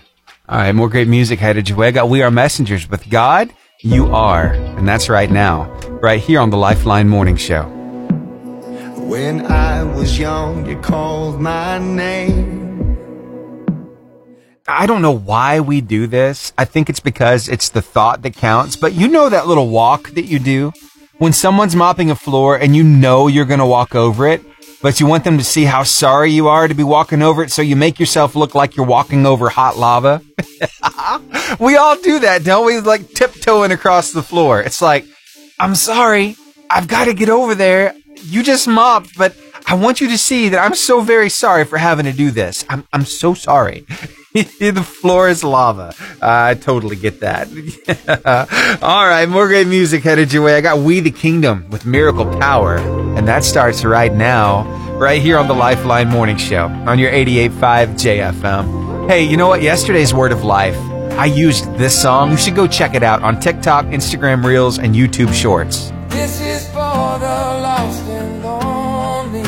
All 0.47 0.59
right, 0.59 0.75
more 0.75 0.89
great 0.89 1.07
music 1.07 1.39
headed 1.39 1.67
your 1.69 1.77
way. 1.79 1.91
Got 1.91 2.07
We 2.07 2.21
Are 2.21 2.29
Messengers 2.29 2.87
with 2.87 3.09
God, 3.09 3.51
You 3.81 4.13
Are. 4.13 4.53
And 4.53 4.87
that's 4.87 5.09
right 5.09 5.31
now, 5.31 5.71
right 6.03 6.21
here 6.21 6.39
on 6.39 6.51
the 6.51 6.57
Lifeline 6.57 7.09
Morning 7.09 7.35
Show. 7.35 7.63
When 9.07 9.43
I 9.47 9.81
was 9.83 10.19
young, 10.19 10.67
you 10.67 10.79
called 10.81 11.41
my 11.41 11.79
name. 11.79 12.64
I 14.75 14.87
don't 14.87 15.01
know 15.01 15.15
why 15.15 15.61
we 15.61 15.79
do 15.79 16.05
this. 16.05 16.51
I 16.57 16.65
think 16.65 16.89
it's 16.89 16.99
because 16.99 17.47
it's 17.47 17.69
the 17.69 17.81
thought 17.81 18.23
that 18.23 18.35
counts. 18.35 18.75
But 18.75 18.93
you 18.93 19.07
know 19.07 19.29
that 19.29 19.47
little 19.47 19.69
walk 19.69 20.09
that 20.11 20.25
you 20.25 20.37
do 20.37 20.73
when 21.17 21.31
someone's 21.31 21.77
mopping 21.77 22.11
a 22.11 22.15
floor 22.15 22.57
and 22.57 22.75
you 22.75 22.83
know 22.83 23.27
you're 23.27 23.45
going 23.45 23.61
to 23.61 23.65
walk 23.65 23.95
over 23.95 24.27
it, 24.27 24.43
but 24.81 24.99
you 24.99 25.07
want 25.07 25.23
them 25.23 25.37
to 25.37 25.45
see 25.45 25.63
how 25.63 25.83
sorry 25.83 26.31
you 26.31 26.49
are 26.49 26.67
to 26.67 26.73
be 26.73 26.83
walking 26.83 27.21
over 27.21 27.41
it. 27.41 27.51
So 27.51 27.61
you 27.61 27.77
make 27.77 28.01
yourself 28.01 28.35
look 28.35 28.53
like 28.53 28.75
you're 28.75 28.85
walking 28.85 29.25
over 29.25 29.47
hot 29.47 29.77
lava. 29.77 30.21
we 31.59 31.77
all 31.77 31.95
do 32.01 32.19
that, 32.19 32.43
don't 32.43 32.65
we? 32.65 32.81
Like 32.81 33.13
tiptoeing 33.13 33.71
across 33.71 34.11
the 34.11 34.23
floor. 34.23 34.61
It's 34.61 34.81
like, 34.81 35.05
I'm 35.57 35.75
sorry. 35.75 36.35
I've 36.69 36.89
got 36.89 37.05
to 37.05 37.13
get 37.13 37.29
over 37.29 37.55
there. 37.55 37.95
You 38.23 38.43
just 38.43 38.67
mopped, 38.67 39.17
but 39.17 39.37
I 39.67 39.75
want 39.75 40.01
you 40.01 40.09
to 40.09 40.17
see 40.17 40.49
that 40.49 40.59
I'm 40.59 40.75
so 40.75 40.99
very 40.99 41.29
sorry 41.29 41.63
for 41.63 41.77
having 41.77 42.05
to 42.05 42.11
do 42.11 42.29
this. 42.29 42.65
I'm, 42.67 42.85
I'm 42.91 43.05
so 43.05 43.33
sorry. 43.33 43.85
the 44.59 44.83
floor 44.83 45.29
is 45.29 45.45
lava. 45.45 45.95
I 46.21 46.55
totally 46.55 46.97
get 46.97 47.21
that. 47.21 47.47
All 48.81 49.07
right, 49.07 49.29
more 49.29 49.47
great 49.47 49.65
music 49.65 50.03
headed 50.03 50.33
your 50.33 50.43
way. 50.43 50.57
I 50.57 50.61
got 50.61 50.79
We 50.79 50.99
the 50.99 51.09
Kingdom 51.09 51.69
with 51.69 51.85
Miracle 51.85 52.25
Power, 52.39 52.75
and 52.75 53.25
that 53.29 53.45
starts 53.45 53.85
right 53.85 54.13
now, 54.13 54.63
right 54.97 55.21
here 55.21 55.37
on 55.37 55.47
the 55.47 55.53
Lifeline 55.53 56.09
Morning 56.09 56.35
Show 56.35 56.67
on 56.67 56.99
your 56.99 57.13
88.5 57.13 57.93
JFM. 57.93 59.09
Hey, 59.09 59.23
you 59.23 59.37
know 59.37 59.47
what? 59.47 59.61
Yesterday's 59.61 60.13
Word 60.13 60.33
of 60.33 60.43
Life, 60.43 60.75
I 61.13 61.27
used 61.27 61.73
this 61.77 61.97
song. 61.97 62.31
You 62.31 62.37
should 62.37 62.55
go 62.57 62.67
check 62.67 62.93
it 62.93 63.03
out 63.03 63.23
on 63.23 63.39
TikTok, 63.39 63.85
Instagram 63.85 64.43
Reels, 64.43 64.79
and 64.79 64.93
YouTube 64.93 65.33
Shorts. 65.33 65.93
This 66.09 66.41
is 66.41 66.67
for 66.71 67.19
the 67.19 67.25
lost 67.25 68.03
and 68.09 68.43
lonely. 68.43 69.43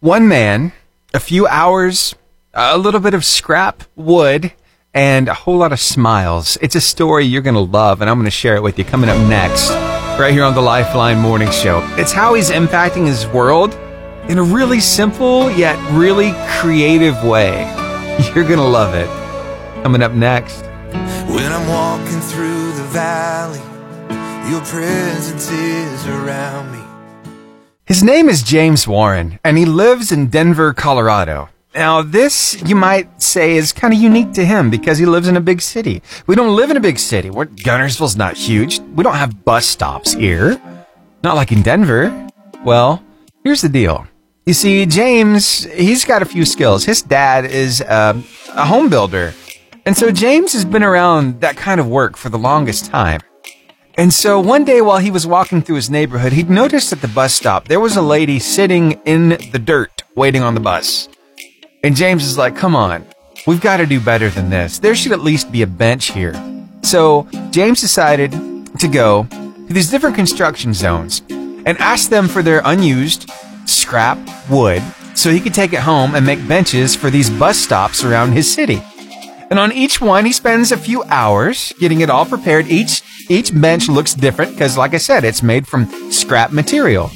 One 0.00 0.26
man, 0.26 0.72
a 1.14 1.20
few 1.20 1.46
hours, 1.46 2.14
a 2.54 2.78
little 2.78 3.00
bit 3.00 3.14
of 3.14 3.24
scrap 3.24 3.84
wood, 3.96 4.52
and 4.94 5.28
a 5.28 5.34
whole 5.34 5.58
lot 5.58 5.72
of 5.72 5.80
smiles. 5.80 6.58
It's 6.60 6.74
a 6.74 6.80
story 6.80 7.24
you're 7.24 7.42
going 7.42 7.54
to 7.54 7.60
love, 7.60 8.00
and 8.00 8.10
I'm 8.10 8.16
going 8.16 8.26
to 8.26 8.30
share 8.30 8.56
it 8.56 8.62
with 8.62 8.78
you 8.78 8.84
coming 8.84 9.10
up 9.10 9.18
next, 9.28 9.70
right 10.18 10.32
here 10.32 10.44
on 10.44 10.54
the 10.54 10.62
Lifeline 10.62 11.18
Morning 11.18 11.50
Show. 11.50 11.80
It's 11.98 12.12
how 12.12 12.34
he's 12.34 12.50
impacting 12.50 13.06
his 13.06 13.26
world 13.28 13.74
in 14.28 14.38
a 14.38 14.42
really 14.42 14.80
simple 14.80 15.50
yet 15.50 15.78
really 15.92 16.32
creative 16.60 17.22
way. 17.24 17.62
You're 18.34 18.44
going 18.44 18.58
to 18.58 18.62
love 18.62 18.94
it. 18.94 19.08
Coming 19.82 20.02
up 20.02 20.12
next. 20.12 20.62
When 20.62 21.50
I'm 21.50 21.68
walking 21.68 22.20
through 22.20 22.72
the 22.74 22.84
valley, 22.84 23.58
your 24.50 24.60
presence 24.60 25.50
is 25.50 26.06
around 26.06 26.72
me. 26.72 26.81
His 27.92 28.02
name 28.02 28.30
is 28.30 28.42
James 28.42 28.88
Warren, 28.88 29.38
and 29.44 29.58
he 29.58 29.66
lives 29.66 30.12
in 30.12 30.28
Denver, 30.28 30.72
Colorado. 30.72 31.50
Now, 31.74 32.00
this, 32.00 32.56
you 32.62 32.74
might 32.74 33.20
say, 33.20 33.54
is 33.54 33.70
kind 33.70 33.92
of 33.92 34.00
unique 34.00 34.32
to 34.32 34.46
him 34.46 34.70
because 34.70 34.96
he 34.96 35.04
lives 35.04 35.28
in 35.28 35.36
a 35.36 35.42
big 35.42 35.60
city. 35.60 36.02
We 36.26 36.34
don't 36.34 36.56
live 36.56 36.70
in 36.70 36.78
a 36.78 36.80
big 36.80 36.98
city. 36.98 37.28
We're, 37.28 37.44
Guntersville's 37.44 38.16
not 38.16 38.38
huge. 38.38 38.78
We 38.78 39.04
don't 39.04 39.16
have 39.16 39.44
bus 39.44 39.66
stops 39.66 40.14
here. 40.14 40.58
Not 41.22 41.36
like 41.36 41.52
in 41.52 41.60
Denver. 41.60 42.28
Well, 42.64 43.04
here's 43.44 43.60
the 43.60 43.68
deal. 43.68 44.06
You 44.46 44.54
see, 44.54 44.86
James, 44.86 45.64
he's 45.64 46.06
got 46.06 46.22
a 46.22 46.24
few 46.24 46.46
skills. 46.46 46.86
His 46.86 47.02
dad 47.02 47.44
is 47.44 47.82
uh, 47.82 48.18
a 48.54 48.64
home 48.64 48.88
builder. 48.88 49.34
And 49.84 49.94
so 49.94 50.10
James 50.10 50.54
has 50.54 50.64
been 50.64 50.82
around 50.82 51.42
that 51.42 51.58
kind 51.58 51.78
of 51.78 51.88
work 51.88 52.16
for 52.16 52.30
the 52.30 52.38
longest 52.38 52.86
time. 52.86 53.20
And 53.94 54.12
so 54.12 54.40
one 54.40 54.64
day 54.64 54.80
while 54.80 54.98
he 54.98 55.10
was 55.10 55.26
walking 55.26 55.60
through 55.60 55.76
his 55.76 55.90
neighborhood, 55.90 56.32
he'd 56.32 56.48
noticed 56.48 56.92
at 56.92 57.02
the 57.02 57.08
bus 57.08 57.34
stop 57.34 57.68
there 57.68 57.80
was 57.80 57.96
a 57.96 58.02
lady 58.02 58.38
sitting 58.38 58.92
in 59.04 59.30
the 59.52 59.58
dirt 59.58 60.02
waiting 60.16 60.42
on 60.42 60.54
the 60.54 60.60
bus. 60.60 61.08
And 61.84 61.94
James 61.94 62.24
is 62.24 62.38
like, 62.38 62.56
come 62.56 62.74
on, 62.74 63.04
we've 63.46 63.60
got 63.60 63.78
to 63.78 63.86
do 63.86 64.00
better 64.00 64.30
than 64.30 64.48
this. 64.48 64.78
There 64.78 64.94
should 64.94 65.12
at 65.12 65.20
least 65.20 65.52
be 65.52 65.62
a 65.62 65.66
bench 65.66 66.12
here. 66.12 66.34
So 66.82 67.28
James 67.50 67.80
decided 67.80 68.32
to 68.78 68.88
go 68.88 69.24
to 69.24 69.72
these 69.72 69.90
different 69.90 70.16
construction 70.16 70.72
zones 70.72 71.22
and 71.28 71.76
ask 71.78 72.08
them 72.08 72.28
for 72.28 72.42
their 72.42 72.62
unused 72.64 73.30
scrap 73.66 74.18
wood 74.48 74.82
so 75.14 75.30
he 75.30 75.40
could 75.40 75.54
take 75.54 75.74
it 75.74 75.80
home 75.80 76.14
and 76.14 76.24
make 76.24 76.46
benches 76.48 76.96
for 76.96 77.10
these 77.10 77.28
bus 77.28 77.58
stops 77.58 78.04
around 78.04 78.32
his 78.32 78.52
city. 78.52 78.82
And 79.52 79.58
on 79.58 79.70
each 79.70 80.00
one, 80.00 80.24
he 80.24 80.32
spends 80.32 80.72
a 80.72 80.78
few 80.78 81.04
hours 81.10 81.74
getting 81.78 82.00
it 82.00 82.08
all 82.08 82.24
prepared. 82.24 82.68
Each 82.68 83.02
each 83.28 83.52
bench 83.52 83.86
looks 83.86 84.14
different 84.14 84.52
because, 84.52 84.78
like 84.78 84.94
I 84.94 84.96
said, 84.96 85.24
it's 85.24 85.42
made 85.42 85.68
from 85.68 85.84
scrap 86.10 86.52
material. 86.52 87.10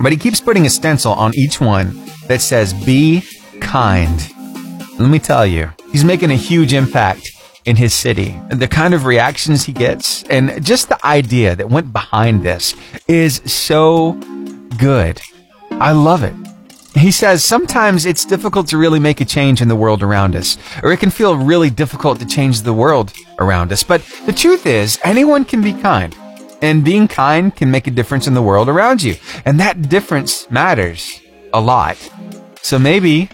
But 0.00 0.10
he 0.10 0.18
keeps 0.18 0.40
putting 0.40 0.66
a 0.66 0.68
stencil 0.68 1.12
on 1.12 1.32
each 1.36 1.60
one 1.60 2.02
that 2.26 2.40
says, 2.40 2.74
Be 2.74 3.22
kind. 3.60 4.18
Let 4.98 5.10
me 5.10 5.20
tell 5.20 5.46
you, 5.46 5.70
he's 5.92 6.02
making 6.02 6.32
a 6.32 6.34
huge 6.34 6.72
impact 6.72 7.30
in 7.64 7.76
his 7.76 7.94
city. 7.94 8.34
The 8.50 8.66
kind 8.66 8.92
of 8.92 9.04
reactions 9.04 9.62
he 9.62 9.72
gets 9.72 10.24
and 10.24 10.66
just 10.66 10.88
the 10.88 10.98
idea 11.06 11.54
that 11.54 11.70
went 11.70 11.92
behind 11.92 12.42
this 12.42 12.74
is 13.06 13.42
so 13.44 14.14
good. 14.76 15.20
I 15.70 15.92
love 15.92 16.24
it. 16.24 16.34
He 16.94 17.12
says 17.12 17.44
sometimes 17.44 18.04
it's 18.04 18.24
difficult 18.24 18.66
to 18.68 18.78
really 18.78 18.98
make 18.98 19.20
a 19.20 19.24
change 19.24 19.62
in 19.62 19.68
the 19.68 19.76
world 19.76 20.02
around 20.02 20.34
us, 20.34 20.58
or 20.82 20.92
it 20.92 20.98
can 20.98 21.10
feel 21.10 21.36
really 21.36 21.70
difficult 21.70 22.18
to 22.18 22.26
change 22.26 22.62
the 22.62 22.72
world 22.72 23.12
around 23.38 23.72
us. 23.72 23.82
But 23.82 24.02
the 24.26 24.32
truth 24.32 24.66
is, 24.66 24.98
anyone 25.04 25.44
can 25.44 25.62
be 25.62 25.72
kind, 25.72 26.16
and 26.60 26.84
being 26.84 27.06
kind 27.06 27.54
can 27.54 27.70
make 27.70 27.86
a 27.86 27.92
difference 27.92 28.26
in 28.26 28.34
the 28.34 28.42
world 28.42 28.68
around 28.68 29.02
you. 29.02 29.16
And 29.44 29.60
that 29.60 29.88
difference 29.88 30.50
matters 30.50 31.20
a 31.52 31.60
lot. 31.60 31.96
So 32.60 32.78
maybe 32.78 33.30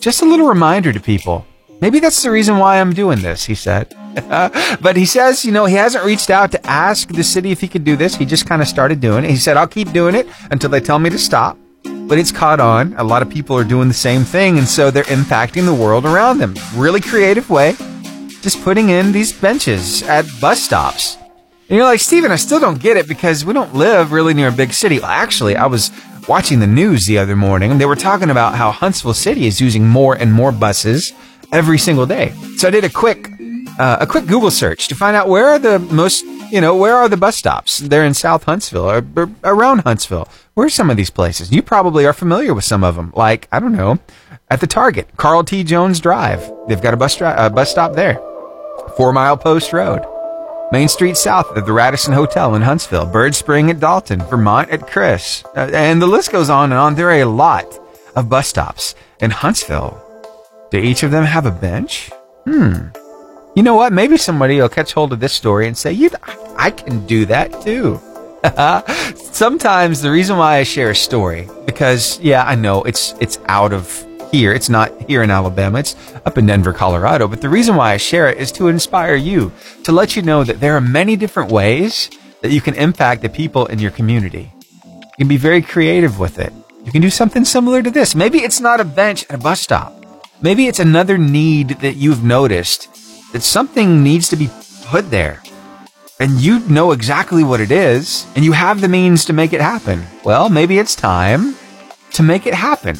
just 0.00 0.22
a 0.22 0.26
little 0.26 0.48
reminder 0.48 0.92
to 0.92 1.00
people. 1.00 1.46
Maybe 1.80 2.00
that's 2.00 2.22
the 2.22 2.30
reason 2.30 2.58
why 2.58 2.80
I'm 2.80 2.94
doing 2.94 3.20
this, 3.20 3.44
he 3.44 3.54
said. 3.54 3.94
but 4.80 4.96
he 4.96 5.04
says, 5.04 5.44
you 5.44 5.52
know, 5.52 5.66
he 5.66 5.74
hasn't 5.74 6.04
reached 6.04 6.30
out 6.30 6.52
to 6.52 6.66
ask 6.66 7.08
the 7.08 7.24
city 7.24 7.50
if 7.50 7.60
he 7.60 7.68
could 7.68 7.84
do 7.84 7.96
this. 7.96 8.14
He 8.14 8.24
just 8.24 8.46
kind 8.46 8.62
of 8.62 8.68
started 8.68 9.00
doing 9.00 9.24
it. 9.24 9.30
He 9.30 9.36
said, 9.36 9.58
I'll 9.58 9.66
keep 9.66 9.92
doing 9.92 10.14
it 10.14 10.26
until 10.50 10.70
they 10.70 10.80
tell 10.80 10.98
me 10.98 11.10
to 11.10 11.18
stop 11.18 11.58
but 12.06 12.18
it's 12.18 12.32
caught 12.32 12.60
on. 12.60 12.94
A 12.94 13.04
lot 13.04 13.22
of 13.22 13.30
people 13.30 13.56
are 13.56 13.64
doing 13.64 13.88
the 13.88 13.94
same 13.94 14.24
thing, 14.24 14.58
and 14.58 14.68
so 14.68 14.90
they're 14.90 15.04
impacting 15.04 15.64
the 15.64 15.74
world 15.74 16.04
around 16.04 16.38
them. 16.38 16.54
Really 16.74 17.00
creative 17.00 17.48
way, 17.50 17.74
just 18.42 18.62
putting 18.62 18.90
in 18.90 19.12
these 19.12 19.32
benches 19.32 20.02
at 20.02 20.26
bus 20.40 20.62
stops. 20.62 21.16
And 21.68 21.76
you're 21.76 21.86
like, 21.86 22.00
Steven, 22.00 22.30
I 22.30 22.36
still 22.36 22.60
don't 22.60 22.80
get 22.80 22.98
it 22.98 23.08
because 23.08 23.44
we 23.44 23.54
don't 23.54 23.74
live 23.74 24.12
really 24.12 24.34
near 24.34 24.48
a 24.48 24.52
big 24.52 24.74
city. 24.74 24.98
Well, 24.98 25.08
actually, 25.08 25.56
I 25.56 25.66
was 25.66 25.90
watching 26.28 26.60
the 26.60 26.66
news 26.66 27.06
the 27.06 27.18
other 27.18 27.36
morning, 27.36 27.70
and 27.70 27.80
they 27.80 27.86
were 27.86 27.96
talking 27.96 28.30
about 28.30 28.54
how 28.54 28.70
Huntsville 28.70 29.14
City 29.14 29.46
is 29.46 29.60
using 29.60 29.88
more 29.88 30.14
and 30.14 30.32
more 30.32 30.52
buses 30.52 31.12
every 31.52 31.78
single 31.78 32.04
day. 32.04 32.34
So 32.58 32.68
I 32.68 32.70
did 32.70 32.84
a 32.84 32.90
quick, 32.90 33.30
uh, 33.78 33.98
a 34.00 34.06
quick 34.06 34.26
Google 34.26 34.50
search 34.50 34.88
to 34.88 34.94
find 34.94 35.16
out 35.16 35.28
where 35.28 35.46
are 35.46 35.58
the 35.58 35.78
most 35.78 36.24
you 36.50 36.60
know, 36.60 36.76
where 36.76 36.96
are 36.96 37.08
the 37.08 37.16
bus 37.16 37.36
stops? 37.36 37.78
They're 37.78 38.04
in 38.04 38.14
South 38.14 38.44
Huntsville 38.44 38.88
or, 38.88 39.04
or 39.16 39.30
around 39.42 39.80
Huntsville. 39.80 40.28
Where 40.54 40.66
are 40.66 40.70
some 40.70 40.90
of 40.90 40.96
these 40.96 41.10
places? 41.10 41.50
You 41.50 41.62
probably 41.62 42.06
are 42.06 42.12
familiar 42.12 42.54
with 42.54 42.64
some 42.64 42.84
of 42.84 42.94
them. 42.94 43.12
Like, 43.16 43.48
I 43.50 43.58
don't 43.58 43.72
know, 43.72 43.98
at 44.50 44.60
the 44.60 44.68
Target, 44.68 45.08
Carl 45.16 45.42
T. 45.42 45.64
Jones 45.64 45.98
Drive. 45.98 46.48
They've 46.68 46.80
got 46.80 46.94
a 46.94 46.96
bus, 46.96 47.16
dri- 47.16 47.34
a 47.36 47.50
bus 47.50 47.70
stop 47.70 47.94
there. 47.94 48.20
Four 48.96 49.12
Mile 49.12 49.36
Post 49.36 49.72
Road. 49.72 50.02
Main 50.70 50.88
Street 50.88 51.16
South 51.16 51.56
at 51.56 51.66
the 51.66 51.72
Radisson 51.72 52.14
Hotel 52.14 52.54
in 52.54 52.62
Huntsville. 52.62 53.06
Bird 53.06 53.34
Spring 53.34 53.70
at 53.70 53.80
Dalton. 53.80 54.22
Vermont 54.22 54.70
at 54.70 54.86
Chris. 54.86 55.44
Uh, 55.56 55.70
and 55.72 56.00
the 56.00 56.06
list 56.06 56.32
goes 56.32 56.50
on 56.50 56.72
and 56.72 56.78
on. 56.78 56.94
There 56.94 57.10
are 57.10 57.22
a 57.22 57.24
lot 57.24 57.66
of 58.16 58.28
bus 58.28 58.48
stops 58.48 58.94
in 59.20 59.30
Huntsville. 59.30 60.00
Do 60.70 60.78
each 60.78 61.02
of 61.02 61.10
them 61.10 61.24
have 61.24 61.46
a 61.46 61.50
bench? 61.50 62.10
Hmm. 62.44 62.88
You 63.54 63.62
know 63.62 63.74
what? 63.74 63.92
Maybe 63.92 64.16
somebody 64.16 64.60
will 64.60 64.68
catch 64.68 64.92
hold 64.92 65.12
of 65.12 65.20
this 65.20 65.32
story 65.32 65.68
and 65.68 65.76
say, 65.76 65.92
"You, 65.92 66.10
I 66.56 66.70
can 66.70 67.06
do 67.06 67.24
that 67.26 67.62
too." 67.62 68.00
Sometimes 69.16 70.02
the 70.02 70.10
reason 70.10 70.36
why 70.36 70.56
I 70.56 70.64
share 70.64 70.90
a 70.90 70.96
story 70.96 71.48
because 71.64 72.18
yeah, 72.20 72.44
I 72.44 72.56
know 72.56 72.82
it's 72.82 73.14
it's 73.20 73.38
out 73.46 73.72
of 73.72 73.86
here. 74.32 74.52
It's 74.52 74.68
not 74.68 74.90
here 75.08 75.22
in 75.22 75.30
Alabama. 75.30 75.78
It's 75.78 75.94
up 76.26 76.36
in 76.36 76.46
Denver, 76.46 76.72
Colorado. 76.72 77.28
But 77.28 77.42
the 77.42 77.48
reason 77.48 77.76
why 77.76 77.92
I 77.92 77.96
share 77.96 78.28
it 78.28 78.38
is 78.38 78.50
to 78.52 78.66
inspire 78.66 79.14
you, 79.14 79.52
to 79.84 79.92
let 79.92 80.16
you 80.16 80.22
know 80.22 80.42
that 80.42 80.58
there 80.58 80.76
are 80.76 80.80
many 80.80 81.14
different 81.14 81.52
ways 81.52 82.10
that 82.42 82.50
you 82.50 82.60
can 82.60 82.74
impact 82.74 83.22
the 83.22 83.28
people 83.28 83.66
in 83.66 83.78
your 83.78 83.92
community. 83.92 84.52
You 84.84 85.16
can 85.18 85.28
be 85.28 85.36
very 85.36 85.62
creative 85.62 86.18
with 86.18 86.40
it. 86.40 86.52
You 86.84 86.90
can 86.90 87.02
do 87.02 87.10
something 87.10 87.44
similar 87.44 87.82
to 87.82 87.90
this. 87.90 88.16
Maybe 88.16 88.38
it's 88.38 88.60
not 88.60 88.80
a 88.80 88.84
bench 88.84 89.24
at 89.30 89.36
a 89.36 89.38
bus 89.38 89.60
stop. 89.60 89.94
Maybe 90.42 90.66
it's 90.66 90.80
another 90.80 91.16
need 91.16 91.68
that 91.80 91.94
you've 91.94 92.24
noticed 92.24 92.88
that 93.34 93.42
something 93.42 94.04
needs 94.04 94.28
to 94.28 94.36
be 94.36 94.48
put 94.84 95.10
there. 95.10 95.42
And 96.20 96.40
you 96.40 96.60
know 96.68 96.92
exactly 96.92 97.42
what 97.42 97.60
it 97.60 97.72
is, 97.72 98.28
and 98.36 98.44
you 98.44 98.52
have 98.52 98.80
the 98.80 98.88
means 98.88 99.24
to 99.24 99.32
make 99.32 99.52
it 99.52 99.60
happen. 99.60 100.04
Well, 100.24 100.48
maybe 100.48 100.78
it's 100.78 100.94
time 100.94 101.56
to 102.12 102.22
make 102.22 102.46
it 102.46 102.54
happen. 102.54 102.96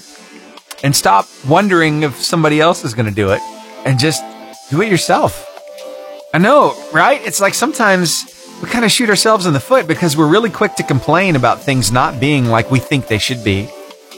And 0.82 0.94
stop 0.94 1.28
wondering 1.46 2.02
if 2.02 2.16
somebody 2.16 2.60
else 2.60 2.84
is 2.84 2.94
going 2.94 3.08
to 3.08 3.14
do 3.14 3.30
it 3.30 3.40
and 3.86 3.96
just 3.96 4.24
do 4.70 4.82
it 4.82 4.90
yourself. 4.90 5.48
I 6.34 6.38
know, 6.38 6.74
right? 6.92 7.24
It's 7.24 7.40
like 7.40 7.54
sometimes 7.54 8.24
we 8.60 8.68
kind 8.68 8.84
of 8.84 8.90
shoot 8.90 9.08
ourselves 9.08 9.46
in 9.46 9.52
the 9.52 9.60
foot 9.60 9.86
because 9.86 10.16
we're 10.16 10.26
really 10.26 10.50
quick 10.50 10.74
to 10.74 10.82
complain 10.82 11.36
about 11.36 11.60
things 11.60 11.92
not 11.92 12.18
being 12.18 12.46
like 12.46 12.72
we 12.72 12.80
think 12.80 13.06
they 13.06 13.18
should 13.18 13.44
be. 13.44 13.68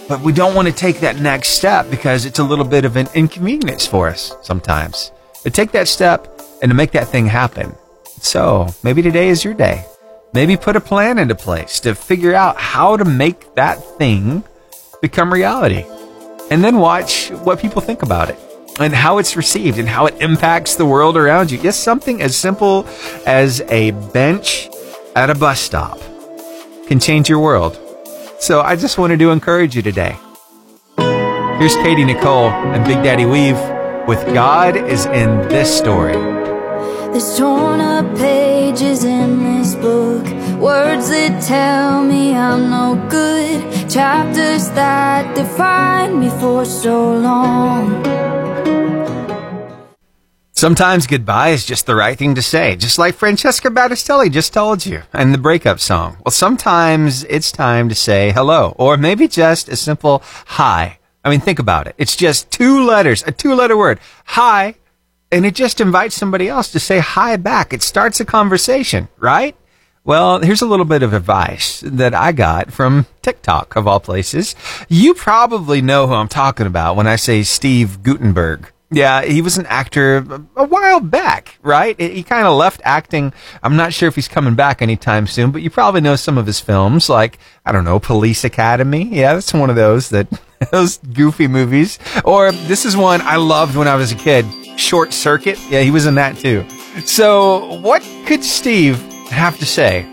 But 0.08 0.22
we 0.22 0.32
don't 0.32 0.54
want 0.54 0.66
to 0.66 0.74
take 0.74 1.00
that 1.00 1.20
next 1.20 1.48
step 1.48 1.90
because 1.90 2.24
it's 2.24 2.38
a 2.38 2.44
little 2.44 2.64
bit 2.64 2.86
of 2.86 2.96
an 2.96 3.08
inconvenience 3.14 3.86
for 3.86 4.08
us 4.08 4.34
sometimes 4.40 5.12
to 5.46 5.50
take 5.52 5.70
that 5.70 5.86
step 5.86 6.42
and 6.60 6.70
to 6.70 6.74
make 6.74 6.90
that 6.90 7.06
thing 7.06 7.24
happen. 7.24 7.72
So 8.20 8.66
maybe 8.82 9.00
today 9.00 9.28
is 9.28 9.44
your 9.44 9.54
day. 9.54 9.86
Maybe 10.34 10.56
put 10.56 10.74
a 10.74 10.80
plan 10.80 11.20
into 11.20 11.36
place 11.36 11.78
to 11.80 11.94
figure 11.94 12.34
out 12.34 12.56
how 12.56 12.96
to 12.96 13.04
make 13.04 13.54
that 13.54 13.76
thing 13.96 14.42
become 15.00 15.32
reality. 15.32 15.84
And 16.50 16.64
then 16.64 16.78
watch 16.78 17.28
what 17.30 17.60
people 17.60 17.80
think 17.80 18.02
about 18.02 18.28
it 18.28 18.36
and 18.80 18.92
how 18.92 19.18
it's 19.18 19.36
received 19.36 19.78
and 19.78 19.88
how 19.88 20.06
it 20.06 20.20
impacts 20.20 20.74
the 20.74 20.84
world 20.84 21.16
around 21.16 21.52
you. 21.52 21.58
Just 21.58 21.84
something 21.84 22.20
as 22.20 22.36
simple 22.36 22.84
as 23.24 23.60
a 23.68 23.92
bench 24.12 24.68
at 25.14 25.30
a 25.30 25.34
bus 25.36 25.60
stop 25.60 26.00
can 26.88 26.98
change 26.98 27.28
your 27.28 27.38
world. 27.38 27.78
So 28.40 28.62
I 28.62 28.74
just 28.74 28.98
wanted 28.98 29.20
to 29.20 29.30
encourage 29.30 29.76
you 29.76 29.82
today. 29.82 30.16
Here's 30.98 31.76
Katie 31.76 32.04
Nicole 32.04 32.50
and 32.50 32.84
Big 32.84 32.96
Daddy 33.04 33.26
Weave 33.26 33.75
with 34.06 34.24
God 34.32 34.76
is 34.76 35.06
in 35.06 35.48
this 35.48 35.76
story. 35.76 36.12
There's 36.12 37.36
torn 37.36 37.80
up 37.80 38.16
pages 38.16 39.02
in 39.04 39.42
this 39.42 39.74
book, 39.74 40.24
words 40.60 41.08
that 41.08 41.42
tell 41.42 42.04
me 42.04 42.34
I'm 42.34 42.70
no 42.70 43.08
good, 43.08 43.90
chapters 43.90 44.70
that 44.70 45.34
define 45.34 46.20
me 46.20 46.30
for 46.30 46.64
so 46.64 47.14
long. 47.14 48.04
Sometimes 50.52 51.06
goodbye 51.06 51.50
is 51.50 51.66
just 51.66 51.84
the 51.86 51.94
right 51.94 52.16
thing 52.16 52.34
to 52.36 52.42
say, 52.42 52.76
just 52.76 52.98
like 52.98 53.14
Francesca 53.14 53.68
Battistelli 53.68 54.30
just 54.30 54.54
told 54.54 54.86
you 54.86 55.02
in 55.12 55.32
the 55.32 55.38
breakup 55.38 55.80
song. 55.80 56.16
Well, 56.24 56.32
sometimes 56.32 57.24
it's 57.24 57.50
time 57.50 57.88
to 57.88 57.94
say 57.94 58.30
hello, 58.32 58.74
or 58.78 58.96
maybe 58.96 59.28
just 59.28 59.68
a 59.68 59.76
simple 59.76 60.22
hi 60.46 60.98
I 61.26 61.28
mean, 61.28 61.40
think 61.40 61.58
about 61.58 61.88
it. 61.88 61.96
It's 61.98 62.14
just 62.14 62.52
two 62.52 62.84
letters, 62.84 63.24
a 63.26 63.32
two 63.32 63.52
letter 63.56 63.76
word. 63.76 63.98
Hi. 64.26 64.76
And 65.32 65.44
it 65.44 65.56
just 65.56 65.80
invites 65.80 66.14
somebody 66.14 66.48
else 66.48 66.70
to 66.70 66.78
say 66.78 67.00
hi 67.00 67.36
back. 67.36 67.72
It 67.72 67.82
starts 67.82 68.20
a 68.20 68.24
conversation, 68.24 69.08
right? 69.18 69.56
Well, 70.04 70.38
here's 70.38 70.62
a 70.62 70.66
little 70.66 70.84
bit 70.84 71.02
of 71.02 71.12
advice 71.12 71.80
that 71.84 72.14
I 72.14 72.30
got 72.30 72.72
from 72.72 73.06
TikTok 73.22 73.74
of 73.74 73.88
all 73.88 73.98
places. 73.98 74.54
You 74.88 75.14
probably 75.14 75.82
know 75.82 76.06
who 76.06 76.14
I'm 76.14 76.28
talking 76.28 76.68
about 76.68 76.94
when 76.94 77.08
I 77.08 77.16
say 77.16 77.42
Steve 77.42 78.04
Guttenberg. 78.04 78.70
Yeah, 78.96 79.24
he 79.24 79.42
was 79.42 79.58
an 79.58 79.66
actor 79.66 80.24
a 80.56 80.64
while 80.64 81.00
back, 81.00 81.58
right? 81.60 82.00
He 82.00 82.22
kind 82.22 82.46
of 82.46 82.56
left 82.56 82.80
acting. 82.82 83.34
I'm 83.62 83.76
not 83.76 83.92
sure 83.92 84.08
if 84.08 84.14
he's 84.14 84.26
coming 84.26 84.54
back 84.54 84.80
anytime 84.80 85.26
soon, 85.26 85.50
but 85.50 85.60
you 85.60 85.68
probably 85.68 86.00
know 86.00 86.16
some 86.16 86.38
of 86.38 86.46
his 86.46 86.60
films, 86.60 87.10
like, 87.10 87.38
I 87.66 87.72
don't 87.72 87.84
know, 87.84 88.00
Police 88.00 88.42
Academy. 88.42 89.04
Yeah, 89.04 89.34
that's 89.34 89.52
one 89.52 89.68
of 89.68 89.76
those 89.76 90.08
that, 90.08 90.28
those 90.70 90.96
goofy 90.96 91.46
movies. 91.46 91.98
Or 92.24 92.52
this 92.52 92.86
is 92.86 92.96
one 92.96 93.20
I 93.20 93.36
loved 93.36 93.76
when 93.76 93.86
I 93.86 93.96
was 93.96 94.12
a 94.12 94.14
kid, 94.14 94.46
Short 94.80 95.12
Circuit. 95.12 95.58
Yeah, 95.68 95.82
he 95.82 95.90
was 95.90 96.06
in 96.06 96.14
that 96.14 96.38
too. 96.38 96.66
So, 97.04 97.74
what 97.80 98.00
could 98.24 98.42
Steve 98.42 98.98
have 99.28 99.58
to 99.58 99.66
say? 99.66 100.04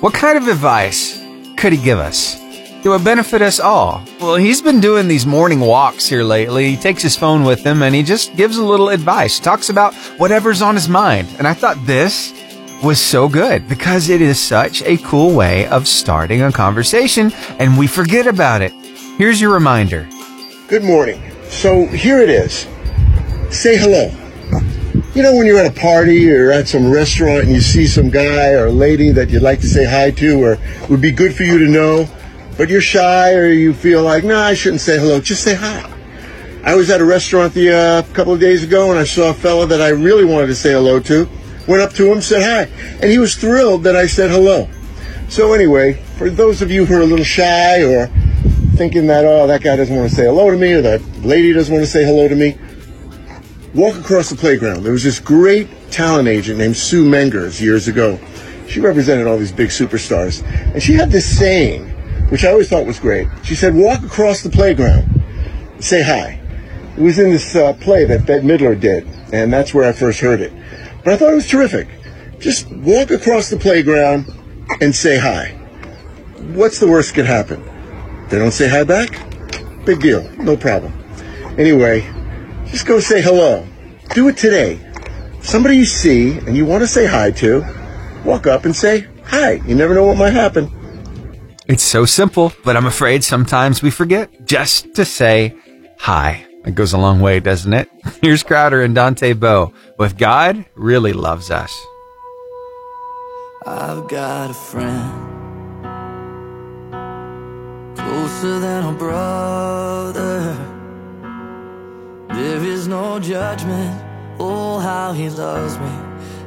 What 0.00 0.14
kind 0.14 0.38
of 0.38 0.48
advice 0.48 1.22
could 1.58 1.74
he 1.74 1.84
give 1.84 1.98
us? 1.98 2.45
That 2.86 2.90
would 2.90 3.04
benefit 3.04 3.42
us 3.42 3.58
all. 3.58 4.00
Well, 4.20 4.36
he's 4.36 4.62
been 4.62 4.80
doing 4.80 5.08
these 5.08 5.26
morning 5.26 5.58
walks 5.58 6.06
here 6.06 6.22
lately. 6.22 6.70
He 6.70 6.76
takes 6.76 7.02
his 7.02 7.16
phone 7.16 7.42
with 7.42 7.66
him 7.66 7.82
and 7.82 7.92
he 7.92 8.04
just 8.04 8.36
gives 8.36 8.58
a 8.58 8.64
little 8.64 8.90
advice, 8.90 9.40
talks 9.40 9.70
about 9.70 9.92
whatever's 10.18 10.62
on 10.62 10.76
his 10.76 10.88
mind. 10.88 11.26
And 11.38 11.48
I 11.48 11.54
thought 11.54 11.84
this 11.84 12.32
was 12.84 13.00
so 13.00 13.28
good 13.28 13.68
because 13.68 14.08
it 14.08 14.22
is 14.22 14.38
such 14.38 14.82
a 14.82 14.98
cool 14.98 15.34
way 15.34 15.66
of 15.66 15.88
starting 15.88 16.42
a 16.42 16.52
conversation 16.52 17.32
and 17.58 17.76
we 17.76 17.88
forget 17.88 18.28
about 18.28 18.62
it. 18.62 18.72
Here's 19.18 19.40
your 19.40 19.52
reminder. 19.52 20.08
Good 20.68 20.84
morning. 20.84 21.20
So 21.48 21.86
here 21.86 22.20
it 22.20 22.30
is. 22.30 22.68
Say 23.50 23.76
hello. 23.76 24.12
You 25.16 25.24
know, 25.24 25.34
when 25.34 25.44
you're 25.46 25.58
at 25.58 25.76
a 25.76 25.80
party 25.80 26.30
or 26.30 26.52
at 26.52 26.68
some 26.68 26.88
restaurant 26.88 27.46
and 27.46 27.50
you 27.50 27.60
see 27.60 27.88
some 27.88 28.10
guy 28.10 28.50
or 28.50 28.70
lady 28.70 29.10
that 29.10 29.30
you'd 29.30 29.42
like 29.42 29.60
to 29.62 29.68
say 29.68 29.84
hi 29.84 30.12
to 30.12 30.40
or 30.40 30.58
would 30.88 31.00
be 31.00 31.10
good 31.10 31.34
for 31.34 31.42
you 31.42 31.58
to 31.58 31.66
know, 31.66 32.08
but 32.56 32.68
you're 32.68 32.80
shy 32.80 33.34
or 33.34 33.46
you 33.46 33.72
feel 33.72 34.02
like, 34.02 34.24
nah, 34.24 34.42
I 34.42 34.54
shouldn't 34.54 34.80
say 34.80 34.98
hello, 34.98 35.20
just 35.20 35.42
say 35.42 35.54
hi. 35.54 35.92
I 36.64 36.74
was 36.74 36.90
at 36.90 37.00
a 37.00 37.04
restaurant 37.04 37.54
the 37.54 37.72
uh, 37.72 38.02
couple 38.12 38.32
of 38.32 38.40
days 38.40 38.64
ago 38.64 38.90
and 38.90 38.98
I 38.98 39.04
saw 39.04 39.30
a 39.30 39.34
fella 39.34 39.66
that 39.66 39.80
I 39.80 39.90
really 39.90 40.24
wanted 40.24 40.48
to 40.48 40.54
say 40.54 40.72
hello 40.72 40.98
to. 41.00 41.28
Went 41.68 41.82
up 41.82 41.92
to 41.94 42.10
him, 42.10 42.20
said 42.20 42.42
hi, 42.42 42.72
and 43.00 43.10
he 43.10 43.18
was 43.18 43.34
thrilled 43.34 43.84
that 43.84 43.96
I 43.96 44.06
said 44.06 44.30
hello. 44.30 44.68
So 45.28 45.52
anyway, 45.52 45.94
for 46.16 46.30
those 46.30 46.62
of 46.62 46.70
you 46.70 46.84
who 46.84 46.94
are 46.96 47.02
a 47.02 47.06
little 47.06 47.24
shy 47.24 47.82
or 47.82 48.08
thinking 48.76 49.06
that, 49.08 49.24
oh, 49.24 49.46
that 49.46 49.62
guy 49.62 49.76
doesn't 49.76 49.94
want 49.94 50.08
to 50.08 50.14
say 50.14 50.24
hello 50.24 50.50
to 50.50 50.56
me 50.56 50.72
or 50.72 50.82
that 50.82 51.02
lady 51.22 51.52
doesn't 51.52 51.72
want 51.72 51.84
to 51.84 51.90
say 51.90 52.04
hello 52.04 52.28
to 52.28 52.34
me, 52.36 52.56
walk 53.74 53.96
across 53.96 54.30
the 54.30 54.36
playground. 54.36 54.82
There 54.82 54.92
was 54.92 55.02
this 55.02 55.18
great 55.18 55.68
talent 55.90 56.28
agent 56.28 56.58
named 56.58 56.76
Sue 56.76 57.04
Mengers 57.04 57.60
years 57.60 57.88
ago. 57.88 58.18
She 58.68 58.80
represented 58.80 59.26
all 59.26 59.38
these 59.38 59.52
big 59.52 59.68
superstars. 59.68 60.44
And 60.72 60.82
she 60.82 60.92
had 60.92 61.10
this 61.10 61.38
saying, 61.38 61.95
which 62.28 62.44
I 62.44 62.50
always 62.50 62.68
thought 62.68 62.86
was 62.86 62.98
great. 62.98 63.28
She 63.44 63.54
said, 63.54 63.74
walk 63.74 64.02
across 64.02 64.42
the 64.42 64.50
playground, 64.50 65.22
say 65.80 66.02
hi. 66.02 66.40
It 66.96 67.02
was 67.02 67.18
in 67.18 67.30
this 67.30 67.54
uh, 67.54 67.74
play 67.74 68.04
that 68.06 68.26
Bette 68.26 68.46
Midler 68.46 68.78
did, 68.78 69.06
and 69.32 69.52
that's 69.52 69.74
where 69.74 69.88
I 69.88 69.92
first 69.92 70.20
heard 70.20 70.40
it. 70.40 70.52
But 71.04 71.12
I 71.12 71.16
thought 71.16 71.32
it 71.32 71.36
was 71.36 71.48
terrific. 71.48 71.88
Just 72.38 72.70
walk 72.70 73.10
across 73.10 73.50
the 73.50 73.56
playground 73.56 74.26
and 74.80 74.94
say 74.94 75.18
hi. 75.18 75.50
What's 76.54 76.80
the 76.80 76.88
worst 76.88 77.10
that 77.10 77.14
could 77.16 77.26
happen? 77.26 77.62
They 78.28 78.38
don't 78.38 78.50
say 78.50 78.68
hi 78.68 78.84
back? 78.84 79.10
Big 79.84 80.00
deal. 80.00 80.28
No 80.38 80.56
problem. 80.56 80.92
Anyway, 81.58 82.00
just 82.66 82.86
go 82.86 82.98
say 82.98 83.22
hello. 83.22 83.66
Do 84.14 84.28
it 84.28 84.36
today. 84.36 84.80
Somebody 85.42 85.76
you 85.76 85.84
see 85.84 86.38
and 86.38 86.56
you 86.56 86.64
want 86.64 86.82
to 86.82 86.88
say 86.88 87.06
hi 87.06 87.30
to, 87.32 87.64
walk 88.24 88.46
up 88.46 88.64
and 88.64 88.74
say 88.74 89.06
hi. 89.24 89.52
You 89.66 89.74
never 89.74 89.94
know 89.94 90.04
what 90.04 90.16
might 90.16 90.32
happen. 90.32 90.70
It's 91.68 91.82
so 91.82 92.04
simple, 92.04 92.52
but 92.64 92.76
I'm 92.76 92.86
afraid 92.86 93.24
sometimes 93.24 93.82
we 93.82 93.90
forget 93.90 94.46
just 94.46 94.94
to 94.94 95.04
say 95.04 95.52
hi. 95.98 96.46
It 96.64 96.76
goes 96.76 96.92
a 96.92 96.98
long 96.98 97.20
way, 97.20 97.40
doesn't 97.40 97.72
it? 97.72 97.88
Here's 98.22 98.44
Crowder 98.44 98.82
and 98.82 98.94
Dante 98.94 99.32
Bowe 99.32 99.72
with 99.98 100.16
God 100.16 100.64
Really 100.76 101.12
Loves 101.12 101.50
Us. 101.50 101.74
I've 103.66 104.08
got 104.08 104.50
a 104.50 104.54
friend 104.54 105.24
closer 107.96 108.60
than 108.60 108.84
a 108.84 108.92
brother. 108.92 110.54
There 112.28 112.62
is 112.62 112.86
no 112.86 113.18
judgment. 113.18 114.02
Oh, 114.38 114.78
how 114.78 115.12
he 115.12 115.28
loves 115.30 115.78
me. 115.78 115.90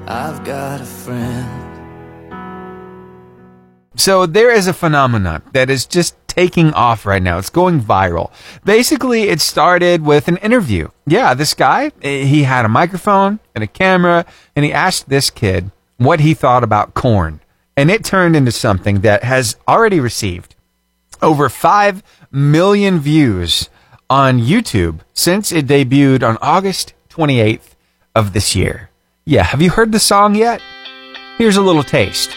I've 0.08 0.46
got 0.46 0.80
a 0.80 0.86
friend. 0.86 1.69
So 4.00 4.26
there 4.26 4.50
is 4.50 4.66
a 4.66 4.72
phenomenon 4.72 5.44
that 5.52 5.70
is 5.70 5.86
just 5.86 6.16
taking 6.26 6.72
off 6.72 7.06
right 7.06 7.22
now. 7.22 7.38
It's 7.38 7.50
going 7.50 7.82
viral. 7.82 8.32
Basically, 8.64 9.24
it 9.24 9.42
started 9.42 10.06
with 10.06 10.30
an 10.30 10.38
interview. 10.38 10.88
Yeah, 11.06 11.34
this 11.34 11.54
guy, 11.54 11.92
eh, 12.02 12.24
he 12.24 12.44
had 12.44 12.64
a 12.64 12.70
microphone 12.70 13.42
and 13.54 13.62
a 13.62 13.68
camera, 13.68 14.26
and 14.56 14.64
he 14.64 14.72
asked 14.72 15.10
this 15.10 15.30
kid 15.30 15.72
what 15.98 16.22
he 16.22 16.34
thought 16.34 16.64
about 16.64 16.94
corn. 16.94 17.42
And 17.76 17.92
it 17.92 18.06
turned 18.06 18.38
into 18.38 18.54
something 18.54 19.02
that 19.02 19.26
has 19.26 19.58
already 19.68 20.00
received 20.00 20.56
over 21.22 21.50
5 21.50 22.02
million 22.32 23.00
views 23.00 23.70
on 24.10 24.40
YouTube 24.40 25.02
since 25.14 25.52
it 25.52 25.68
debuted 25.68 26.24
on 26.24 26.38
August 26.42 26.94
28th 27.10 27.76
of 28.16 28.32
this 28.32 28.56
year. 28.56 28.92
Yeah, 29.26 29.44
have 29.44 29.62
you 29.62 29.72
heard 29.72 29.92
the 29.92 30.00
song 30.00 30.36
yet? 30.36 30.62
Here's 31.38 31.58
a 31.58 31.62
little 31.62 31.84
taste 31.84 32.30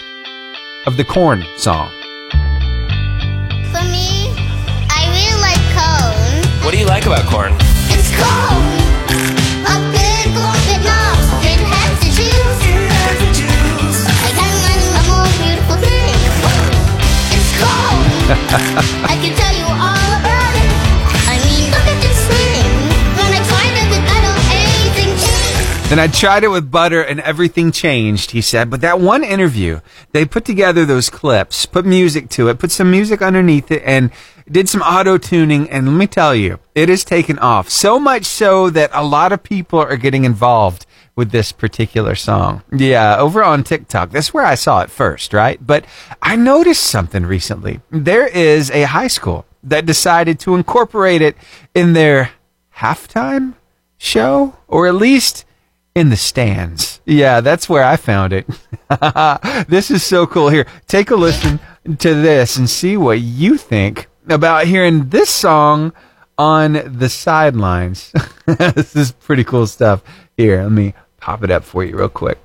of 0.85 0.97
the 0.97 1.03
corn 1.03 1.45
song. 1.57 1.89
For 3.71 3.83
me, 3.87 4.27
I 4.91 5.07
really 5.15 5.39
like 5.39 5.63
cone. 5.71 6.65
What 6.65 6.71
do 6.71 6.77
you 6.77 6.85
like 6.85 7.05
about 7.05 7.25
corn? 7.25 7.53
It's 7.87 8.11
cone. 8.11 8.67
A 9.63 9.75
big 9.95 10.27
open 10.35 10.79
knobs 10.83 11.27
and 11.47 11.61
has 11.71 11.93
the 12.03 12.09
juice. 12.11 12.59
I 14.11 14.29
got 14.35 14.51
one 14.67 14.83
more 15.07 15.29
beautiful 15.39 15.77
thing. 15.79 16.15
It's 17.31 17.51
cone. 17.59 19.07
Then 25.93 25.99
I 25.99 26.07
tried 26.07 26.43
it 26.43 26.47
with 26.47 26.71
butter 26.71 27.03
and 27.03 27.19
everything 27.19 27.71
changed, 27.71 28.31
he 28.31 28.41
said. 28.41 28.71
But 28.71 28.81
that 28.81 28.99
one 28.99 29.23
interview, 29.23 29.79
they 30.11 30.25
put 30.25 30.43
together 30.43 30.87
those 30.87 31.11
clips, 31.11 31.67
put 31.67 31.85
music 31.85 32.29
to 32.29 32.47
it, 32.47 32.57
put 32.57 32.71
some 32.71 32.89
music 32.89 33.21
underneath 33.21 33.69
it, 33.69 33.83
and 33.85 34.09
did 34.49 34.67
some 34.67 34.81
auto 34.81 35.19
tuning. 35.19 35.69
And 35.69 35.85
let 35.85 35.95
me 35.95 36.07
tell 36.07 36.33
you, 36.33 36.57
it 36.73 36.89
has 36.89 37.03
taken 37.03 37.37
off. 37.37 37.69
So 37.69 37.99
much 37.99 38.25
so 38.25 38.71
that 38.71 38.89
a 38.91 39.05
lot 39.05 39.31
of 39.31 39.43
people 39.43 39.77
are 39.77 39.95
getting 39.95 40.25
involved 40.25 40.87
with 41.15 41.29
this 41.29 41.51
particular 41.51 42.15
song. 42.15 42.63
Yeah, 42.75 43.17
over 43.19 43.43
on 43.43 43.63
TikTok. 43.63 44.09
That's 44.09 44.33
where 44.33 44.47
I 44.47 44.55
saw 44.55 44.81
it 44.81 44.89
first, 44.89 45.31
right? 45.31 45.59
But 45.63 45.85
I 46.23 46.35
noticed 46.35 46.87
something 46.87 47.23
recently. 47.23 47.81
There 47.91 48.25
is 48.25 48.71
a 48.71 48.87
high 48.87 49.09
school 49.09 49.45
that 49.61 49.85
decided 49.85 50.39
to 50.39 50.55
incorporate 50.55 51.21
it 51.21 51.37
in 51.75 51.93
their 51.93 52.31
halftime 52.77 53.53
show, 53.99 54.55
or 54.67 54.87
at 54.87 54.95
least 54.95 55.45
in 55.95 56.09
the 56.09 56.17
stands. 56.17 57.01
Yeah, 57.05 57.41
that's 57.41 57.69
where 57.69 57.83
I 57.83 57.97
found 57.97 58.33
it. 58.33 58.47
this 59.67 59.91
is 59.91 60.03
so 60.03 60.25
cool. 60.25 60.49
Here, 60.49 60.65
take 60.87 61.11
a 61.11 61.15
listen 61.15 61.59
to 61.99 62.13
this 62.13 62.57
and 62.57 62.69
see 62.69 62.97
what 62.97 63.19
you 63.19 63.57
think 63.57 64.07
about 64.27 64.65
hearing 64.65 65.09
this 65.09 65.29
song 65.29 65.93
on 66.37 66.97
the 66.97 67.09
sidelines. 67.09 68.11
this 68.45 68.95
is 68.95 69.11
pretty 69.11 69.43
cool 69.43 69.67
stuff. 69.67 70.03
Here, 70.37 70.63
let 70.63 70.71
me 70.71 70.93
pop 71.17 71.43
it 71.43 71.51
up 71.51 71.63
for 71.63 71.83
you 71.83 71.97
real 71.97 72.09
quick. 72.09 72.39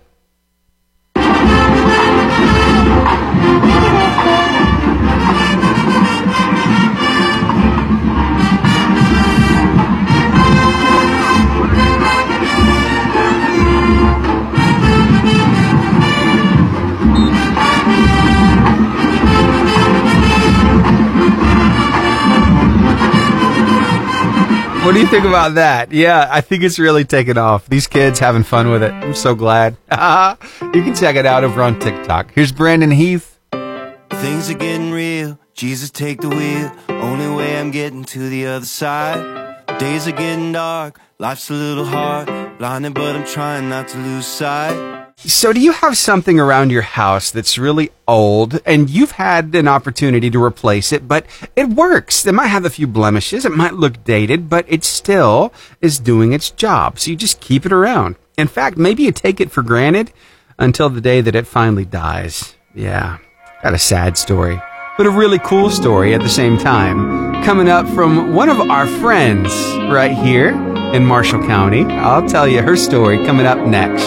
What 24.89 24.95
do 24.95 25.01
you 25.01 25.07
think 25.07 25.27
about 25.27 25.57
that? 25.57 25.93
Yeah, 25.93 26.29
I 26.31 26.41
think 26.41 26.63
it's 26.63 26.79
really 26.79 27.05
taken 27.05 27.37
off. 27.37 27.69
These 27.69 27.87
kids 27.87 28.19
having 28.19 28.43
fun 28.43 28.71
with 28.71 28.83
it. 28.83 28.91
I'm 28.91 29.13
so 29.13 29.35
glad. 29.35 29.77
you 29.93 30.83
can 30.83 30.95
check 30.95 31.15
it 31.15 31.27
out 31.27 31.45
over 31.45 31.63
on 31.63 31.79
TikTok. 31.79 32.33
Here's 32.33 32.53
Brandon 32.53 32.91
Heath. 32.91 33.39
Things 33.53 34.49
are 34.49 34.55
getting 34.55 34.91
real. 34.91 35.39
Jesus, 35.53 35.91
take 35.91 36.23
the 36.23 36.31
wheel. 36.31 36.73
Only 36.89 37.29
way 37.29 37.61
I'm 37.61 37.71
getting 37.71 38.03
to 38.05 38.31
the 38.31 38.47
other 38.47 38.65
side. 38.65 39.79
Days 39.79 40.09
are 40.09 40.13
getting 40.13 40.53
dark. 40.53 40.99
Life's 41.19 41.51
a 41.51 41.53
little 41.53 41.85
hard. 41.85 42.57
Blinded, 42.57 42.95
but 42.95 43.15
I'm 43.15 43.27
trying 43.27 43.69
not 43.69 43.89
to 43.89 43.99
lose 43.99 44.27
sight. 44.27 45.08
So, 45.21 45.53
do 45.53 45.59
you 45.59 45.73
have 45.73 45.97
something 45.97 46.39
around 46.39 46.71
your 46.71 46.83
house 46.83 47.33
that's 47.33 47.59
really 47.59 47.91
old 48.07 48.61
and 48.65 48.89
you've 48.89 49.11
had 49.11 49.53
an 49.57 49.67
opportunity 49.67 50.31
to 50.31 50.41
replace 50.41 50.93
it, 50.93 51.09
but 51.09 51.27
it 51.57 51.71
works? 51.71 52.25
It 52.25 52.37
might 52.37 52.47
have 52.47 52.65
a 52.65 52.71
few 52.71 52.87
blemishes, 52.87 53.45
it 53.45 53.51
might 53.51 53.75
look 53.75 54.05
dated, 54.05 54.49
but 54.49 54.65
it 54.69 54.85
still 54.85 55.53
is 55.81 55.99
doing 55.99 56.33
its 56.35 56.51
job. 56.51 57.01
So, 57.01 57.11
you 57.11 57.17
just 57.17 57.41
keep 57.41 57.67
it 57.67 57.73
around. 57.73 58.15
In 58.37 58.47
fact, 58.47 58.77
maybe 58.77 59.03
you 59.03 59.11
take 59.11 59.41
it 59.41 59.51
for 59.51 59.65
granted 59.65 60.13
until 60.57 60.89
the 60.89 61.01
day 61.01 61.21
that 61.21 61.35
it 61.35 61.49
finally 61.49 61.85
dies. 61.85 62.55
Yeah, 62.73 63.19
got 63.65 63.75
a 63.75 63.79
sad 63.79 64.17
story, 64.17 64.63
but 64.97 65.07
a 65.07 65.11
really 65.11 65.41
cool 65.41 65.69
story 65.69 66.15
at 66.15 66.21
the 66.21 66.29
same 66.29 66.57
time. 66.57 67.43
Coming 67.43 67.69
up 67.69 67.89
from 67.89 68.35
one 68.35 68.49
of 68.49 68.61
our 68.61 68.87
friends 68.87 69.51
right 69.91 70.13
here 70.13 70.53
in 70.95 71.05
Marshall 71.05 71.43
County. 71.47 71.85
I'll 71.85 72.27
tell 72.27 72.49
you 72.49 72.63
her 72.63 72.77
story 72.77 73.25
coming 73.25 73.47
up 73.47 73.59
next. 73.67 74.05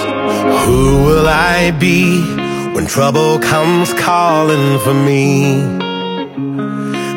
Who 0.66 1.04
will 1.06 1.28
I 1.28 1.72
be 1.72 2.22
when 2.74 2.88
trouble 2.88 3.40
comes 3.40 3.94
calling 3.94 4.80
for 4.80 4.94
me? 4.94 5.64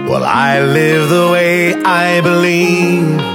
Well, 0.09 0.25
I 0.25 0.61
live 0.61 1.09
the 1.09 1.31
way 1.33 1.75
I 1.75 2.21
believe. 2.21 3.35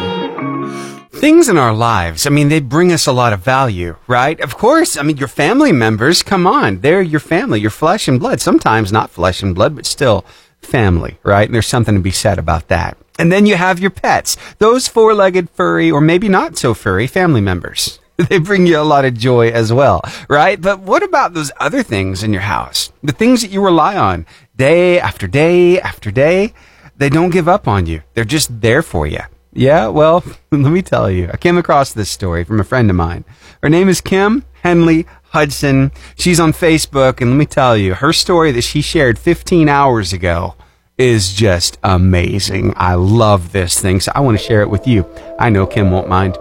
Things 1.20 1.50
in 1.50 1.58
our 1.58 1.74
lives, 1.74 2.26
I 2.26 2.30
mean, 2.30 2.48
they 2.48 2.62
bring 2.62 2.94
us 2.94 3.06
a 3.06 3.12
lot 3.12 3.34
of 3.34 3.42
value, 3.42 3.98
right? 4.08 4.40
Of 4.40 4.56
course, 4.58 4.96
I 4.96 5.04
mean, 5.04 5.18
your 5.18 5.28
family 5.28 5.74
members, 5.74 6.24
come 6.24 6.48
on, 6.48 6.80
they're 6.80 7.02
your 7.02 7.20
family, 7.20 7.60
your 7.60 7.72
flesh 7.72 8.08
and 8.08 8.20
blood. 8.20 8.40
Sometimes 8.40 8.92
not 8.92 9.10
flesh 9.10 9.44
and 9.44 9.54
blood, 9.54 9.76
but 9.76 9.86
still 9.86 10.24
family, 10.62 11.18
right? 11.24 11.48
And 11.48 11.56
there's 11.56 11.68
something 11.68 11.96
to 11.96 12.02
be 12.02 12.12
said 12.12 12.40
about 12.40 12.68
that. 12.68 12.98
And 13.18 13.32
then 13.32 13.46
you 13.46 13.56
have 13.56 13.80
your 13.80 13.90
pets, 13.92 14.38
those 14.60 14.88
four 14.88 15.14
legged, 15.14 15.50
furry, 15.50 15.92
or 15.92 16.00
maybe 16.00 16.30
not 16.30 16.58
so 16.58 16.74
furry 16.74 17.08
family 17.08 17.42
members. 17.42 18.00
They 18.30 18.38
bring 18.38 18.68
you 18.68 18.78
a 18.78 18.84
lot 18.84 19.06
of 19.06 19.14
joy 19.14 19.48
as 19.50 19.72
well, 19.72 20.02
right? 20.28 20.60
But 20.60 20.82
what 20.82 21.04
about 21.04 21.34
those 21.34 21.54
other 21.58 21.84
things 21.84 22.22
in 22.22 22.34
your 22.34 22.42
house? 22.42 22.92
The 23.02 23.14
things 23.14 23.42
that 23.42 23.52
you 23.52 23.64
rely 23.64 23.96
on 23.96 24.26
day 24.58 25.00
after 25.00 25.26
day 25.26 25.80
after 25.80 26.12
day? 26.12 26.54
They 26.98 27.08
don't 27.08 27.30
give 27.30 27.48
up 27.48 27.66
on 27.66 27.86
you. 27.86 28.02
They're 28.14 28.26
just 28.26 28.60
there 28.60 28.82
for 28.82 29.08
you. 29.08 29.22
Yeah, 29.54 29.88
well, 29.88 30.22
let 30.52 30.72
me 30.72 30.82
tell 30.82 31.10
you. 31.10 31.30
I 31.32 31.38
came 31.38 31.58
across 31.58 31.94
this 31.94 32.10
story 32.10 32.44
from 32.44 32.60
a 32.60 32.66
friend 32.66 32.90
of 32.90 32.98
mine. 32.98 33.24
Her 33.64 33.70
name 33.70 33.88
is 33.88 34.02
Kim 34.02 34.44
Henley 34.64 35.06
Hudson. 35.32 35.92
She's 36.16 36.40
on 36.40 36.54
Facebook, 36.54 37.22
and 37.22 37.32
let 37.32 37.38
me 37.38 37.46
tell 37.46 37.78
you, 37.78 37.94
her 37.96 38.14
story 38.14 38.52
that 38.52 38.64
she 38.64 38.82
shared 38.82 39.20
15 39.20 39.70
hours 39.70 40.14
ago 40.14 40.56
is 40.98 41.34
just 41.34 41.78
amazing. 41.84 42.74
I 42.76 42.96
love 42.96 43.52
this 43.52 43.80
thing, 43.80 44.00
so 44.00 44.12
I 44.14 44.20
want 44.20 44.38
to 44.38 44.44
share 44.44 44.62
it 44.62 44.70
with 44.70 44.88
you. 44.88 45.06
I 45.40 45.50
know 45.50 45.66
Kim 45.66 45.92
won't 45.92 46.10
mind. 46.10 46.38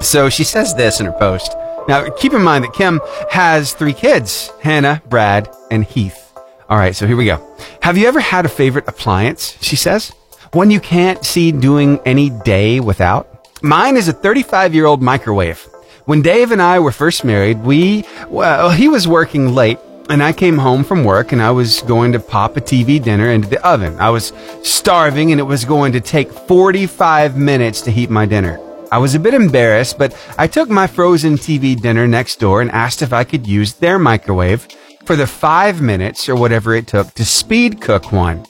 So 0.00 0.28
she 0.28 0.44
says 0.44 0.74
this 0.74 1.00
in 1.00 1.06
her 1.06 1.12
post. 1.12 1.54
Now, 1.86 2.08
keep 2.10 2.32
in 2.32 2.42
mind 2.42 2.64
that 2.64 2.72
Kim 2.72 3.00
has 3.30 3.74
three 3.74 3.92
kids 3.92 4.50
Hannah, 4.62 5.02
Brad, 5.08 5.54
and 5.70 5.84
Heath. 5.84 6.32
All 6.68 6.78
right, 6.78 6.96
so 6.96 7.06
here 7.06 7.16
we 7.16 7.26
go. 7.26 7.46
Have 7.82 7.98
you 7.98 8.06
ever 8.08 8.20
had 8.20 8.46
a 8.46 8.48
favorite 8.48 8.88
appliance? 8.88 9.58
She 9.60 9.76
says. 9.76 10.12
One 10.52 10.70
you 10.70 10.80
can't 10.80 11.24
see 11.24 11.52
doing 11.52 12.00
any 12.06 12.30
day 12.30 12.80
without? 12.80 13.48
Mine 13.62 13.96
is 13.96 14.08
a 14.08 14.12
35 14.12 14.74
year 14.74 14.86
old 14.86 15.02
microwave. 15.02 15.66
When 16.06 16.20
Dave 16.20 16.52
and 16.52 16.60
I 16.60 16.80
were 16.80 16.92
first 16.92 17.24
married, 17.24 17.64
we, 17.64 18.04
well, 18.28 18.70
he 18.70 18.88
was 18.88 19.08
working 19.08 19.54
late 19.54 19.78
and 20.10 20.22
I 20.22 20.34
came 20.34 20.58
home 20.58 20.84
from 20.84 21.02
work 21.02 21.32
and 21.32 21.40
I 21.40 21.50
was 21.50 21.80
going 21.80 22.12
to 22.12 22.20
pop 22.20 22.58
a 22.58 22.60
TV 22.60 23.02
dinner 23.02 23.30
into 23.30 23.48
the 23.48 23.66
oven. 23.66 23.98
I 23.98 24.10
was 24.10 24.34
starving 24.62 25.32
and 25.32 25.40
it 25.40 25.44
was 25.44 25.64
going 25.64 25.92
to 25.92 26.02
take 26.02 26.30
45 26.30 27.38
minutes 27.38 27.80
to 27.82 27.90
heat 27.90 28.10
my 28.10 28.26
dinner. 28.26 28.60
I 28.92 28.98
was 28.98 29.14
a 29.14 29.18
bit 29.18 29.32
embarrassed, 29.32 29.96
but 29.96 30.14
I 30.36 30.46
took 30.46 30.68
my 30.68 30.86
frozen 30.86 31.36
TV 31.36 31.80
dinner 31.80 32.06
next 32.06 32.38
door 32.38 32.60
and 32.60 32.70
asked 32.70 33.00
if 33.00 33.14
I 33.14 33.24
could 33.24 33.46
use 33.46 33.72
their 33.72 33.98
microwave 33.98 34.68
for 35.06 35.16
the 35.16 35.26
five 35.26 35.80
minutes 35.80 36.28
or 36.28 36.34
whatever 36.36 36.74
it 36.74 36.86
took 36.86 37.14
to 37.14 37.24
speed 37.24 37.80
cook 37.80 38.12
one. 38.12 38.44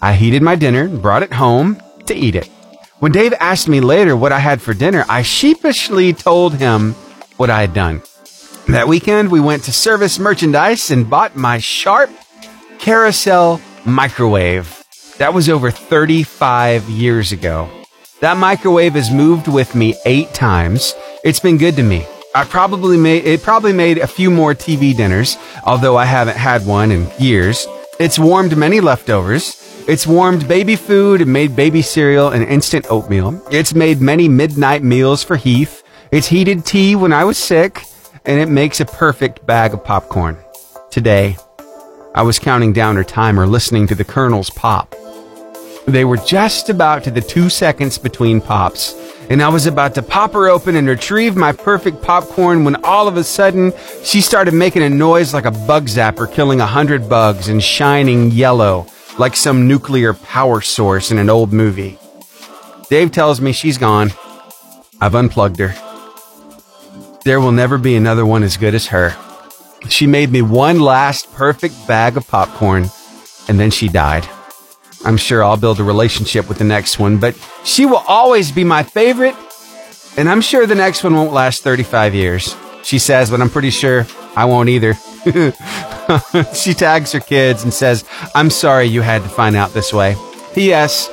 I 0.00 0.12
heated 0.12 0.42
my 0.42 0.54
dinner 0.54 0.82
and 0.82 1.02
brought 1.02 1.24
it 1.24 1.32
home 1.32 1.82
to 2.06 2.14
eat 2.14 2.36
it. 2.36 2.48
When 3.00 3.12
Dave 3.12 3.32
asked 3.40 3.66
me 3.66 3.80
later 3.80 4.14
what 4.14 4.30
I 4.30 4.40
had 4.40 4.60
for 4.60 4.74
dinner, 4.74 5.06
I 5.08 5.22
sheepishly 5.22 6.12
told 6.12 6.52
him 6.56 6.92
what 7.38 7.48
I 7.48 7.62
had 7.62 7.72
done. 7.72 8.02
That 8.68 8.88
weekend, 8.88 9.30
we 9.30 9.40
went 9.40 9.64
to 9.64 9.72
Service 9.72 10.18
Merchandise 10.18 10.90
and 10.90 11.08
bought 11.08 11.34
my 11.34 11.56
Sharp 11.56 12.10
Carousel 12.78 13.58
microwave. 13.86 14.84
That 15.16 15.32
was 15.32 15.48
over 15.48 15.70
35 15.70 16.90
years 16.90 17.32
ago. 17.32 17.70
That 18.20 18.36
microwave 18.36 18.92
has 18.92 19.10
moved 19.10 19.48
with 19.48 19.74
me 19.74 19.94
eight 20.04 20.34
times. 20.34 20.94
It's 21.24 21.40
been 21.40 21.56
good 21.56 21.76
to 21.76 21.82
me. 21.82 22.06
I 22.34 22.44
probably 22.44 22.98
made, 22.98 23.24
it 23.24 23.42
probably 23.42 23.72
made 23.72 23.96
a 23.96 24.06
few 24.06 24.30
more 24.30 24.54
TV 24.54 24.94
dinners, 24.94 25.38
although 25.64 25.96
I 25.96 26.04
haven't 26.04 26.36
had 26.36 26.66
one 26.66 26.92
in 26.92 27.10
years. 27.18 27.66
It's 27.98 28.18
warmed 28.18 28.58
many 28.58 28.82
leftovers. 28.82 29.56
It's 29.88 30.06
warmed 30.06 30.46
baby 30.46 30.76
food 30.76 31.20
and 31.20 31.32
made 31.32 31.56
baby 31.56 31.82
cereal 31.82 32.28
and 32.28 32.44
instant 32.44 32.86
oatmeal. 32.90 33.42
It's 33.50 33.74
made 33.74 34.00
many 34.00 34.28
midnight 34.28 34.82
meals 34.82 35.24
for 35.24 35.36
Heath. 35.36 35.82
It's 36.12 36.28
heated 36.28 36.64
tea 36.64 36.94
when 36.96 37.12
I 37.12 37.24
was 37.24 37.38
sick, 37.38 37.82
and 38.24 38.38
it 38.38 38.48
makes 38.48 38.80
a 38.80 38.84
perfect 38.84 39.44
bag 39.46 39.72
of 39.72 39.82
popcorn. 39.82 40.36
Today, 40.90 41.36
I 42.14 42.22
was 42.22 42.38
counting 42.38 42.72
down 42.72 42.96
her 42.96 43.04
timer 43.04 43.46
listening 43.46 43.86
to 43.88 43.94
the 43.94 44.04
kernels 44.04 44.50
pop. 44.50 44.94
They 45.86 46.04
were 46.04 46.18
just 46.18 46.68
about 46.68 47.02
to 47.04 47.10
the 47.10 47.22
two 47.22 47.48
seconds 47.48 47.96
between 47.96 48.40
pops, 48.40 48.94
and 49.30 49.42
I 49.42 49.48
was 49.48 49.66
about 49.66 49.94
to 49.94 50.02
pop 50.02 50.32
her 50.34 50.48
open 50.48 50.76
and 50.76 50.86
retrieve 50.86 51.36
my 51.36 51.52
perfect 51.52 52.02
popcorn 52.02 52.64
when 52.64 52.84
all 52.84 53.08
of 53.08 53.16
a 53.16 53.24
sudden 53.24 53.72
she 54.04 54.20
started 54.20 54.52
making 54.52 54.82
a 54.82 54.90
noise 54.90 55.32
like 55.32 55.46
a 55.46 55.50
bug 55.50 55.86
zapper 55.86 56.32
killing 56.32 56.60
a 56.60 56.66
hundred 56.66 57.08
bugs 57.08 57.48
and 57.48 57.62
shining 57.62 58.30
yellow 58.30 58.86
like 59.20 59.36
some 59.36 59.68
nuclear 59.68 60.14
power 60.14 60.62
source 60.62 61.10
in 61.10 61.18
an 61.18 61.28
old 61.28 61.52
movie. 61.52 61.98
Dave 62.88 63.12
tells 63.12 63.38
me 63.38 63.52
she's 63.52 63.76
gone. 63.76 64.10
I've 64.98 65.14
unplugged 65.14 65.58
her. 65.58 65.74
There 67.24 67.38
will 67.38 67.52
never 67.52 67.76
be 67.76 67.96
another 67.96 68.24
one 68.24 68.42
as 68.42 68.56
good 68.56 68.74
as 68.74 68.86
her. 68.88 69.14
She 69.90 70.06
made 70.06 70.30
me 70.30 70.40
one 70.40 70.80
last 70.80 71.30
perfect 71.34 71.86
bag 71.86 72.16
of 72.16 72.26
popcorn, 72.26 72.90
and 73.46 73.60
then 73.60 73.70
she 73.70 73.88
died. 73.88 74.26
I'm 75.04 75.18
sure 75.18 75.44
I'll 75.44 75.58
build 75.58 75.80
a 75.80 75.84
relationship 75.84 76.48
with 76.48 76.56
the 76.56 76.64
next 76.64 76.98
one, 76.98 77.18
but 77.18 77.36
she 77.62 77.84
will 77.84 78.02
always 78.08 78.50
be 78.50 78.64
my 78.64 78.82
favorite, 78.82 79.36
and 80.16 80.30
I'm 80.30 80.40
sure 80.40 80.66
the 80.66 80.74
next 80.74 81.04
one 81.04 81.14
won't 81.14 81.32
last 81.32 81.62
35 81.62 82.14
years. 82.14 82.56
She 82.82 82.98
says, 82.98 83.30
but 83.30 83.42
I'm 83.42 83.50
pretty 83.50 83.70
sure 83.70 84.06
I 84.36 84.44
won't 84.44 84.68
either. 84.68 84.94
she 86.54 86.74
tags 86.74 87.12
her 87.12 87.20
kids 87.20 87.62
and 87.62 87.72
says, 87.72 88.04
I'm 88.34 88.50
sorry 88.50 88.86
you 88.86 89.02
had 89.02 89.22
to 89.22 89.28
find 89.28 89.56
out 89.56 89.72
this 89.72 89.92
way. 89.92 90.16
P.S. 90.54 91.10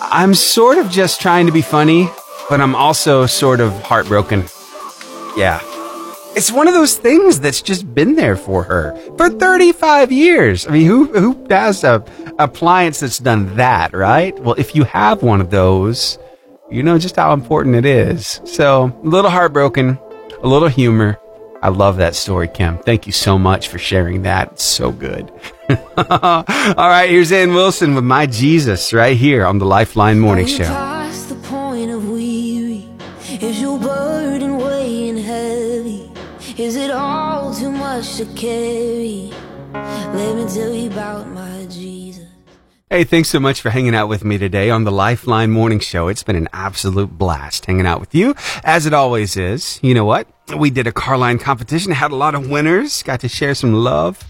I'm 0.00 0.34
sort 0.34 0.78
of 0.78 0.90
just 0.90 1.20
trying 1.20 1.46
to 1.46 1.52
be 1.52 1.62
funny, 1.62 2.08
but 2.48 2.60
I'm 2.60 2.74
also 2.74 3.26
sort 3.26 3.60
of 3.60 3.72
heartbroken. 3.82 4.44
Yeah. 5.36 5.60
It's 6.36 6.52
one 6.52 6.68
of 6.68 6.74
those 6.74 6.96
things 6.96 7.40
that's 7.40 7.60
just 7.60 7.92
been 7.92 8.14
there 8.14 8.36
for 8.36 8.62
her 8.64 8.96
for 9.16 9.30
35 9.30 10.12
years. 10.12 10.66
I 10.66 10.70
mean, 10.70 10.86
who, 10.86 11.06
who 11.06 11.46
has 11.50 11.82
a 11.82 12.04
appliance 12.38 13.00
that's 13.00 13.18
done 13.18 13.56
that, 13.56 13.92
right? 13.92 14.38
Well, 14.38 14.54
if 14.56 14.74
you 14.74 14.84
have 14.84 15.22
one 15.22 15.40
of 15.40 15.50
those, 15.50 16.18
you 16.70 16.82
know 16.82 16.98
just 16.98 17.16
how 17.16 17.32
important 17.32 17.74
it 17.74 17.84
is. 17.84 18.40
So, 18.44 18.96
a 19.02 19.06
little 19.06 19.30
heartbroken, 19.30 19.98
a 20.42 20.46
little 20.46 20.68
humor. 20.68 21.18
I 21.62 21.68
love 21.68 21.98
that 21.98 22.14
story, 22.14 22.48
Kim. 22.48 22.78
Thank 22.78 23.06
you 23.06 23.12
so 23.12 23.38
much 23.38 23.68
for 23.68 23.78
sharing 23.78 24.22
that. 24.22 24.52
It's 24.52 24.64
so 24.64 24.92
good. 24.92 25.30
All 25.68 26.44
right, 26.46 27.08
here's 27.10 27.30
Anne 27.32 27.52
Wilson 27.52 27.94
with 27.94 28.04
My 28.04 28.26
Jesus 28.26 28.92
right 28.94 29.16
here 29.16 29.44
on 29.44 29.58
the 29.58 29.66
Lifeline 29.66 30.18
Morning 30.18 30.46
Show. 30.46 30.64
past 30.64 31.28
the 31.28 31.34
point 31.48 31.90
of 31.90 32.08
weary? 32.08 32.88
Is 33.42 33.60
your 33.60 33.78
burden 33.78 34.56
weighing 34.56 35.18
heavy? 35.18 36.10
Is 36.56 36.76
it 36.76 36.90
all 36.90 37.54
too 37.54 37.70
much 37.70 38.16
to 38.16 38.24
carry? 38.34 39.30
Let 39.72 40.36
me 40.36 40.46
tell 40.52 40.72
you 40.72 40.90
about 40.90 41.28
my 41.28 41.66
Jesus. 41.70 42.26
Hey, 42.88 43.04
thanks 43.04 43.28
so 43.28 43.38
much 43.38 43.60
for 43.60 43.70
hanging 43.70 43.94
out 43.94 44.08
with 44.08 44.24
me 44.24 44.36
today 44.36 44.68
on 44.68 44.84
the 44.84 44.90
Lifeline 44.90 45.50
Morning 45.52 45.78
Show. 45.78 46.08
It's 46.08 46.24
been 46.24 46.34
an 46.36 46.48
absolute 46.52 47.10
blast 47.16 47.66
hanging 47.66 47.86
out 47.86 48.00
with 48.00 48.14
you, 48.14 48.34
as 48.64 48.84
it 48.84 48.92
always 48.92 49.36
is. 49.36 49.78
You 49.80 49.94
know 49.94 50.04
what? 50.04 50.26
We 50.56 50.70
did 50.70 50.86
a 50.86 50.92
car 50.92 51.16
line 51.16 51.38
competition, 51.38 51.92
had 51.92 52.10
a 52.10 52.16
lot 52.16 52.34
of 52.34 52.50
winners, 52.50 53.02
got 53.02 53.20
to 53.20 53.28
share 53.28 53.54
some 53.54 53.72
love 53.72 54.22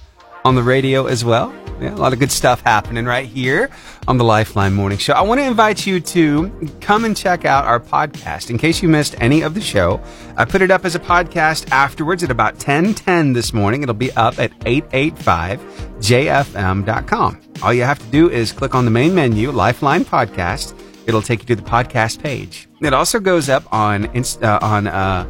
on 0.45 0.55
the 0.55 0.63
radio 0.63 1.07
as 1.07 1.25
well. 1.25 1.53
Yeah, 1.81 1.95
a 1.95 1.97
lot 1.97 2.13
of 2.13 2.19
good 2.19 2.31
stuff 2.31 2.61
happening 2.61 3.07
right 3.07 3.27
here 3.27 3.71
on 4.07 4.19
the 4.19 4.25
Lifeline 4.25 4.75
Morning 4.75 4.99
Show. 4.99 5.15
I 5.15 5.23
want 5.23 5.41
to 5.41 5.47
invite 5.47 5.87
you 5.87 5.99
to 6.01 6.69
come 6.83 7.07
and 7.07 7.17
check 7.17 7.47
out 7.47 7.65
our 7.65 7.81
podcast. 7.81 8.51
In 8.51 8.59
case 8.59 8.83
you 8.83 8.89
missed 8.89 9.17
any 9.21 9.41
of 9.41 9.55
the 9.55 9.63
show, 9.63 9.99
I 10.37 10.45
put 10.45 10.61
it 10.61 10.71
up 10.71 10.85
as 10.85 10.95
a 10.95 11.01
podcast 11.01 11.71
afterwards 11.71 12.23
at 12.23 12.31
about 12.31 12.59
10:10 12.59 13.33
this 13.33 13.55
morning. 13.55 13.83
It'll 13.83 13.95
be 13.95 14.13
up 14.13 14.39
at 14.39 14.51
885jfm.com. 14.61 17.41
All 17.63 17.73
you 17.73 17.83
have 17.83 17.99
to 17.99 18.07
do 18.07 18.29
is 18.31 18.53
click 18.53 18.75
on 18.75 18.85
the 18.85 18.91
main 18.91 19.15
menu, 19.15 19.51
Lifeline 19.51 20.05
Podcast. 20.05 20.75
It'll 21.07 21.23
take 21.23 21.41
you 21.41 21.47
to 21.47 21.57
the 21.57 21.63
podcast 21.69 22.23
page. 22.23 22.69
It 22.83 22.93
also 22.93 23.21
goes 23.21 23.49
up 23.49 23.65
on 23.73 24.05
Inst- 24.15 24.43
uh, 24.43 24.59
on 24.63 24.87
uh, 24.87 25.25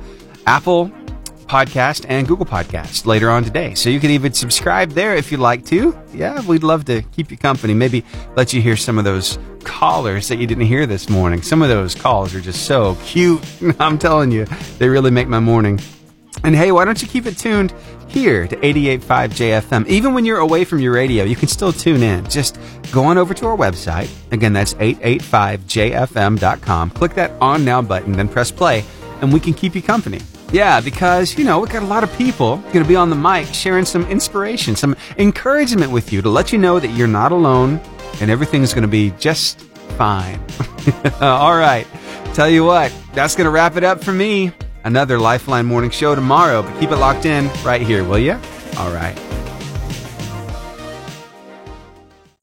Apple 0.47 0.91
Podcast 1.47 2.07
and 2.09 2.29
Google 2.29 2.47
Podcast 2.47 3.07
later 3.07 3.29
on 3.29 3.43
today. 3.43 3.75
So 3.75 3.91
you 3.91 3.99
can 3.99 4.11
even 4.11 4.33
subscribe 4.33 4.93
there 4.93 5.17
if 5.17 5.33
you'd 5.33 5.41
like 5.41 5.65
to. 5.67 5.99
Yeah, 6.15 6.41
we'd 6.43 6.63
love 6.63 6.85
to 6.85 7.03
keep 7.03 7.33
you 7.33 7.37
company. 7.37 7.75
Maybe 7.75 8.05
let 8.37 8.53
you 8.53 8.63
hear 8.63 8.77
some 8.77 8.99
of 8.99 9.05
those 9.05 9.39
callers 9.65 10.29
that 10.29 10.37
you 10.37 10.47
didn't 10.47 10.67
hear 10.67 10.87
this 10.87 11.09
morning. 11.09 11.43
Some 11.43 11.61
of 11.61 11.69
those 11.69 11.95
calls 11.95 12.35
are 12.35 12.41
just 12.41 12.67
so 12.67 12.97
cute. 13.05 13.45
I'm 13.81 13.99
telling 13.99 14.31
you, 14.31 14.45
they 14.79 14.89
really 14.89 15.11
make 15.11 15.27
my 15.27 15.41
morning. 15.41 15.81
And 16.45 16.55
hey, 16.55 16.71
why 16.73 16.85
don't 16.85 17.03
you 17.03 17.09
keep 17.09 17.27
it 17.27 17.37
tuned 17.37 17.75
here 18.09 18.47
to 18.47 18.57
88.5 18.57 19.01
JFM? 19.01 19.87
Even 19.89 20.15
when 20.15 20.25
you're 20.25 20.39
away 20.39 20.65
from 20.65 20.79
your 20.79 20.95
radio, 20.95 21.25
you 21.25 21.37
can 21.37 21.49
still 21.49 21.73
tune 21.73 22.03
in. 22.03 22.25
Just 22.31 22.59
go 22.93 23.05
on 23.05 23.19
over 23.19 23.35
to 23.35 23.47
our 23.47 23.57
website. 23.57 24.09
Again, 24.33 24.53
that's 24.53 24.75
885jfm.com. 24.75 26.91
Click 26.91 27.15
that 27.15 27.33
on 27.41 27.65
now 27.65 27.83
button, 27.83 28.13
then 28.13 28.29
press 28.29 28.51
play, 28.51 28.85
and 29.21 29.33
we 29.33 29.41
can 29.41 29.55
keep 29.55 29.75
you 29.75 29.83
company. 29.83 30.21
Yeah, 30.53 30.81
because, 30.81 31.39
you 31.39 31.45
know, 31.45 31.61
we've 31.61 31.71
got 31.71 31.83
a 31.83 31.87
lot 31.87 32.03
of 32.03 32.13
people 32.17 32.57
going 32.57 32.83
to 32.83 32.89
be 32.89 32.97
on 32.97 33.11
the 33.11 33.17
mic 33.17 33.47
sharing 33.55 33.85
some 33.85 34.05
inspiration, 34.07 34.75
some 34.77 34.97
encouragement 35.17 35.93
with 35.93 36.13
you 36.13 36.23
to 36.23 36.29
let 36.29 36.53
you 36.53 36.59
know 36.59 36.81
that 36.81 36.89
you're 36.89 37.07
not 37.07 37.33
alone 37.33 37.81
and 38.21 38.31
everything's 38.31 38.73
going 38.75 38.83
to 38.83 38.89
be 38.89 39.11
just 39.19 39.61
fine. 39.97 40.41
All 41.21 41.57
right. 41.57 41.87
Tell 42.35 42.49
you 42.49 42.65
what, 42.65 42.93
that's 43.13 43.35
going 43.35 43.45
to 43.45 43.51
wrap 43.51 43.77
it 43.77 43.85
up 43.85 44.03
for 44.03 44.13
me. 44.13 44.53
Another 44.83 45.19
Lifeline 45.19 45.67
Morning 45.67 45.91
Show 45.91 46.15
tomorrow, 46.15 46.63
but 46.63 46.81
keep 46.81 46.91
it 46.91 46.97
locked 46.97 47.27
in 47.27 47.51
right 47.63 47.83
here, 47.83 48.03
will 48.03 48.19
you? 48.19 48.39
All 48.79 48.93
right. 48.93 49.30